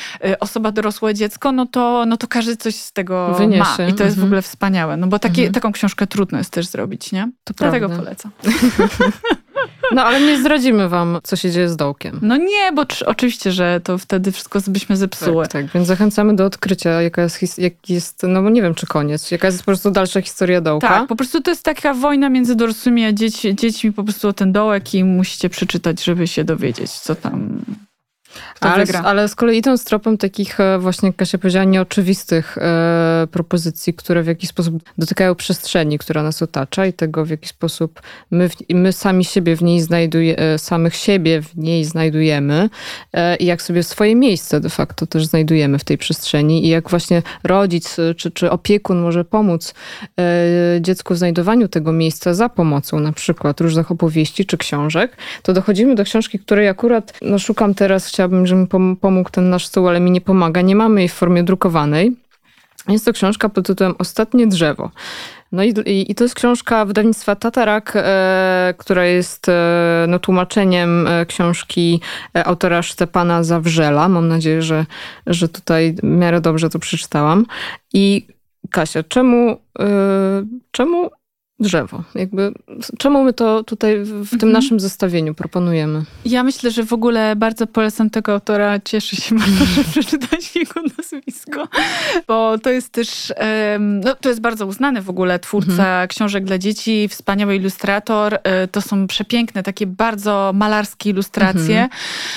osoba 0.40 0.72
dorosłe, 0.72 1.14
dziecko, 1.14 1.52
no 1.52 1.66
to, 1.66 2.04
no 2.06 2.16
to 2.16 2.28
każdy 2.28 2.56
coś 2.56 2.74
z 2.74 2.92
tego 2.92 3.34
Wyniesie. 3.34 3.82
ma. 3.82 3.88
I 3.88 3.94
to 3.94 4.04
jest 4.04 4.16
w 4.16 4.18
mhm. 4.18 4.26
ogóle 4.26 4.42
wspaniałe. 4.42 4.96
No 4.96 5.06
bo 5.06 5.18
takie, 5.18 5.42
mhm. 5.42 5.54
taką 5.54 5.72
książkę 5.72 6.06
trudno 6.06 6.38
jest 6.38 6.50
też 6.50 6.66
zrobić, 6.66 7.12
nie? 7.12 7.30
To 7.44 7.54
Dlatego 7.54 7.88
prawda. 7.88 8.04
polecam. 8.04 8.30
No 9.92 10.04
ale 10.04 10.20
nie 10.20 10.38
zdradzimy 10.38 10.88
wam, 10.88 11.18
co 11.22 11.36
się 11.36 11.50
dzieje 11.50 11.68
z 11.68 11.76
dołkiem. 11.76 12.18
No 12.22 12.36
nie, 12.36 12.72
bo 12.74 12.84
oczywiście, 13.06 13.52
że 13.52 13.80
to 13.84 13.98
wtedy 13.98 14.32
wszystko 14.32 14.60
byśmy 14.66 14.96
zepsuły. 14.96 15.44
Tak, 15.44 15.52
tak. 15.52 15.72
więc 15.72 15.86
zachęcamy 15.86 16.36
do 16.36 16.44
odkrycia, 16.44 17.02
jaka 17.02 17.22
jest, 17.22 17.58
jak 17.58 17.90
jest, 17.90 18.22
no 18.28 18.42
bo 18.42 18.50
nie 18.50 18.62
wiem, 18.62 18.74
czy 18.74 18.86
koniec, 18.86 19.30
jaka 19.30 19.46
jest 19.46 19.58
po 19.58 19.64
prostu 19.64 19.90
dalsza 19.90 20.20
historia 20.20 20.60
dołka. 20.60 20.88
Tak, 20.88 21.08
po 21.08 21.16
prostu 21.16 21.40
to 21.40 21.50
jest 21.50 21.62
taka 21.62 21.94
wojna 21.94 22.28
między 22.28 22.54
dorosłymi 22.54 23.04
a 23.04 23.12
dzieci, 23.12 23.54
dziećmi, 23.54 23.92
po 23.92 24.04
prostu 24.04 24.28
o 24.28 24.32
ten 24.32 24.52
dołek 24.52 24.94
i 24.94 25.04
musicie 25.04 25.48
przeczytać, 25.48 26.04
żeby 26.04 26.26
się 26.26 26.44
dowiedzieć, 26.44 26.90
co 26.90 27.14
tam 27.14 27.60
ale, 28.60 28.84
ale, 29.04 29.28
z 29.28 29.34
kolei 29.34 29.58
idąc 29.58 29.84
tropem 29.84 30.18
takich 30.18 30.60
e, 30.60 30.78
właśnie, 30.78 31.06
jak 31.08 31.16
Kasia 31.16 31.38
powiedziała, 31.38 31.64
nieoczywistych 31.64 32.58
e, 32.58 33.26
propozycji, 33.30 33.94
które 33.94 34.22
w 34.22 34.26
jakiś 34.26 34.50
sposób 34.50 34.74
dotykają 34.98 35.34
przestrzeni, 35.34 35.98
która 35.98 36.22
nas 36.22 36.42
otacza 36.42 36.86
i 36.86 36.92
tego, 36.92 37.24
w 37.24 37.30
jaki 37.30 37.48
sposób 37.48 38.02
my, 38.30 38.50
my 38.70 38.92
sami 38.92 39.24
siebie 39.24 39.56
w 39.56 39.62
niej 39.62 39.80
znajdujemy, 39.80 40.38
e, 40.38 40.58
samych 40.58 40.94
siebie 40.94 41.42
w 41.42 41.56
niej 41.56 41.84
znajdujemy 41.84 42.68
e, 43.12 43.36
i 43.36 43.46
jak 43.46 43.62
sobie 43.62 43.82
swoje 43.82 44.16
miejsce 44.16 44.60
de 44.60 44.70
facto 44.70 45.06
też 45.06 45.26
znajdujemy 45.26 45.78
w 45.78 45.84
tej 45.84 45.98
przestrzeni 45.98 46.66
i 46.66 46.68
jak 46.68 46.90
właśnie 46.90 47.22
rodzic 47.44 47.98
e, 47.98 48.14
czy, 48.14 48.30
czy 48.30 48.50
opiekun 48.50 48.98
może 48.98 49.24
pomóc 49.24 49.74
e, 50.18 50.22
dziecku 50.80 51.14
w 51.14 51.18
znajdowaniu 51.18 51.68
tego 51.68 51.92
miejsca 51.92 52.34
za 52.34 52.48
pomocą 52.48 53.00
na 53.00 53.12
przykład 53.12 53.60
różnych 53.60 53.90
opowieści 53.90 54.46
czy 54.46 54.56
książek, 54.56 55.16
to 55.42 55.52
dochodzimy 55.52 55.94
do 55.94 56.04
książki, 56.04 56.38
której 56.38 56.68
akurat 56.68 57.12
no, 57.22 57.38
szukam 57.38 57.74
teraz, 57.74 58.10
chciałabym, 58.26 58.46
żeby 58.46 58.78
mi 58.78 58.96
pomógł 58.96 59.30
ten 59.30 59.50
nasz 59.50 59.66
stół, 59.66 59.88
ale 59.88 60.00
mi 60.00 60.10
nie 60.10 60.20
pomaga. 60.20 60.60
Nie 60.60 60.76
mamy 60.76 61.00
jej 61.00 61.08
w 61.08 61.12
formie 61.12 61.42
drukowanej. 61.42 62.16
Jest 62.88 63.04
to 63.04 63.12
książka 63.12 63.48
pod 63.48 63.66
tytułem 63.66 63.94
Ostatnie 63.98 64.46
drzewo. 64.46 64.90
No 65.52 65.62
i, 65.62 65.68
i, 65.68 66.12
i 66.12 66.14
to 66.14 66.24
jest 66.24 66.34
książka 66.34 66.84
wydawnictwa 66.84 67.36
Tatarak, 67.36 67.92
e, 67.96 68.74
która 68.78 69.04
jest 69.04 69.48
e, 69.48 70.04
no, 70.08 70.18
tłumaczeniem 70.18 71.06
e, 71.06 71.26
książki 71.26 72.00
e, 72.36 72.44
autora 72.44 72.82
Szczepana 72.82 73.42
Zawrzela. 73.42 74.08
Mam 74.08 74.28
nadzieję, 74.28 74.62
że, 74.62 74.86
że 75.26 75.48
tutaj 75.48 75.94
w 75.94 76.02
miarę 76.02 76.40
dobrze 76.40 76.70
to 76.70 76.78
przeczytałam. 76.78 77.46
I 77.92 78.26
Kasia, 78.70 79.02
czemu, 79.02 79.50
e, 79.78 79.86
czemu 80.70 81.10
drzewo. 81.60 82.02
Jakby, 82.14 82.52
czemu 82.98 83.24
my 83.24 83.32
to 83.32 83.64
tutaj 83.64 83.98
w 84.04 84.30
tym 84.30 84.34
mhm. 84.34 84.52
naszym 84.52 84.80
zestawieniu 84.80 85.34
proponujemy? 85.34 86.04
Ja 86.24 86.42
myślę, 86.42 86.70
że 86.70 86.84
w 86.84 86.92
ogóle 86.92 87.36
bardzo 87.36 87.66
polecam 87.66 88.10
tego 88.10 88.32
autora. 88.32 88.80
Cieszę 88.84 89.16
się 89.16 89.34
bardzo, 89.34 89.64
że 89.76 89.84
przeczytać 89.84 90.56
jego 90.56 90.80
nazwisko, 90.98 91.68
bo 92.28 92.58
to 92.58 92.70
jest 92.70 92.92
też, 92.92 93.32
no 93.80 94.14
to 94.14 94.28
jest 94.28 94.40
bardzo 94.40 94.66
uznany 94.66 95.02
w 95.02 95.10
ogóle 95.10 95.38
twórca 95.38 95.72
mhm. 95.72 96.08
książek 96.08 96.44
dla 96.44 96.58
dzieci, 96.58 97.08
wspaniały 97.08 97.56
ilustrator. 97.56 98.38
E, 98.44 98.68
to 98.68 98.80
są 98.80 99.06
przepiękne, 99.06 99.62
takie 99.62 99.86
bardzo 99.86 100.52
malarskie 100.54 101.10
ilustracje. 101.10 101.82
Mhm. 101.82 101.90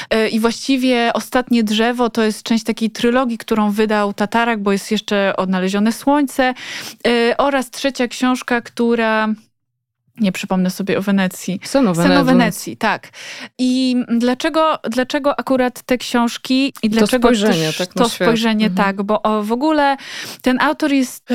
E, 0.09 0.29
I 0.29 0.39
właściwie 0.39 1.11
Ostatnie 1.13 1.63
drzewo 1.63 2.09
to 2.09 2.23
jest 2.23 2.43
część 2.43 2.63
takiej 2.63 2.89
trylogii, 2.89 3.37
którą 3.37 3.71
wydał 3.71 4.13
Tatarak, 4.13 4.61
bo 4.63 4.71
jest 4.71 4.91
jeszcze 4.91 5.33
Odnalezione 5.37 5.91
Słońce 5.91 6.53
e, 7.07 7.37
oraz 7.37 7.69
trzecia 7.69 8.07
książka, 8.07 8.61
która 8.61 9.08
nie 10.19 10.31
przypomnę 10.31 10.69
sobie 10.69 10.97
o 10.97 11.01
Wenecji. 11.01 11.59
Sen 11.63 11.87
o 11.87 11.93
Wenecji. 11.93 12.15
Sen 12.15 12.21
o 12.21 12.25
Wenecji, 12.25 12.77
tak. 12.77 13.09
I 13.57 13.95
dlaczego, 14.07 14.79
dlaczego 14.89 15.39
akurat 15.39 15.81
te 15.81 15.97
książki 15.97 16.73
i 16.83 16.89
dlaczego 16.89 17.29
to 17.29 17.35
spojrzenie, 17.35 17.73
tak 17.77 17.93
to 17.93 18.09
spojrzenie 18.09 18.65
mhm. 18.65 18.87
tak, 18.87 19.03
bo 19.03 19.43
w 19.43 19.51
ogóle 19.51 19.97
ten 20.41 20.61
autor 20.61 20.91
jest 20.91 21.29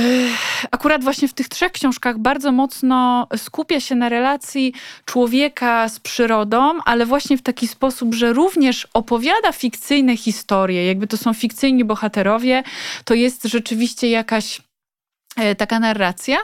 akurat 0.70 1.04
właśnie 1.04 1.28
w 1.28 1.34
tych 1.34 1.48
trzech 1.48 1.72
książkach 1.72 2.18
bardzo 2.18 2.52
mocno 2.52 3.28
skupia 3.36 3.80
się 3.80 3.94
na 3.94 4.08
relacji 4.08 4.72
człowieka 5.04 5.88
z 5.88 6.00
przyrodą, 6.00 6.78
ale 6.84 7.06
właśnie 7.06 7.38
w 7.38 7.42
taki 7.42 7.68
sposób, 7.68 8.14
że 8.14 8.32
również 8.32 8.88
opowiada 8.94 9.52
fikcyjne 9.52 10.16
historie, 10.16 10.86
jakby 10.86 11.06
to 11.06 11.16
są 11.16 11.34
fikcyjni 11.34 11.84
bohaterowie, 11.84 12.62
to 13.04 13.14
jest 13.14 13.44
rzeczywiście 13.44 14.10
jakaś 14.10 14.60
taka 15.58 15.80
narracja, 15.80 16.36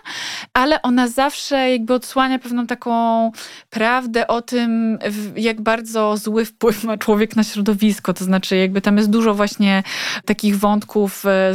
ale 0.54 0.82
ona 0.82 1.08
zawsze 1.08 1.70
jakby 1.70 1.94
odsłania 1.94 2.38
pewną 2.38 2.66
taką 2.66 3.32
prawdę 3.70 4.26
o 4.26 4.42
tym, 4.42 4.98
jak 5.36 5.60
bardzo 5.60 6.16
zły 6.16 6.44
wpływ 6.44 6.84
ma 6.84 6.98
człowiek 6.98 7.36
na 7.36 7.44
środowisko. 7.44 8.14
To 8.14 8.24
znaczy, 8.24 8.56
jakby 8.56 8.80
tam 8.80 8.96
jest 8.96 9.10
dużo 9.10 9.34
właśnie 9.34 9.82
takich 10.24 10.58
wątków, 10.58 11.26
e, 11.26 11.52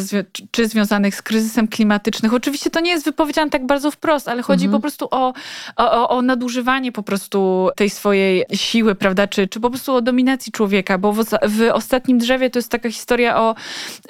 czy 0.51 0.67
związanych 0.67 1.15
z 1.15 1.21
kryzysem 1.21 1.67
klimatycznym. 1.67 2.33
Oczywiście 2.33 2.69
to 2.69 2.79
nie 2.79 2.91
jest 2.91 3.05
wypowiedziane 3.05 3.51
tak 3.51 3.65
bardzo 3.65 3.91
wprost, 3.91 4.27
ale 4.27 4.41
chodzi 4.41 4.65
mhm. 4.65 4.81
po 4.81 4.81
prostu 4.81 5.07
o, 5.11 5.33
o, 5.75 6.09
o, 6.09 6.21
nadużywanie 6.21 6.91
po 6.91 7.03
prostu 7.03 7.69
tej 7.75 7.89
swojej 7.89 8.43
siły, 8.53 8.95
prawda, 8.95 9.27
czy, 9.27 9.47
czy 9.47 9.59
po 9.59 9.69
prostu 9.69 9.95
o 9.95 10.01
dominacji 10.01 10.51
człowieka, 10.51 10.97
bo 10.97 11.13
w, 11.13 11.25
w 11.47 11.69
ostatnim 11.73 12.17
drzewie 12.17 12.49
to 12.49 12.59
jest 12.59 12.71
taka 12.71 12.89
historia 12.89 13.41
o, 13.41 13.55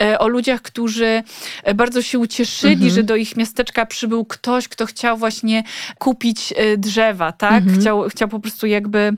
e, 0.02 0.20
o 0.20 0.28
ludziach, 0.28 0.62
którzy 0.62 1.24
bardzo 1.76 2.02
się 2.02 2.20
ucieszyli, 2.20 2.74
mhm. 2.74 2.92
że 2.92 3.04
do 3.04 3.15
do 3.16 3.20
ich 3.20 3.38
miasteczka 3.38 3.86
przybył 3.86 4.26
ktoś, 4.26 4.68
kto 4.68 4.86
chciał 4.86 5.18
właśnie 5.18 5.64
kupić 6.00 6.54
y, 6.74 6.78
drzewa, 6.78 7.32
tak? 7.32 7.64
Mhm. 7.64 7.80
Chciał, 7.80 8.10
chciał 8.10 8.28
po 8.28 8.40
prostu 8.40 8.68
jakby 8.68 9.18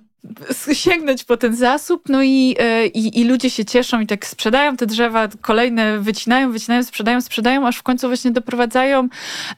sięgnąć 0.73 1.23
po 1.23 1.37
ten 1.37 1.55
zasób, 1.55 2.09
no 2.09 2.23
i, 2.23 2.55
e, 2.59 2.87
i, 2.87 3.19
i, 3.19 3.23
ludzie 3.23 3.49
się 3.49 3.65
cieszą 3.65 3.99
i 3.99 4.07
tak 4.07 4.25
sprzedają 4.25 4.77
te 4.77 4.85
drzewa, 4.85 5.27
kolejne 5.41 5.99
wycinają, 5.99 6.51
wycinają, 6.51 6.83
sprzedają, 6.83 7.21
sprzedają, 7.21 7.67
aż 7.67 7.77
w 7.77 7.83
końcu 7.83 8.07
właśnie 8.07 8.31
doprowadzają 8.31 9.09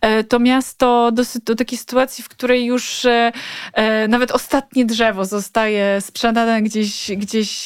e, 0.01 0.23
to 0.23 0.39
miasto 0.39 1.11
do, 1.11 1.23
do 1.45 1.55
takiej 1.55 1.77
sytuacji, 1.77 2.23
w 2.23 2.29
której 2.29 2.65
już 2.65 3.05
e, 3.05 3.31
nawet 4.07 4.31
ostatnie 4.31 4.85
drzewo 4.85 5.25
zostaje 5.25 6.01
sprzedane 6.01 6.61
gdzieś, 6.61 7.11
gdzieś 7.17 7.63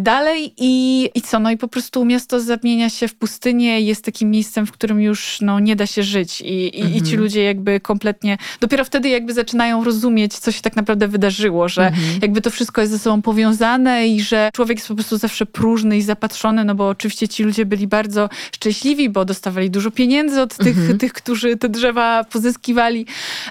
dalej 0.00 0.54
i, 0.56 1.08
i 1.14 1.22
co, 1.22 1.38
no 1.38 1.50
i 1.50 1.56
po 1.56 1.68
prostu 1.68 2.04
miasto 2.04 2.40
zamienia 2.40 2.90
się 2.90 3.08
w 3.08 3.14
pustynię 3.14 3.80
jest 3.80 4.04
takim 4.04 4.30
miejscem, 4.30 4.66
w 4.66 4.72
którym 4.72 5.00
już 5.00 5.38
no, 5.40 5.60
nie 5.60 5.76
da 5.76 5.86
się 5.86 6.02
żyć 6.02 6.40
i, 6.40 6.78
i, 6.78 6.82
mhm. 6.82 6.96
i 6.96 7.02
ci 7.02 7.16
ludzie 7.16 7.42
jakby 7.42 7.80
kompletnie, 7.80 8.38
dopiero 8.60 8.84
wtedy 8.84 9.08
jakby 9.08 9.34
zaczynają 9.34 9.84
rozumieć, 9.84 10.38
co 10.38 10.52
się 10.52 10.62
tak 10.62 10.76
naprawdę 10.76 11.08
wydarzyło, 11.08 11.68
że 11.76 11.86
mhm. 11.86 12.18
jakby 12.22 12.40
to 12.40 12.50
wszystko 12.50 12.80
jest 12.80 12.92
ze 12.92 12.98
sobą 12.98 13.22
powiązane 13.22 14.08
i 14.08 14.20
że 14.20 14.50
człowiek 14.54 14.78
jest 14.78 14.88
po 14.88 14.94
prostu 14.94 15.18
zawsze 15.18 15.46
próżny 15.46 15.96
i 15.96 16.02
zapatrzony, 16.02 16.64
no 16.64 16.74
bo 16.74 16.88
oczywiście 16.88 17.28
ci 17.28 17.44
ludzie 17.44 17.66
byli 17.66 17.86
bardzo 17.86 18.28
szczęśliwi, 18.54 19.08
bo 19.08 19.24
dostawali 19.24 19.70
dużo 19.70 19.90
pieniędzy 19.90 20.40
od 20.40 20.56
tych, 20.56 20.78
mhm. 20.78 20.98
tych 20.98 21.12
którzy 21.12 21.56
te 21.56 21.68
drzewa 21.68 22.24
pozyskiwali. 22.24 23.06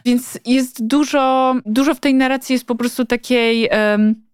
Więc 0.06 0.40
jest 0.46 0.88
dużo, 0.88 1.56
dużo 1.66 1.96
w 1.96 2.00
tej 2.00 2.14
narracji 2.14 2.54
jest 2.54 2.66
po 2.66 2.76
prostu 2.76 3.06
takiej... 3.06 3.70
Um, 3.92 4.26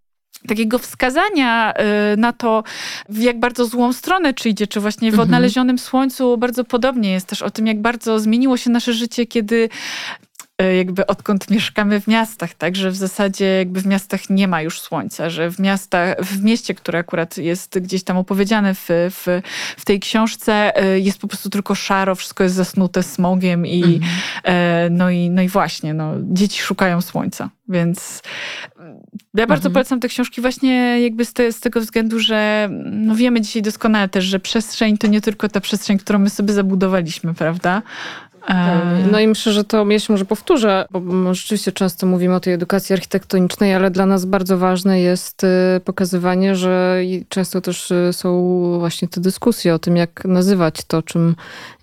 takiego 0.47 0.79
wskazania 0.79 1.73
y, 2.13 2.17
na 2.17 2.33
to, 2.33 2.63
w 3.09 3.21
jak 3.21 3.39
bardzo 3.39 3.65
złą 3.65 3.93
stronę 3.93 4.33
czy 4.33 4.49
idzie, 4.49 4.67
czy 4.67 4.79
właśnie 4.79 5.11
w 5.11 5.13
mhm. 5.13 5.27
odnalezionym 5.27 5.79
słońcu 5.79 6.37
bardzo 6.37 6.63
podobnie 6.63 7.11
jest 7.11 7.27
też 7.27 7.41
o 7.41 7.49
tym, 7.49 7.67
jak 7.67 7.81
bardzo 7.81 8.19
zmieniło 8.19 8.57
się 8.57 8.69
nasze 8.69 8.93
życie, 8.93 9.25
kiedy 9.25 9.69
jakby 10.63 11.07
odkąd 11.07 11.49
mieszkamy 11.49 12.01
w 12.01 12.07
miastach, 12.07 12.53
tak, 12.53 12.75
że 12.75 12.91
w 12.91 12.95
zasadzie 12.95 13.45
jakby 13.45 13.81
w 13.81 13.85
miastach 13.85 14.29
nie 14.29 14.47
ma 14.47 14.61
już 14.61 14.81
słońca, 14.81 15.29
że 15.29 15.51
w 15.51 15.59
miastach, 15.59 16.21
w 16.21 16.43
mieście, 16.43 16.75
które 16.75 16.99
akurat 16.99 17.37
jest 17.37 17.79
gdzieś 17.79 18.03
tam 18.03 18.17
opowiedziane 18.17 18.73
w, 18.73 18.87
w, 18.89 19.41
w 19.77 19.85
tej 19.85 19.99
książce, 19.99 20.77
e, 20.77 20.99
jest 20.99 21.19
po 21.19 21.27
prostu 21.27 21.49
tylko 21.49 21.75
szaro, 21.75 22.15
wszystko 22.15 22.43
jest 22.43 22.55
zasnute 22.55 23.03
smogiem 23.03 23.65
i 23.65 23.83
mhm. 23.83 24.01
E, 24.43 24.89
no, 24.89 25.09
i, 25.09 25.29
no 25.29 25.41
i 25.41 25.47
właśnie, 25.47 25.93
no, 25.93 26.13
dzieci 26.21 26.61
szukają 26.61 27.01
słońca, 27.01 27.49
więc 27.69 28.21
ja 29.33 29.47
bardzo 29.47 29.67
mhm. 29.67 29.73
polecam 29.73 29.99
te 29.99 30.07
książki 30.07 30.41
właśnie 30.41 31.01
jakby 31.01 31.25
z, 31.25 31.33
te, 31.33 31.51
z, 31.51 31.59
tego 31.59 31.81
względu, 31.81 32.19
że 32.19 32.69
no 32.85 33.15
wiemy 33.15 33.41
dzisiaj 33.41 33.61
doskonale 33.61 34.09
też, 34.09 34.25
że 34.25 34.39
przestrzeń 34.39 34.97
to 34.97 35.07
nie 35.07 35.21
tylko 35.21 35.49
ta 35.49 35.61
przestrzeń, 35.61 35.97
którą 35.97 36.19
my 36.19 36.29
sobie 36.29 36.53
zabudowaliśmy, 36.53 37.33
prawda? 37.33 37.81
No 39.11 39.19
i 39.19 39.27
myślę, 39.27 39.53
że 39.53 39.63
to 39.63 39.89
ja 39.89 39.99
się 39.99 40.13
może 40.13 40.25
powtórzę, 40.25 40.85
bo 40.91 41.33
rzeczywiście 41.33 41.71
często 41.71 42.07
mówimy 42.07 42.35
o 42.35 42.39
tej 42.39 42.53
edukacji 42.53 42.93
architektonicznej, 42.93 43.73
ale 43.73 43.91
dla 43.91 44.05
nas 44.05 44.25
bardzo 44.25 44.57
ważne 44.57 45.01
jest 45.01 45.43
y, 45.43 45.47
pokazywanie, 45.85 46.55
że 46.55 47.01
często 47.29 47.61
też 47.61 47.91
y, 47.91 48.09
są 48.13 48.79
właśnie 48.79 49.07
te 49.07 49.21
dyskusje 49.21 49.73
o 49.73 49.79
tym, 49.79 49.95
jak 49.95 50.25
nazywać 50.25 50.75
to, 50.87 51.01
czym 51.01 51.35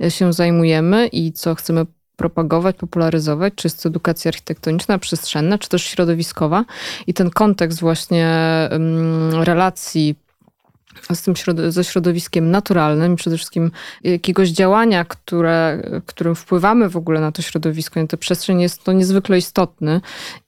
się 0.09 0.33
zajmujemy 0.33 1.07
i 1.07 1.33
co 1.33 1.55
chcemy 1.55 1.87
propagować, 2.17 2.77
popularyzować, 2.77 3.53
czy 3.57 3.67
jest 3.67 3.83
to 3.83 3.89
edukacja 3.89 4.29
architektoniczna, 4.29 4.99
przestrzenna, 4.99 5.59
czy 5.59 5.69
też 5.69 5.83
środowiskowa. 5.83 6.65
I 7.07 7.15
ten 7.15 7.31
kontekst 7.31 7.81
właśnie 7.81 8.29
relacji 9.33 10.15
z 11.15 11.23
tym 11.23 11.35
ze 11.69 11.85
środowiskiem 11.85 12.51
naturalnym, 12.51 13.17
przede 13.17 13.37
wszystkim 13.37 13.71
jakiegoś 14.05 14.49
działania, 14.49 15.05
które, 15.05 15.83
którym 16.07 16.35
wpływamy 16.35 16.89
w 16.89 16.97
ogóle 16.97 17.21
na 17.21 17.33
to 17.33 17.43
środowisko, 17.43 18.01
na 18.01 18.07
tę 18.07 18.17
przestrzeń 18.17 18.61
jest 18.61 18.85
to 18.85 18.93
niezwykle 18.93 19.39
istotny 19.39 20.01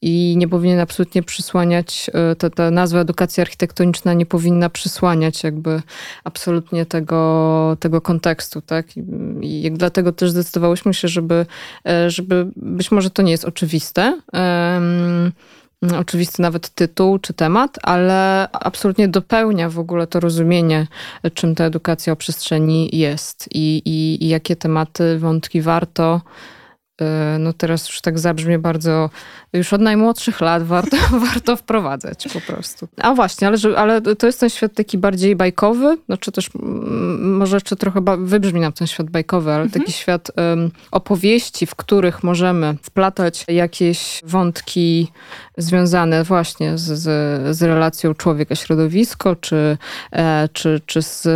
i 0.03 0.35
nie 0.39 0.49
powinien 0.49 0.81
absolutnie 0.81 1.23
przysłaniać, 1.23 2.11
e, 2.15 2.37
ta, 2.37 2.51
ta 2.51 2.71
nazwa 2.71 3.01
edukacja 3.01 3.43
architektoniczna 3.43 4.15
nie 4.15 4.27
powinna 4.27 4.71
przysłaniać 4.71 5.45
jakby 5.45 5.83
absolutnie 6.25 6.87
tego, 6.87 7.77
tego 7.81 8.01
kontekstu, 8.01 8.61
tak? 8.63 8.97
I, 8.97 9.01
i 9.67 9.73
dlatego 9.73 10.13
też 10.13 10.31
zdecydowałyśmy 10.31 10.95
się, 10.95 11.09
żeby, 11.09 11.47
e, 11.87 12.11
żeby 12.11 12.47
być 12.57 12.91
może 12.91 13.11
to 13.11 13.23
nie 13.23 13.31
jest 13.31 13.45
oczywiste, 13.45 14.21
um, 14.33 15.33
oczywisty 15.99 16.43
nawet 16.43 16.69
tytuł 16.69 17.19
czy 17.19 17.35
temat, 17.35 17.79
ale 17.83 18.49
absolutnie 18.53 19.09
dopełnia 19.09 19.71
w 19.71 19.79
ogóle 19.79 20.07
to 20.07 20.21
rozumienie, 20.21 20.87
czym 21.35 21.55
ta 21.55 21.65
edukacja 21.65 22.13
o 22.13 22.17
przestrzeni 22.17 22.91
jest 22.93 23.49
i, 23.55 23.83
i, 23.85 24.25
i 24.25 24.29
jakie 24.29 24.57
tematy, 24.57 25.19
wątki 25.19 25.63
warto 25.63 26.21
E, 27.01 27.37
no 27.39 27.53
teraz 27.53 27.89
już 27.89 28.01
tak 28.01 28.19
zabrzmie 28.19 28.59
bardzo, 28.59 29.11
już 29.53 29.73
od 29.73 29.81
najmłodszych 29.81 30.41
lat 30.41 30.63
warto, 30.63 30.97
warto 31.27 31.57
wprowadzać 31.57 32.29
po 32.33 32.41
prostu. 32.41 32.89
A 32.97 33.15
właśnie, 33.15 33.49
ale, 33.49 33.57
ale 33.77 34.01
to 34.01 34.27
jest 34.27 34.41
ten 34.41 34.51
świat 34.51 34.75
taki 34.75 34.99
bardziej 34.99 35.37
bajkowy, 35.37 35.97
znaczy 36.07 36.33
też 36.33 36.51
może 37.19 37.57
jeszcze 37.57 37.77
trochę 37.77 38.01
wybrzmi 38.19 38.61
nam 38.61 38.73
ten 38.73 38.87
świat 38.87 39.11
bajkowy, 39.11 39.53
ale 39.53 39.63
mhm. 39.63 39.81
taki 39.83 39.93
świat 39.93 40.31
um, 40.37 40.71
opowieści, 40.91 41.67
w 41.67 41.75
których 41.75 42.23
możemy 42.23 42.77
wplatać 42.83 43.45
jakieś 43.49 44.21
wątki 44.25 45.09
związane 45.63 46.25
właśnie 46.25 46.79
z, 46.79 46.83
z, 46.83 47.57
z 47.57 47.63
relacją 47.63 48.15
człowieka-środowisko, 48.15 49.37
czy, 49.37 49.79
e, 50.13 50.49
czy, 50.53 50.81
czy 50.87 51.03
z 51.03 51.29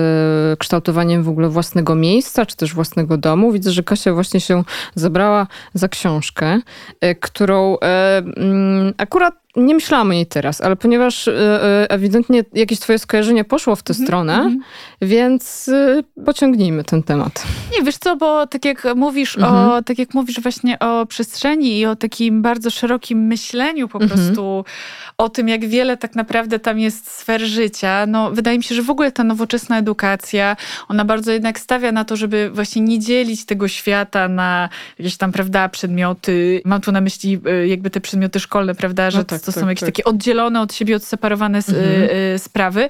kształtowaniem 0.59 1.23
w 1.23 1.29
ogóle 1.29 1.49
własnego 1.49 1.95
miejsca, 1.95 2.47
czy 2.47 2.57
też 2.57 2.75
własnego 2.75 3.17
domu. 3.17 3.53
Widzę, 3.53 3.71
że 3.71 3.83
Kasia 3.83 4.13
właśnie 4.13 4.41
się 4.41 4.65
zabrała 4.95 5.47
za 5.75 5.89
książkę, 5.89 6.61
e, 7.01 7.15
którą 7.15 7.77
e, 7.79 8.17
mm, 8.17 8.95
akurat 8.99 9.44
nie 9.57 9.75
myślałam 9.75 10.11
o 10.11 10.13
niej 10.13 10.27
teraz, 10.27 10.61
ale 10.61 10.77
ponieważ 10.77 11.29
e, 11.29 11.87
ewidentnie 11.91 12.45
jakieś 12.55 12.79
twoje 12.81 12.99
skojarzenie 12.99 13.45
poszło 13.45 13.77
w 13.77 13.83
tę 13.83 13.93
Mhm, 13.93 14.07
stronę, 14.07 14.35
mhm. 14.35 14.61
więc 15.03 15.69
e, 15.69 16.03
pociągnijmy 16.25 16.85
ten 16.85 17.03
temat. 17.03 17.45
Nie, 17.79 17.83
wiesz 17.85 17.97
co, 17.99 18.17
bo 18.17 18.47
tak 18.47 18.65
jak 18.65 18.87
mówisz 18.97 19.37
Mhm. 19.39 19.55
o, 19.55 19.83
tak 19.83 19.99
jak 19.99 20.15
mówisz 20.15 20.41
właśnie 20.41 20.79
o 20.79 21.07
przestrzeni 21.07 21.79
i 21.79 21.87
o 21.87 21.97
takim 21.97 22.43
bardzo 22.43 22.71
szerokim 22.71 23.19
myśleniu 23.27 23.89
po 23.89 24.01
Mhm. 24.01 24.21
prostu 24.21 24.65
o 25.19 25.29
tym, 25.29 25.49
jak 25.49 25.65
wiele 25.67 25.97
tak 25.97 26.15
naprawdę 26.15 26.59
tam 26.59 26.79
jest 26.79 27.11
sfer 27.11 27.41
życia, 27.43 28.07
no 28.09 28.31
wydaje 28.31 28.59
mi 28.59 28.65
się, 28.65 28.75
że 28.75 28.83
w 28.83 28.91
ogóle 28.91 29.13
ta 29.13 29.25
nowoczesna 29.25 29.79
edukacja, 29.79 30.57
ona 30.89 31.05
bardzo 31.05 31.33
jednak 31.33 31.59
stawia 31.61 31.93
na 31.93 32.05
to, 32.05 32.17
żeby 32.17 32.51
właśnie 32.55 32.83
nie 32.83 32.99
dzielić 32.99 33.45
tego 33.47 33.69
świata 33.69 34.29
na 34.29 34.69
jakieś 34.99 35.17
tam, 35.17 35.33
prawda, 35.33 35.69
przedmioty. 35.69 36.63
Mam 36.65 36.81
tu 36.81 36.93
na 36.93 37.01
myśli 37.01 37.41
jakby 37.67 37.91
te 37.91 38.01
przedmioty 38.01 38.41
szkolne, 38.41 38.75
prawda, 38.75 39.11
że 39.11 39.19
No 39.19 39.25
tak, 39.25 39.41
to 39.45 39.53
tak, 39.53 39.61
są 39.61 39.69
jakieś 39.69 39.81
tak. 39.81 39.89
takie 39.89 40.05
oddzielone 40.05 40.61
od 40.61 40.75
siebie, 40.75 40.97
odseparowane 40.97 41.63
Mhm. 41.69 42.03
y, 42.03 42.35
y, 42.35 42.39
sprawy. 42.39 42.89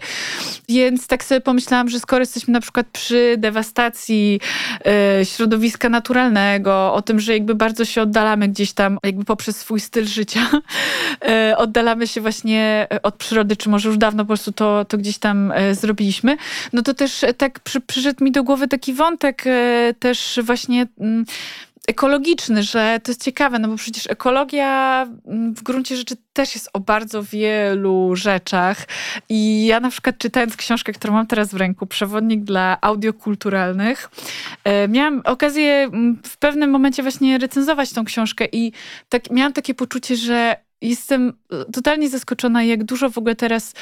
Więc 0.69 1.07
tak 1.07 1.25
sobie 1.25 1.40
pomyślałam, 1.40 1.88
że 1.88 2.01
skoro 2.01 2.21
jesteśmy 2.21 2.53
na 2.53 2.61
przykład 2.61 2.87
przy 2.93 3.35
dewastacji 3.38 4.40
e, 4.87 5.25
środowiska 5.25 5.88
naturalnego, 5.88 6.95
o 6.95 7.03
tym, 7.03 7.21
że 7.21 7.33
jakby 7.33 7.55
bardzo 7.55 7.85
się 7.85 8.03
oddalamy 8.03 8.49
gdzieś 8.49 8.73
tam, 8.73 8.99
jakby 9.03 9.25
poprzez 9.25 9.57
swój 9.57 9.81
styl 9.81 10.07
życia, 10.07 10.40
e, 11.23 11.55
oddalamy 11.64 12.07
się 12.07 12.21
właśnie 12.21 12.87
od 13.03 13.14
przyrody, 13.14 13.57
czy 13.57 13.69
może 13.69 13.88
już 13.88 13.99
dawno 13.99 14.25
po 14.25 14.29
prostu 14.29 14.53
to, 14.53 14.85
to 14.85 14.99
gdzieś 14.99 15.19
tam 15.19 15.53
e, 15.53 15.75
zrobiliśmy, 15.75 16.37
no 16.73 16.83
to 16.83 16.95
też 16.95 17.25
tak 17.38 17.61
przy, 17.61 17.81
przyszedł 17.81 18.25
mi 18.25 18.33
do 18.33 18.45
głowy 18.45 18.69
taki 18.69 18.93
wątek 18.93 19.45
też 19.99 20.40
właśnie 20.43 20.87
mm, 21.01 21.25
ekologiczny, 21.88 22.62
że 22.62 23.01
to 23.03 23.11
jest 23.11 23.25
ciekawe, 23.25 23.59
no 23.59 23.68
bo 23.68 23.77
przecież 23.77 24.11
ekologia 24.11 25.03
mm, 25.27 25.55
w 25.55 25.62
gruncie 25.62 25.97
rzeczy 25.97 26.16
też 26.33 26.55
jest 26.55 26.70
o 26.73 26.81
bardzo 26.81 27.23
wielu 27.23 28.16
rzeczach. 28.16 28.87
I 29.29 29.66
ja 29.66 29.81
na 29.81 29.90
przykład 29.90 30.18
czytając 30.18 30.57
książkę, 30.57 30.92
którą 30.92 31.14
mam 31.14 31.27
teraz 31.27 31.49
w 31.49 31.57
ręku, 31.57 31.87
Przewodnik 31.87 32.44
dla 32.44 32.79
audiokulturalnych, 32.81 34.11
e, 34.64 34.88
miałam 34.88 35.23
okazję 35.25 35.73
mm, 35.73 36.18
w 36.25 36.37
pewnym 36.37 36.70
momencie 36.70 37.03
właśnie 37.03 37.38
recenzować 37.38 37.92
tą 37.92 38.05
książkę 38.05 38.47
i 38.53 38.73
tak, 39.09 39.31
miałam 39.31 39.53
takie 39.53 39.75
poczucie, 39.75 40.16
że 40.16 40.57
Jestem 40.85 41.33
e, 41.53 41.73
totalnie 41.73 42.11
zaskoczona, 42.11 42.64
jak 42.64 42.85
dużo 42.85 43.11
w 43.11 43.18
ogóle 43.18 43.37
teraz 43.37 43.73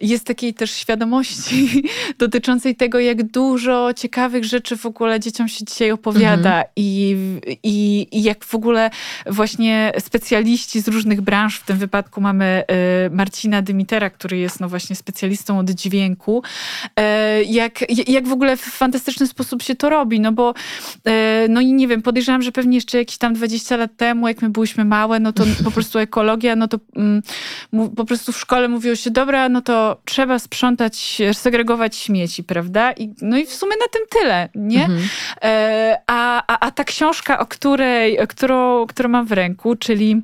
jest 0.00 0.24
takiej 0.24 0.54
też 0.54 0.70
świadomości 0.70 1.84
dotyczącej 2.18 2.76
tego, 2.76 3.00
jak 3.00 3.22
dużo 3.22 3.94
ciekawych 3.94 4.44
rzeczy 4.44 4.76
w 4.76 4.86
ogóle 4.86 5.20
dzieciom 5.20 5.48
się 5.48 5.64
dzisiaj 5.64 5.90
opowiada 5.90 6.64
i, 6.76 7.16
i, 7.62 8.06
i 8.12 8.22
jak 8.22 8.44
w 8.44 8.54
ogóle 8.54 8.90
właśnie 9.26 9.92
specjaliści 9.98 10.80
z 10.80 10.88
różnych 10.88 11.20
branż, 11.20 11.58
w 11.58 11.64
tym 11.64 11.78
wypadku 11.78 12.20
mamy 12.20 12.44
e, 12.44 13.10
Marcina 13.10 13.62
Dymitera, 13.62 14.10
który 14.10 14.38
jest 14.38 14.60
no 14.60 14.68
właśnie 14.68 14.96
specjalistą 14.96 15.58
od 15.58 15.70
dźwięku, 15.70 16.42
e, 16.96 17.42
jak, 17.42 18.08
jak 18.08 18.28
w 18.28 18.32
ogóle 18.32 18.56
w 18.56 18.60
fantastyczny 18.60 19.26
sposób 19.26 19.62
się 19.62 19.74
to 19.74 19.90
robi, 19.90 20.20
no 20.20 20.32
bo 20.32 20.54
no 21.48 21.60
i 21.60 21.72
nie 21.72 21.88
wiem, 21.88 22.02
podejrzewam, 22.02 22.42
że 22.42 22.52
pewnie 22.52 22.76
jeszcze 22.76 22.98
jakieś 22.98 23.18
tam 23.18 23.34
20 23.34 23.76
lat 23.76 23.96
temu, 23.96 24.28
jak 24.28 24.42
my 24.42 24.50
byliśmy 24.50 24.84
małe, 24.84 25.20
no 25.20 25.32
to 25.32 25.44
po 25.64 25.70
prostu 25.70 25.98
ekologia, 26.08 26.47
no 26.56 26.68
to 26.68 26.78
mm, 26.96 27.22
po 27.96 28.04
prostu 28.04 28.32
w 28.32 28.38
szkole 28.38 28.68
mówiło 28.68 28.96
się, 28.96 29.10
dobra, 29.10 29.48
no 29.48 29.62
to 29.62 30.00
trzeba 30.04 30.38
sprzątać, 30.38 31.22
segregować 31.32 31.96
śmieci, 31.96 32.44
prawda? 32.44 32.92
I, 32.92 33.14
no 33.22 33.38
i 33.38 33.46
w 33.46 33.54
sumie 33.54 33.76
na 33.80 33.88
tym 33.88 34.02
tyle, 34.10 34.48
nie? 34.54 34.84
Mhm. 34.84 35.08
E, 35.42 36.00
a, 36.06 36.42
a, 36.46 36.66
a 36.66 36.70
ta 36.70 36.84
książka, 36.84 37.38
o 37.38 37.46
której, 37.46 38.18
którą, 38.28 38.86
którą 38.86 39.08
mam 39.08 39.26
w 39.26 39.32
ręku, 39.32 39.76
czyli 39.76 40.22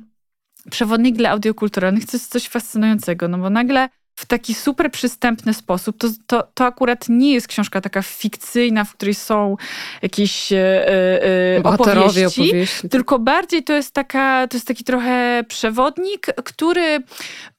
Przewodnik 0.71 1.15
dla 1.15 1.29
audiokulturalnych, 1.29 2.05
to 2.05 2.17
jest 2.17 2.31
coś 2.31 2.47
fascynującego, 2.47 3.27
no 3.27 3.37
bo 3.37 3.49
nagle 3.49 3.89
w 4.17 4.25
taki 4.25 4.53
super 4.53 4.91
przystępny 4.91 5.53
sposób, 5.53 5.97
to, 5.97 6.07
to, 6.27 6.47
to 6.53 6.65
akurat 6.65 7.05
nie 7.09 7.33
jest 7.33 7.47
książka 7.47 7.81
taka 7.81 8.01
fikcyjna, 8.01 8.83
w 8.83 8.93
której 8.93 9.15
są 9.15 9.57
jakieś 10.01 10.51
e, 10.51 10.57
e, 11.57 11.63
opowieści, 11.63 12.25
opowieści. 12.25 12.89
tylko 12.89 13.19
bardziej 13.19 13.63
to 13.63 13.73
jest, 13.73 13.91
taka, 13.91 14.47
to 14.47 14.57
jest 14.57 14.67
taki 14.67 14.83
trochę 14.83 15.43
przewodnik, 15.47 16.25
który 16.43 16.99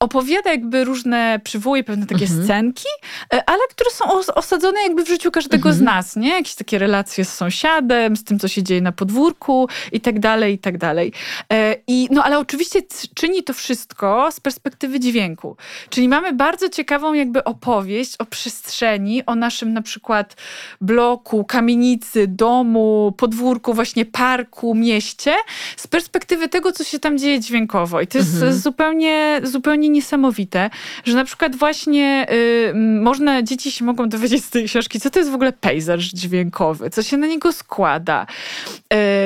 opowiada 0.00 0.50
jakby 0.50 0.84
różne, 0.84 1.40
przywołuje 1.44 1.84
pewne 1.84 2.06
takie 2.06 2.24
Mhm. 2.24 2.44
scenki, 2.44 2.88
e, 3.34 3.50
ale 3.50 3.60
które 3.70 3.90
są 3.90 4.04
os- 4.12 4.30
osadzone 4.34 4.82
jakby 4.82 5.04
w 5.04 5.08
życiu 5.08 5.30
każdego 5.30 5.72
z 5.72 5.78
Mhm. 5.80 5.96
nas, 5.96 6.16
nie? 6.16 6.30
Jakieś 6.30 6.54
takie 6.54 6.78
relacje 6.78 7.24
z 7.24 7.34
sąsiadem, 7.34 8.16
z 8.16 8.24
tym, 8.24 8.38
co 8.38 8.48
się 8.48 8.62
dzieje 8.62 8.80
na 8.80 8.92
podwórku 8.92 9.68
i 9.92 10.00
tak 10.00 10.18
dalej, 10.20 10.54
i 10.54 10.58
tak 10.58 10.78
dalej. 10.78 11.12
E, 11.52 11.76
I, 11.86 12.08
no 12.10 12.24
ale 12.24 12.38
oczywiście 12.38 12.80
czyni 13.14 13.42
to 13.42 13.52
wszystko 13.54 14.28
z 14.32 14.40
perspektywy 14.40 15.00
dźwięku. 15.00 15.56
Czyli 15.90 16.08
mamy 16.08 16.32
bardzo 16.32 16.45
ciekawą 16.72 17.12
jakby 17.14 17.44
opowieść 17.44 18.16
o 18.18 18.24
przestrzeni, 18.24 19.26
o 19.26 19.34
naszym 19.34 19.72
na 19.72 19.82
przykład 19.82 20.36
bloku, 20.80 21.44
kamienicy, 21.44 22.26
domu, 22.26 23.14
podwórku, 23.16 23.74
właśnie 23.74 24.04
parku, 24.04 24.74
mieście, 24.74 25.34
z 25.76 25.86
perspektywy 25.86 26.48
tego, 26.48 26.72
co 26.72 26.84
się 26.84 26.98
tam 26.98 27.18
dzieje 27.18 27.40
dźwiękowo. 27.40 28.00
I 28.00 28.06
to 28.06 28.18
jest 28.18 28.34
Mhm. 28.34 28.52
zupełnie, 28.52 29.40
zupełnie 29.42 29.88
niesamowite, 29.88 30.70
że 31.04 31.16
na 31.16 31.24
przykład 31.24 31.56
właśnie 31.56 32.26
y, 32.70 32.74
można, 33.00 33.42
dzieci 33.42 33.72
się 33.72 33.84
mogą 33.84 34.08
dowiedzieć 34.08 34.44
z 34.44 34.50
tej 34.50 34.64
książki, 34.64 35.00
co 35.00 35.10
to 35.10 35.18
jest 35.18 35.30
w 35.30 35.34
ogóle 35.34 35.52
pejzaż 35.52 36.04
dźwiękowy, 36.04 36.90
co 36.90 37.02
się 37.02 37.16
na 37.16 37.26
niego 37.26 37.52
składa. 37.52 38.26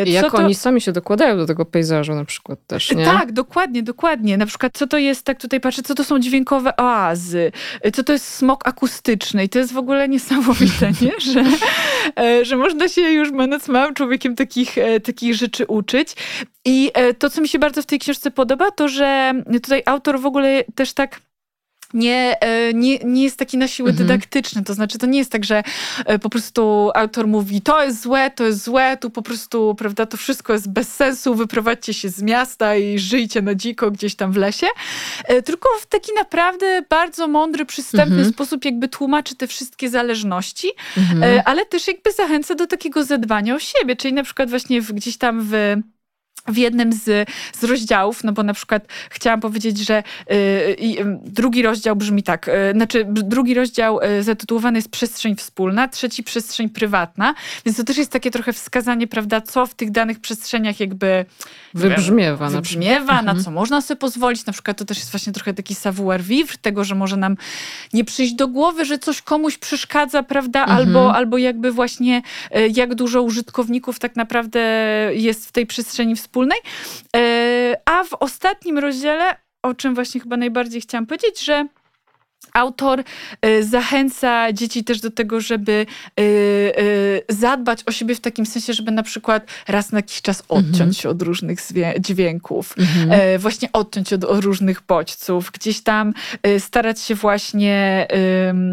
Y, 0.06 0.10
jak 0.10 0.30
to- 0.32 0.38
oni 0.38 0.54
sami 0.54 0.80
się 0.80 0.92
dokładają 0.92 1.36
do 1.36 1.46
tego 1.46 1.64
pejzażu 1.64 2.14
na 2.14 2.24
przykład 2.24 2.58
też, 2.66 2.92
nie? 2.92 3.04
tak, 3.04 3.32
dokładnie, 3.32 3.82
dokładnie. 3.82 4.36
Na 4.36 4.46
przykład, 4.46 4.72
co 4.78 4.86
to 4.86 4.98
jest, 4.98 5.24
tak 5.24 5.40
tutaj 5.40 5.60
patrzę, 5.60 5.82
co 5.82 5.94
to 5.94 6.04
są 6.04 6.18
dźwiękowe 6.18 6.76
oazy, 6.76 7.09
co 7.94 8.04
to 8.04 8.12
jest 8.12 8.34
smog 8.34 8.68
akustyczny. 8.68 9.44
I 9.44 9.48
to 9.48 9.58
jest 9.58 9.72
w 9.72 9.78
ogóle 9.78 10.08
niesamowite, 10.08 10.92
nie? 11.02 11.20
Że, 11.20 11.44
e, 12.22 12.44
że 12.44 12.56
można 12.56 12.88
się 12.88 13.00
już, 13.00 13.32
będąc 13.32 13.68
małym 13.68 13.94
człowiekiem, 13.94 14.36
takich, 14.36 14.78
e, 14.78 15.00
takich 15.00 15.34
rzeczy 15.34 15.66
uczyć. 15.66 16.14
I 16.64 16.90
e, 16.94 17.14
to, 17.14 17.30
co 17.30 17.40
mi 17.40 17.48
się 17.48 17.58
bardzo 17.58 17.82
w 17.82 17.86
tej 17.86 17.98
książce 17.98 18.30
podoba, 18.30 18.70
to 18.70 18.88
że 18.88 19.32
tutaj 19.62 19.82
autor 19.86 20.20
w 20.20 20.26
ogóle 20.26 20.64
też 20.74 20.92
tak 20.92 21.20
nie, 21.94 22.36
e, 22.40 22.74
nie, 22.74 22.98
nie 22.98 23.24
jest 23.24 23.36
taki 23.36 23.58
na 23.58 23.68
siłę 23.68 23.90
Mhm. 23.90 24.08
dydaktyczny. 24.08 24.62
To 24.64 24.74
znaczy, 24.74 24.98
to 24.98 25.06
nie 25.06 25.18
jest 25.18 25.32
tak, 25.32 25.44
że 25.44 25.62
e, 26.06 26.18
po 26.18 26.30
prostu 26.30 26.90
autor 26.94 27.26
mówi, 27.26 27.60
to 27.60 27.84
jest 27.84 28.02
złe, 28.02 28.30
to 28.30 28.44
jest 28.44 28.64
złe, 28.64 28.96
tu 29.00 29.10
po 29.10 29.22
prostu, 29.22 29.74
prawda, 29.78 30.06
to 30.06 30.16
wszystko 30.16 30.52
jest 30.52 30.70
bez 30.70 30.94
sensu, 30.94 31.34
wyprowadźcie 31.34 31.94
się 31.94 32.08
z 32.08 32.22
miasta 32.22 32.76
i 32.76 32.98
żyjcie 32.98 33.42
na 33.42 33.54
dziko 33.54 33.90
gdzieś 33.90 34.14
tam 34.14 34.32
w 34.32 34.36
lesie. 34.36 34.66
E, 35.24 35.42
Tylko 35.42 35.68
w 35.80 35.86
taki 35.86 36.12
naprawdę 36.18 36.82
bardzo 36.90 37.28
mądry, 37.28 37.66
przystępny 37.66 38.16
Mhm. 38.16 38.32
sposób 38.32 38.64
jakby 38.64 38.88
tłumaczy 38.88 39.36
te 39.36 39.46
wszystkie 39.46 39.90
zależności, 39.90 40.70
Mhm. 40.96 41.42
ale 41.44 41.66
też 41.66 41.88
jakby 41.88 42.12
zachęca 42.12 42.54
do 42.54 42.66
takiego 42.66 43.04
zadbania 43.04 43.54
o 43.54 43.58
siebie, 43.58 43.96
czyli 43.96 44.14
na 44.14 44.22
przykład 44.22 44.50
właśnie 44.50 44.82
w, 44.82 44.92
gdzieś 44.92 45.16
tam 45.18 45.40
w 45.50 45.76
w 46.48 46.56
jednym 46.56 46.92
z, 46.92 47.28
z 47.58 47.64
rozdziałów, 47.64 48.24
no 48.24 48.32
bo 48.32 48.42
na 48.42 48.54
przykład 48.54 48.86
chciałam 49.10 49.40
powiedzieć, 49.40 49.78
że 49.78 49.98
y, 49.98 50.34
y, 50.34 51.18
drugi 51.24 51.62
rozdział 51.62 51.96
brzmi 51.96 52.22
tak, 52.22 52.48
y, 52.48 52.52
znaczy 52.72 53.04
drugi 53.08 53.54
rozdział 53.54 54.00
y, 54.18 54.22
zatytułowany 54.22 54.78
jest 54.78 54.90
przestrzeń 54.90 55.36
wspólna, 55.36 55.88
trzeci 55.88 56.22
przestrzeń 56.22 56.68
prywatna, 56.68 57.34
więc 57.66 57.76
to 57.76 57.84
też 57.84 57.96
jest 57.96 58.10
takie 58.12 58.30
trochę 58.30 58.52
wskazanie, 58.52 59.06
prawda, 59.06 59.40
co 59.40 59.66
w 59.66 59.74
tych 59.74 59.90
danych 59.90 60.20
przestrzeniach 60.20 60.80
jakby 60.80 61.24
Wybrzmiewa 61.74 62.50
na 62.50 62.62
przykład. 62.62 62.64
wybrzmiewa, 62.64 63.12
na 63.12 63.20
Mhm. 63.20 63.44
co 63.44 63.50
można 63.50 63.80
sobie 63.80 63.98
pozwolić. 63.98 64.46
Na 64.46 64.52
przykład 64.52 64.78
to 64.78 64.84
też 64.84 64.98
jest 64.98 65.10
właśnie 65.10 65.32
trochę 65.32 65.54
taki 65.54 65.74
savoir 65.74 66.22
vivre, 66.22 66.56
tego, 66.62 66.84
że 66.84 66.94
może 66.94 67.16
nam 67.16 67.36
nie 67.92 68.04
przyjść 68.04 68.34
do 68.34 68.48
głowy, 68.48 68.84
że 68.84 68.98
coś 68.98 69.22
komuś 69.22 69.58
przeszkadza, 69.58 70.22
prawda? 70.22 70.60
Mhm. 70.60 70.78
Albo, 70.78 71.14
albo 71.14 71.38
jakby 71.38 71.72
właśnie 71.72 72.22
e, 72.50 72.68
jak 72.68 72.94
dużo 72.94 73.22
użytkowników 73.22 73.98
tak 73.98 74.16
naprawdę 74.16 74.60
jest 75.12 75.48
w 75.48 75.52
tej 75.52 75.66
przestrzeni 75.66 76.16
wspólnej. 76.16 76.29
E, 77.16 77.76
A 77.84 78.04
w 78.04 78.14
ostatnim 78.14 78.78
rozdziale, 78.78 79.36
o 79.62 79.74
czym 79.74 79.94
właśnie 79.94 80.20
chyba 80.20 80.36
najbardziej 80.36 80.80
chciałam 80.80 81.06
powiedzieć, 81.06 81.44
że 81.44 81.66
Autor 82.52 83.02
e, 83.42 83.62
zachęca 83.62 84.52
dzieci 84.52 84.84
też 84.84 85.00
do 85.00 85.10
tego, 85.10 85.40
żeby 85.40 85.86
e, 86.18 86.22
e, 86.22 86.82
zadbać 87.28 87.82
o 87.86 87.92
siebie 87.92 88.14
w 88.14 88.20
takim 88.20 88.46
sensie, 88.46 88.72
żeby 88.72 88.90
na 88.92 89.02
przykład 89.02 89.46
raz 89.68 89.92
na 89.92 89.98
jakiś 89.98 90.22
czas 90.22 90.42
odciąć 90.48 90.70
Mhm. 90.80 90.92
się 90.92 91.08
od 91.08 91.22
różnych 91.22 91.60
dźwięków, 92.00 92.74
Mhm. 92.78 93.12
e, 93.12 93.38
właśnie 93.38 93.72
odciąć 93.72 94.12
od, 94.12 94.24
od 94.24 94.44
różnych 94.44 94.82
bodźców, 94.88 95.50
gdzieś 95.52 95.80
tam 95.80 96.14
starać 96.58 97.00
się 97.00 97.14
właśnie 97.14 98.06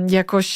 jakoś, 0.10 0.48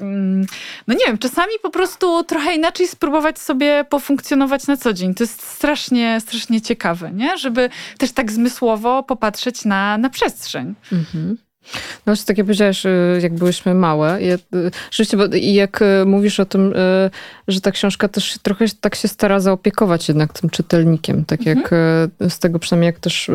mm, 0.00 0.46
no 0.86 0.94
nie 0.94 1.06
wiem, 1.06 1.18
czasami 1.18 1.52
po 1.62 1.70
prostu 1.70 2.24
trochę 2.24 2.54
inaczej 2.54 2.88
spróbować 2.88 3.38
sobie 3.38 3.84
pofunkcjonować 3.88 4.66
na 4.66 4.76
co 4.76 4.92
dzień. 4.92 5.14
To 5.14 5.24
jest 5.24 5.42
strasznie, 5.42 6.20
strasznie 6.20 6.60
ciekawe, 6.60 7.10
nie? 7.12 7.38
Żeby 7.38 7.70
też 7.98 8.12
tak 8.12 8.32
zmysłowo 8.32 9.02
popatrzeć 9.02 9.64
na, 9.64 9.98
na 9.98 10.10
przestrzeń. 10.10 10.74
Mhm. 10.92 11.36
No, 12.06 12.14
tak 12.26 12.38
jak 12.38 12.46
powiedziałeś, 12.46 12.86
y, 12.86 13.18
jak 13.22 13.34
byłyśmy 13.34 13.74
małe. 13.74 14.22
Ja, 14.22 14.34
y, 14.34 14.38
rzeczywiście, 14.90 15.16
bo 15.16 15.24
jak 15.32 15.82
y, 15.82 16.04
mówisz 16.06 16.40
o 16.40 16.44
tym, 16.44 16.74
że 17.48 17.60
ta 17.60 17.70
książka 17.70 18.08
też 18.08 18.38
trochę 18.42 18.64
tak 18.80 18.94
się 18.94 19.08
stara 19.08 19.40
zaopiekować 19.40 20.08
jednak 20.08 20.32
tym 20.32 20.50
czytelnikiem. 20.50 21.24
Tak 21.24 21.40
mhm. 21.40 21.58
jak 21.58 21.70
z 22.32 22.38
tego 22.38 22.58
przynajmniej 22.58 22.86
jak 22.86 22.98
też 22.98 23.30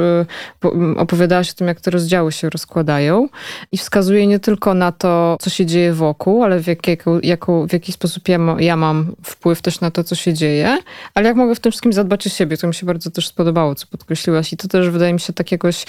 opowiadałaś 0.98 1.52
o 1.52 1.54
tym, 1.54 1.68
jak 1.68 1.82
te 1.82 1.92
rozdziały 1.92 2.32
się 2.32 2.50
rozkładają. 2.50 3.30
I 3.72 3.78
wskazuje 3.78 4.28
nie 4.28 4.40
tylko 4.40 4.74
na 4.74 4.92
to, 4.92 5.38
co 5.42 5.50
się 5.50 5.66
dzieje 5.66 5.94
wokół, 5.94 6.44
ale 6.44 6.60
w, 6.60 6.68
jak, 6.68 7.46
w 7.70 7.74
jaki 7.74 7.92
sposób 7.92 8.28
ja, 8.28 8.38
ma, 8.38 8.62
ja 8.62 8.76
mam 8.76 9.16
wpływ 9.24 9.62
też 9.62 9.82
na 9.82 9.92
to, 9.92 10.04
co 10.04 10.16
się 10.16 10.34
dzieje, 10.34 10.78
ale 11.14 11.28
jak 11.28 11.38
mogę 11.38 11.56
w 11.56 11.60
tym 11.60 11.72
wszystkim 11.72 11.94
zadbać 11.94 12.28
o 12.28 12.30
siebie. 12.30 12.58
To 12.58 12.68
mi 12.68 12.74
się 12.74 12.86
bardzo 12.86 13.12
też 13.12 13.28
spodobało, 13.28 13.76
co 13.76 13.88
podkreśliłaś. 13.88 14.54
I 14.54 14.58
to 14.58 14.68
też 14.68 14.90
wydaje 14.90 15.14
mi 15.14 15.20
się 15.20 15.34
tak 15.34 15.52
jakoś 15.52 15.86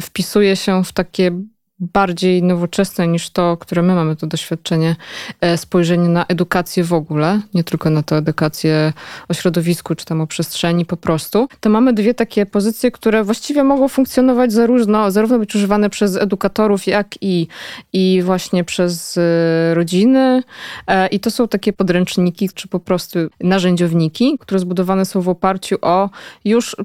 wpisuje 0.00 0.56
się 0.56 0.84
w 0.84 0.92
takie 0.92 1.30
bardziej 1.78 2.42
nowoczesne 2.42 3.08
niż 3.08 3.30
to, 3.30 3.56
które 3.56 3.82
my 3.82 3.94
mamy 3.94 4.16
to 4.16 4.26
doświadczenie, 4.26 4.96
e, 5.40 5.56
spojrzenie 5.56 6.08
na 6.08 6.26
edukację 6.26 6.84
w 6.84 6.92
ogóle, 6.92 7.40
nie 7.54 7.64
tylko 7.64 7.90
na 7.90 8.02
tę 8.02 8.16
edukację 8.16 8.92
o 9.28 9.34
środowisku 9.34 9.94
czy 9.94 10.04
tam 10.04 10.20
o 10.20 10.26
przestrzeni 10.26 10.84
po 10.84 10.96
prostu, 10.96 11.48
to 11.60 11.70
mamy 11.70 11.92
dwie 11.92 12.14
takie 12.14 12.46
pozycje, 12.46 12.90
które 12.90 13.24
właściwie 13.24 13.64
mogą 13.64 13.88
funkcjonować 13.88 14.52
zarówno, 14.52 15.10
zarówno 15.10 15.38
być 15.38 15.54
używane 15.54 15.90
przez 15.90 16.16
edukatorów, 16.16 16.86
jak 16.86 17.08
i, 17.20 17.46
i 17.92 18.22
właśnie 18.24 18.64
przez 18.64 19.18
e, 19.18 19.74
rodziny. 19.74 20.42
E, 20.86 21.08
I 21.08 21.20
to 21.20 21.30
są 21.30 21.48
takie 21.48 21.72
podręczniki, 21.72 22.48
czy 22.54 22.68
po 22.68 22.80
prostu 22.80 23.18
narzędziowniki, 23.40 24.38
które 24.40 24.60
zbudowane 24.60 25.04
są 25.04 25.20
w 25.20 25.28
oparciu 25.28 25.76
o 25.82 26.10
już 26.44 26.76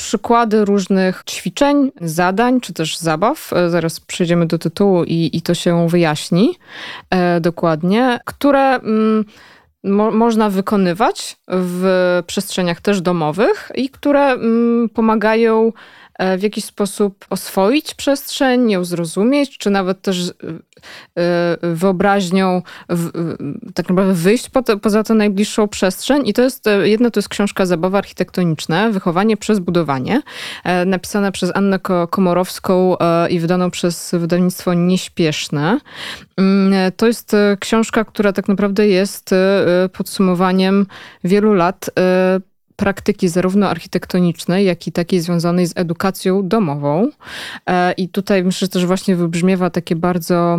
przykłady 0.00 0.64
różnych 0.64 1.22
ćwiczeń, 1.30 1.92
zadań 2.00 2.60
czy 2.60 2.72
też 2.72 2.98
zabaw. 2.98 3.52
E, 3.52 3.70
zaraz 3.70 4.00
przejdziemy 4.00 4.46
do 4.46 4.58
tytułu 4.58 5.04
i, 5.04 5.30
i 5.32 5.42
to 5.42 5.54
się 5.54 5.88
wyjaśni 5.88 6.54
e, 7.10 7.40
dokładnie, 7.40 8.20
które 8.24 8.74
mm, 8.74 9.24
mo 9.84 10.10
można 10.10 10.50
wykonywać 10.50 11.36
w 11.48 12.22
przestrzeniach 12.26 12.80
też 12.80 13.00
domowych 13.00 13.72
i 13.74 13.88
które 13.88 14.22
mm, 14.22 14.88
pomagają 14.88 15.72
w 16.38 16.42
jakiś 16.42 16.64
sposób 16.64 17.26
oswoić 17.30 17.94
przestrzeń, 17.94 18.70
ją 18.70 18.84
zrozumieć, 18.84 19.58
czy 19.58 19.70
nawet 19.70 20.02
też 20.02 20.28
e, 20.28 20.32
e, 21.22 21.56
wyobraźnią 21.74 22.62
tak 23.74 23.88
naprawdę 23.88 24.14
wyjść 24.14 24.48
po 24.48 24.62
poza 24.62 25.02
tę 25.02 25.14
najbliższą 25.14 25.68
przestrzeń. 25.68 26.28
I 26.28 26.32
to 26.32 26.42
jest, 26.42 26.64
jedno 26.82 27.10
to 27.10 27.18
jest 27.18 27.28
książka 27.28 27.66
Zabawa 27.66 27.98
architektoniczna, 27.98 28.90
Wychowanie 28.90 29.36
przez 29.36 29.58
budowanie, 29.58 30.22
napisana 30.86 31.32
przez 31.32 31.56
Annę 31.56 31.78
Komorowską 32.10 32.96
i 33.30 33.40
wydaną 33.40 33.70
przez 33.70 34.10
wydawnictwo 34.18 34.74
Nieśpieszne. 34.74 35.78
Mm, 36.36 36.92
to 36.96 37.06
jest 37.06 37.36
książka, 37.60 38.04
która 38.04 38.32
tak 38.32 38.48
naprawdę 38.48 38.88
jest 38.88 39.30
podsumowaniem 39.92 40.86
wielu 41.24 41.54
lat 41.54 41.90
praktyki 42.80 43.28
zarówno 43.28 43.68
architektonicznej, 43.68 44.66
jak 44.66 44.86
i 44.86 44.92
takiej 44.92 45.20
związanej 45.20 45.66
z 45.66 45.72
edukacją 45.76 46.48
domową. 46.48 47.08
E, 47.66 47.92
I 47.92 48.08
tutaj 48.08 48.44
myślę, 48.44 48.66
że 48.66 48.68
też 48.68 48.86
właśnie 48.86 49.16
wybrzmiewa 49.16 49.70
takie 49.70 49.96
bardzo 49.96 50.58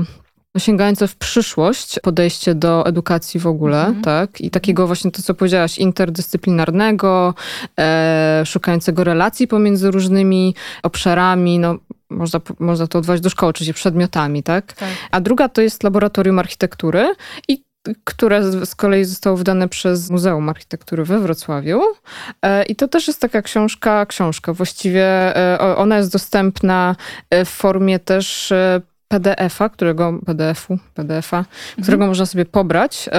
sięgające 0.58 1.08
w 1.08 1.16
przyszłość 1.16 2.00
podejście 2.00 2.56
do 2.56 2.86
edukacji 2.86 3.40
w 3.40 3.48
ogóle, 3.48 3.80
mhm. 3.86 4.02
tak? 4.04 4.42
I 4.42 4.50
takiego 4.50 4.88
właśnie 4.88 5.12
to, 5.12 5.22
co 5.22 5.34
powiedziałaś, 5.34 5.78
interdyscyplinarnego, 5.78 7.34
e, 7.80 8.44
szukającego 8.46 9.04
relacji 9.04 9.48
pomiędzy 9.48 9.92
różnymi 9.92 10.56
obszarami, 10.84 11.60
no 11.60 11.76
można, 12.10 12.40
można 12.60 12.88
to 12.88 13.00
odwołać 13.00 13.22
do 13.22 13.30
szkoły, 13.30 13.54
czyli 13.54 13.74
przedmiotami, 13.74 14.44
tak? 14.44 14.74
tak? 14.74 14.90
A 15.12 15.22
druga 15.22 15.50
to 15.50 15.62
jest 15.62 15.84
laboratorium 15.84 16.40
architektury 16.40 17.14
i 17.48 17.71
które 18.04 18.66
z 18.66 18.76
kolei 18.76 19.06
zostało 19.06 19.38
wydane 19.38 19.70
przez 19.70 20.10
Muzeum 20.10 20.50
Architektury 20.50 21.06
we 21.06 21.20
Wrocławiu. 21.20 21.82
E, 22.42 22.64
I 22.64 22.76
to 22.76 22.88
też 22.88 23.08
jest 23.08 23.22
taka 23.22 23.42
książka, 23.42 24.06
książka. 24.06 24.54
Właściwie 24.54 25.06
e, 25.38 25.76
ona 25.76 25.98
jest 25.98 26.12
dostępna 26.12 26.96
e, 27.30 27.46
w 27.46 27.50
formie 27.50 28.00
też 28.00 28.54
PDF-a, 29.08 29.70
którego 29.70 30.20
PDF-u, 30.26 30.78
PDF-a, 30.94 31.38
mhm. 31.38 31.84
którego 31.84 32.08
można 32.08 32.26
sobie 32.26 32.46
pobrać 32.46 33.10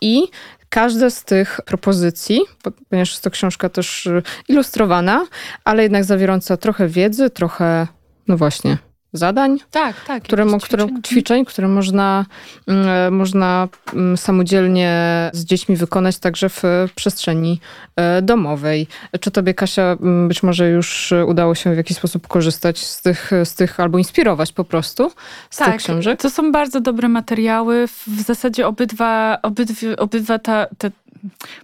i 0.00 0.28
każde 0.68 1.10
z 1.10 1.24
tych 1.24 1.60
propozycji, 1.66 2.40
ponieważ 2.88 3.10
jest 3.10 3.24
to 3.24 3.30
książka 3.30 3.68
też 3.68 4.08
ilustrowana, 4.48 5.26
ale 5.64 5.82
jednak 5.82 6.04
zawierająca 6.04 6.56
trochę 6.56 6.88
wiedzy, 6.88 7.30
trochę, 7.30 7.86
no 8.28 8.36
właśnie, 8.36 8.78
zadań, 9.14 9.58
tak, 9.70 10.04
tak, 10.04 10.22
które, 10.22 10.46
które, 10.62 10.86
ćwiczeń, 11.06 11.44
które 11.44 11.68
można, 11.68 12.24
mm, 12.66 12.88
e, 12.88 13.10
można 13.10 13.68
mm, 13.92 14.16
samodzielnie 14.16 14.94
z 15.32 15.44
dziećmi 15.44 15.76
wykonać 15.76 16.18
także 16.18 16.48
w 16.48 16.62
przestrzeni 16.94 17.60
e, 17.96 18.22
domowej. 18.22 18.86
Czy 19.20 19.30
tobie, 19.30 19.54
Kasia, 19.54 19.96
mm, 20.00 20.28
być 20.28 20.42
może 20.42 20.70
już 20.70 21.14
udało 21.26 21.54
się 21.54 21.74
w 21.74 21.76
jakiś 21.76 21.96
sposób 21.96 22.28
korzystać 22.28 22.78
z 22.78 23.02
tych, 23.02 23.30
z 23.44 23.54
tych 23.54 23.80
albo 23.80 23.98
inspirować 23.98 24.52
po 24.52 24.64
prostu 24.64 25.12
z 25.50 25.56
tak, 25.56 25.72
tych 25.72 25.76
książek? 25.76 26.20
to 26.20 26.30
są 26.30 26.52
bardzo 26.52 26.80
dobre 26.80 27.08
materiały. 27.08 27.86
W 27.86 28.20
zasadzie 28.26 28.66
obydwa, 28.66 29.38
obydwie, 29.42 29.96
obydwa 29.96 30.38
ta, 30.38 30.66
te 30.78 30.90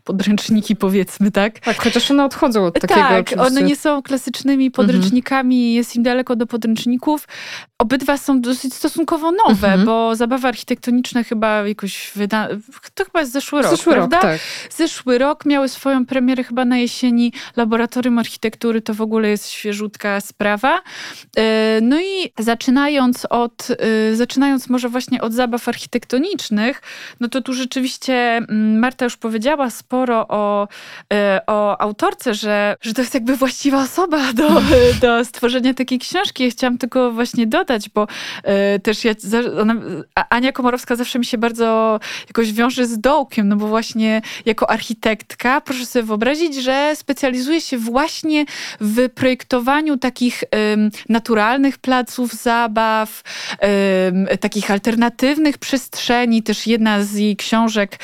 podręczniki, 0.05 0.77
powiedzmy, 0.77 1.31
tak? 1.31 1.59
Tak, 1.59 1.83
chociaż 1.83 2.11
one 2.11 2.25
odchodzą 2.25 2.65
od 2.65 2.75
takiego. 2.75 3.01
Tak, 3.01 3.21
oczywiście. 3.21 3.41
one 3.41 3.63
nie 3.63 3.77
są 3.77 4.03
klasycznymi 4.03 4.67
mhm. 4.67 4.73
podręcznikami, 4.73 5.57
mhm. 5.57 5.75
jest 5.77 5.97
im 5.97 6.03
daleko 6.03 6.37
do 6.37 6.47
podręczników. 6.47 7.29
Obydwa 7.79 8.17
są 8.17 8.41
dosyć 8.41 8.75
stosunkowo 8.75 9.33
nowe, 9.33 9.69
mhm. 9.69 9.85
bo 9.85 10.17
zabawa 10.17 10.49
architektoniczna 10.49 11.23
chyba 11.23 11.69
jakoś 11.69 12.11
wyda... 12.15 12.49
To 12.95 13.05
chyba 13.05 13.21
jest 13.21 13.33
zeszły 13.33 13.63
rok, 13.63 13.71
zeszły 13.71 13.93
prawda? 13.93 14.17
Rok, 14.17 14.23
tak. 14.23 14.41
Zeszły 14.71 15.19
rok 15.19 15.45
miały 15.45 15.69
swoją 15.69 16.07
premierę 16.07 16.45
chyba 16.45 16.65
na 16.65 16.79
jesieni. 16.79 17.33
Laboratorium 17.57 18.19
Architektury 18.19 18.81
to 18.81 18.95
w 18.95 19.01
ogóle 19.01 19.29
jest 19.29 19.49
świeżutka 19.49 20.21
sprawa. 20.21 20.83
E, 21.37 21.79
no 21.83 22.01
i 22.01 22.33
zaczynając 22.39 23.27
od, 23.31 23.69
e, 23.71 24.17
zaczynając 24.17 24.69
może 24.69 24.89
właśnie 24.89 25.21
od 25.21 25.33
zabaw 25.33 25.69
architektonicznych, 25.69 26.83
no 27.21 27.29
to 27.29 27.41
tu 27.41 27.53
rzeczywiście 27.53 28.15
mm, 28.37 28.79
Marta 28.79 29.05
już 29.05 29.17
powiedziała, 29.17 29.50
powiedziała 29.51 29.71
sporo 29.71 30.29
o, 30.29 30.69
e, 31.13 31.41
o 31.47 31.81
autorce, 31.81 32.35
że, 32.35 32.77
że 32.81 32.95
to 32.95 33.01
jest 33.01 33.15
jakby 33.15 33.37
właściwa 33.37 33.83
osoba 33.83 34.33
do, 34.33 34.49
do 35.03 35.25
stworzenia 35.25 35.75
takiej 35.75 35.99
książki. 35.99 36.45
Ja 36.45 36.51
chciałam 36.51 36.79
tylko 36.79 37.13
właśnie 37.13 37.47
dodać, 37.47 37.89
bo 37.89 38.07
e, 38.43 38.79
też 38.79 39.05
ja, 39.05 39.13
ona, 39.61 39.75
Ania 40.31 40.53
Komorowska 40.53 40.97
zawsze 40.97 41.19
mi 41.19 41.25
się 41.25 41.39
bardzo 41.39 42.01
jakoś 42.29 42.53
wiąże 42.53 42.87
z 42.87 43.01
dołkiem, 43.01 43.49
no 43.49 43.57
bo 43.57 43.67
właśnie 43.67 44.23
jako 44.47 44.71
architektka, 44.71 45.61
proszę 45.61 45.87
sobie 45.87 46.03
wyobrazić, 46.03 46.55
że 46.55 46.93
specjalizuje 46.95 47.61
się 47.61 47.79
właśnie 47.79 48.45
w 48.81 49.09
projektowaniu 49.09 49.97
takich 49.97 50.45
naturalnych 51.09 51.79
placów 51.79 52.33
zabaw, 52.33 53.23
takich 54.41 54.71
alternatywnych 54.71 55.59
przestrzeni. 55.59 56.43
Też 56.43 56.67
jedna 56.67 57.05
z 57.05 57.15
jej 57.15 57.37
książek 57.37 57.99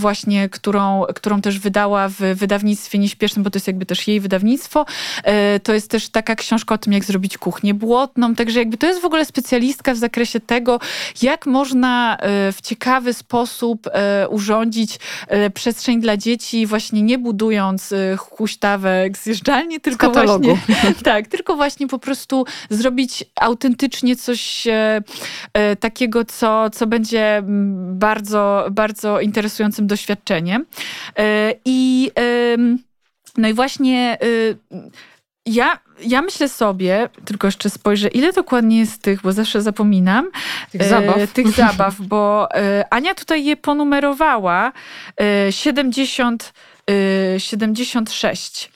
właśnie, 0.00 0.48
którą, 0.48 1.04
którą 1.14 1.40
też 1.40 1.58
wydała 1.58 2.08
w 2.08 2.18
wydawnictwie 2.34 2.98
nieśpiesznym, 2.98 3.42
bo 3.44 3.50
to 3.50 3.56
jest 3.56 3.66
jakby 3.66 3.86
też 3.86 4.08
jej 4.08 4.20
wydawnictwo. 4.20 4.86
E, 5.24 5.60
to 5.60 5.74
jest 5.74 5.90
też 5.90 6.08
taka 6.08 6.34
książka 6.34 6.74
o 6.74 6.78
tym, 6.78 6.92
jak 6.92 7.04
zrobić 7.04 7.38
kuchnię 7.38 7.74
błotną. 7.74 8.34
Także 8.34 8.58
jakby 8.58 8.76
to 8.76 8.86
jest 8.86 9.00
w 9.00 9.04
ogóle 9.04 9.24
specjalistka 9.24 9.94
w 9.94 9.96
zakresie 9.96 10.40
tego, 10.40 10.80
jak 11.22 11.46
można 11.46 12.16
e, 12.16 12.52
w 12.52 12.60
ciekawy 12.60 13.14
sposób 13.14 13.86
e, 13.86 14.28
urządzić 14.28 14.98
przestrzeń 15.54 16.00
dla 16.00 16.16
dzieci, 16.16 16.66
właśnie 16.66 17.02
nie 17.02 17.18
budując 17.18 17.94
huśtawek 18.18 19.18
zjeżdżalni, 19.18 19.80
tylko 19.80 20.10
właśnie, 20.10 20.58
tak, 21.04 21.26
tylko 21.26 21.56
właśnie 21.56 21.86
po 21.86 21.98
prostu 21.98 22.44
zrobić 22.70 23.24
autentycznie 23.40 24.16
coś 24.16 24.68
takiego, 25.80 26.24
co, 26.24 26.70
co 26.70 26.86
będzie 26.86 27.42
bardzo, 27.92 28.66
bardzo 28.70 29.20
interesującym 29.80 29.86
doświadczeniem. 29.86 30.66
E, 31.18 31.54
I, 31.64 32.10
no 33.36 33.48
i 33.48 33.54
właśnie 33.54 34.18
y, 34.22 34.56
ja, 35.46 35.78
ja 36.00 36.22
myślę 36.22 36.48
sobie, 36.48 37.08
tylko 37.24 37.46
jeszcze 37.46 37.70
spojrzę, 37.70 38.08
ile 38.08 38.32
dokładnie 38.32 38.78
jest 38.78 39.02
tych, 39.02 39.22
bo 39.22 39.32
zawsze 39.32 39.62
zapominam. 39.62 40.30
Tych 40.72 40.84
zabaw. 40.84 41.18
E, 41.18 41.26
tych 41.26 41.50
zabaw, 41.50 41.94
bo 42.00 42.48
e, 42.54 42.84
Ania 42.90 43.14
tutaj 43.14 43.44
je 43.44 43.56
ponumerowała. 43.56 44.72
E, 45.20 45.52
70 45.52 46.52
76. 47.38 48.70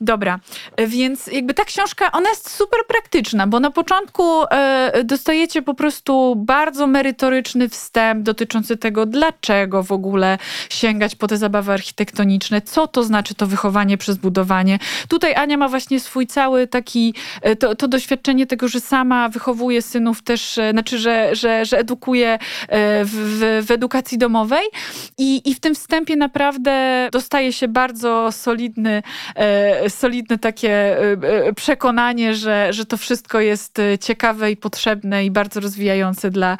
Dobra, 0.00 0.40
więc 0.88 1.26
jakby 1.26 1.54
ta 1.54 1.64
książka, 1.64 2.12
ona 2.12 2.28
jest 2.28 2.50
super 2.50 2.80
praktyczna, 2.88 3.46
bo 3.46 3.60
na 3.60 3.70
początku 3.70 4.44
e, 4.50 5.04
dostajecie 5.04 5.62
po 5.62 5.74
prostu 5.74 6.36
bardzo 6.36 6.86
merytoryczny 6.86 7.68
wstęp 7.68 8.22
dotyczący 8.22 8.76
tego, 8.76 9.06
dlaczego 9.06 9.82
w 9.82 9.92
ogóle 9.92 10.38
sięgać 10.70 11.14
po 11.14 11.26
te 11.26 11.36
zabawy 11.36 11.72
architektoniczne, 11.72 12.60
co 12.60 12.86
to 12.86 13.02
znaczy 13.02 13.34
to 13.34 13.46
wychowanie 13.46 13.98
przez 13.98 14.16
budowanie. 14.16 14.78
Tutaj 15.08 15.34
Ania 15.34 15.56
ma 15.56 15.68
właśnie 15.68 16.00
swój 16.00 16.26
cały 16.26 16.66
taki, 16.66 17.14
to, 17.58 17.74
to 17.74 17.88
doświadczenie 17.88 18.46
tego, 18.46 18.68
że 18.68 18.80
sama 18.80 19.28
wychowuje 19.28 19.82
synów 19.82 20.22
też, 20.22 20.58
znaczy, 20.70 20.98
że, 20.98 21.36
że, 21.36 21.64
że 21.64 21.78
edukuje 21.78 22.38
w, 23.04 23.40
w, 23.40 23.66
w 23.66 23.70
edukacji 23.70 24.18
domowej 24.18 24.64
i, 25.18 25.50
i 25.50 25.54
w 25.54 25.60
tym 25.60 25.74
wstępie 25.74 26.16
naprawdę 26.16 27.08
dostaje 27.12 27.52
się 27.52 27.59
bardzo 27.68 28.32
solidny 28.32 29.02
E, 29.34 29.90
solidne 29.90 30.38
takie 30.38 30.70
e, 30.70 31.12
e, 31.22 31.52
przekonanie, 31.52 32.34
że, 32.34 32.72
że 32.72 32.86
to 32.86 32.96
wszystko 32.96 33.40
jest 33.40 33.78
ciekawe 34.00 34.50
i 34.50 34.56
potrzebne 34.56 35.24
i 35.24 35.30
bardzo 35.30 35.60
rozwijające 35.60 36.30
dla, 36.30 36.58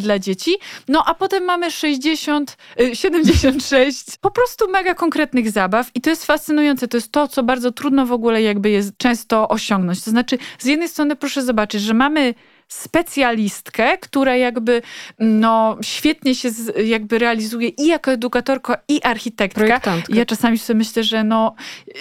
dla 0.00 0.18
dzieci. 0.18 0.56
No 0.88 1.04
a 1.06 1.14
potem 1.14 1.44
mamy 1.44 1.70
60, 1.70 2.56
76 2.92 4.16
po 4.20 4.30
prostu 4.30 4.70
mega 4.70 4.94
konkretnych 4.94 5.50
zabaw 5.50 5.90
i 5.94 6.00
to 6.00 6.10
jest 6.10 6.26
fascynujące. 6.26 6.88
To 6.88 6.96
jest 6.96 7.12
to, 7.12 7.28
co 7.28 7.42
bardzo 7.42 7.72
trudno 7.72 8.06
w 8.06 8.12
ogóle 8.12 8.42
jakby 8.42 8.70
jest 8.70 8.96
często 8.98 9.48
osiągnąć. 9.48 10.04
To 10.04 10.10
znaczy, 10.10 10.38
z 10.58 10.64
jednej 10.64 10.88
strony 10.88 11.16
proszę 11.16 11.42
zobaczyć, 11.42 11.82
że 11.82 11.94
mamy 11.94 12.34
specjalistkę, 12.70 13.98
która 13.98 14.36
jakby 14.36 14.82
no, 15.18 15.78
świetnie 15.82 16.34
się 16.34 16.50
z, 16.50 16.88
jakby 16.88 17.18
realizuje 17.18 17.68
i 17.68 17.86
jako 17.86 18.12
edukatorka, 18.12 18.78
i 18.88 19.02
architektka. 19.02 19.80
Ja 20.08 20.26
czasami 20.26 20.58
sobie 20.58 20.78
myślę, 20.78 21.04
że 21.04 21.24
no 21.24 21.54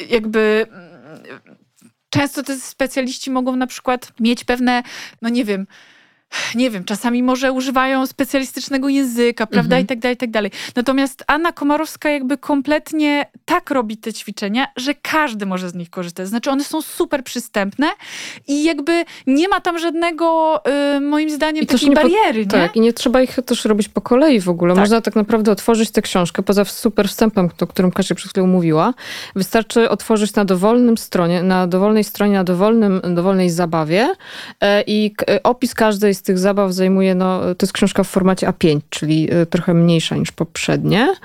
jakby 0.09 0.65
często 2.09 2.43
te 2.43 2.55
specjaliści 2.55 3.31
mogą 3.31 3.55
na 3.55 3.67
przykład 3.67 4.11
mieć 4.19 4.43
pewne, 4.43 4.83
no 5.21 5.29
nie 5.29 5.45
wiem, 5.45 5.67
nie 6.55 6.69
wiem, 6.69 6.83
czasami 6.83 7.23
może 7.23 7.51
używają 7.51 8.07
specjalistycznego 8.07 8.89
języka, 8.89 9.47
prawda, 9.47 9.75
mhm. 9.75 9.83
i 9.83 9.87
tak 9.87 9.99
dalej, 9.99 10.13
i 10.13 10.17
tak 10.17 10.31
dalej. 10.31 10.51
Natomiast 10.75 11.23
Anna 11.27 11.51
Komarowska 11.51 12.09
jakby 12.09 12.37
kompletnie 12.37 13.25
tak 13.45 13.71
robi 13.71 13.97
te 13.97 14.13
ćwiczenia, 14.13 14.67
że 14.75 14.93
każdy 14.93 15.45
może 15.45 15.69
z 15.69 15.75
nich 15.75 15.89
korzystać. 15.89 16.27
Znaczy 16.27 16.51
one 16.51 16.63
są 16.63 16.81
super 16.81 17.23
przystępne 17.23 17.87
i 18.47 18.63
jakby 18.63 19.05
nie 19.27 19.47
ma 19.47 19.59
tam 19.59 19.79
żadnego, 19.79 20.59
y, 20.97 20.99
moim 20.99 21.29
zdaniem, 21.29 21.63
I 21.63 21.67
takiej 21.67 21.93
bariery, 21.93 22.45
po, 22.45 22.57
nie? 22.57 22.63
Tak, 22.63 22.75
i 22.75 22.79
nie 22.79 22.93
trzeba 22.93 23.21
ich 23.21 23.35
też 23.45 23.65
robić 23.65 23.89
po 23.89 24.01
kolei 24.01 24.39
w 24.39 24.49
ogóle. 24.49 24.73
Tak. 24.73 24.81
Można 24.81 25.01
tak 25.01 25.15
naprawdę 25.15 25.51
otworzyć 25.51 25.91
tę 25.91 26.01
książkę, 26.01 26.43
poza 26.43 26.65
super 26.65 27.07
wstępem, 27.07 27.49
o 27.61 27.67
którym 27.67 27.91
Kasia 27.91 28.15
przed 28.15 28.31
chwilą 28.31 28.47
mówiła. 28.47 28.93
Wystarczy 29.35 29.89
otworzyć 29.89 30.35
na 30.35 30.45
dowolnym 30.45 30.97
stronie, 30.97 31.43
na 31.43 31.67
dowolnej 31.67 32.03
stronie, 32.03 32.33
na 32.33 32.43
dowolnym, 32.43 33.01
dowolnej 33.15 33.49
zabawie 33.49 34.13
e, 34.61 34.83
i 34.87 35.15
opis 35.43 35.75
każdej 35.75 36.15
z 36.19 36.21
tych 36.21 36.39
zabaw 36.39 36.73
zajmuje, 36.73 37.15
no, 37.15 37.41
to 37.41 37.65
jest 37.65 37.73
książka 37.73 38.03
w 38.03 38.07
formacie 38.07 38.47
A5, 38.47 38.79
czyli 38.89 39.33
y, 39.33 39.45
trochę 39.45 39.73
mniejsza 39.73 40.15
niż 40.15 40.31
poprzednie. 40.31 41.15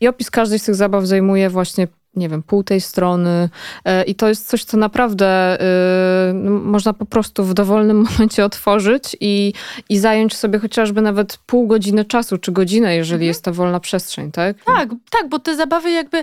I 0.00 0.08
opis 0.08 0.30
każdej 0.30 0.58
z 0.58 0.64
tych 0.64 0.74
zabaw 0.74 1.06
zajmuje 1.06 1.50
właśnie 1.50 1.88
nie 2.18 2.28
wiem, 2.28 2.42
pół 2.42 2.64
tej 2.64 2.80
strony 2.80 3.48
e, 3.84 4.02
i 4.02 4.14
to 4.14 4.28
jest 4.28 4.48
coś, 4.48 4.64
co 4.64 4.76
naprawdę 4.76 5.58
y, 5.60 6.34
no, 6.34 6.50
można 6.50 6.92
po 6.92 7.06
prostu 7.06 7.44
w 7.44 7.54
dowolnym 7.54 7.96
momencie 8.10 8.44
otworzyć 8.44 9.16
i, 9.20 9.52
i 9.88 9.98
zająć 9.98 10.36
sobie 10.36 10.58
chociażby 10.58 11.02
nawet 11.02 11.38
pół 11.46 11.66
godziny 11.66 12.04
czasu, 12.04 12.38
czy 12.38 12.52
godzinę, 12.52 12.96
jeżeli 12.96 13.14
mhm. 13.14 13.28
jest 13.28 13.44
to 13.44 13.52
wolna 13.52 13.80
przestrzeń, 13.80 14.32
tak? 14.32 14.56
Tak, 14.64 14.88
tak, 15.10 15.28
bo 15.28 15.38
te 15.38 15.56
zabawy 15.56 15.90
jakby, 15.90 16.16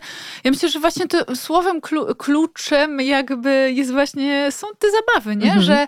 ja 0.43 0.51
myślę, 0.51 0.69
że 0.69 0.79
właśnie 0.79 1.07
to 1.07 1.35
słowem 1.35 1.81
kluczem 2.17 3.01
jakby 3.01 3.71
jest 3.71 3.91
właśnie, 3.91 4.47
są 4.51 4.67
te 4.79 4.87
zabawy, 4.91 5.35
nie? 5.35 5.53
Mhm. 5.53 5.61
Że, 5.61 5.87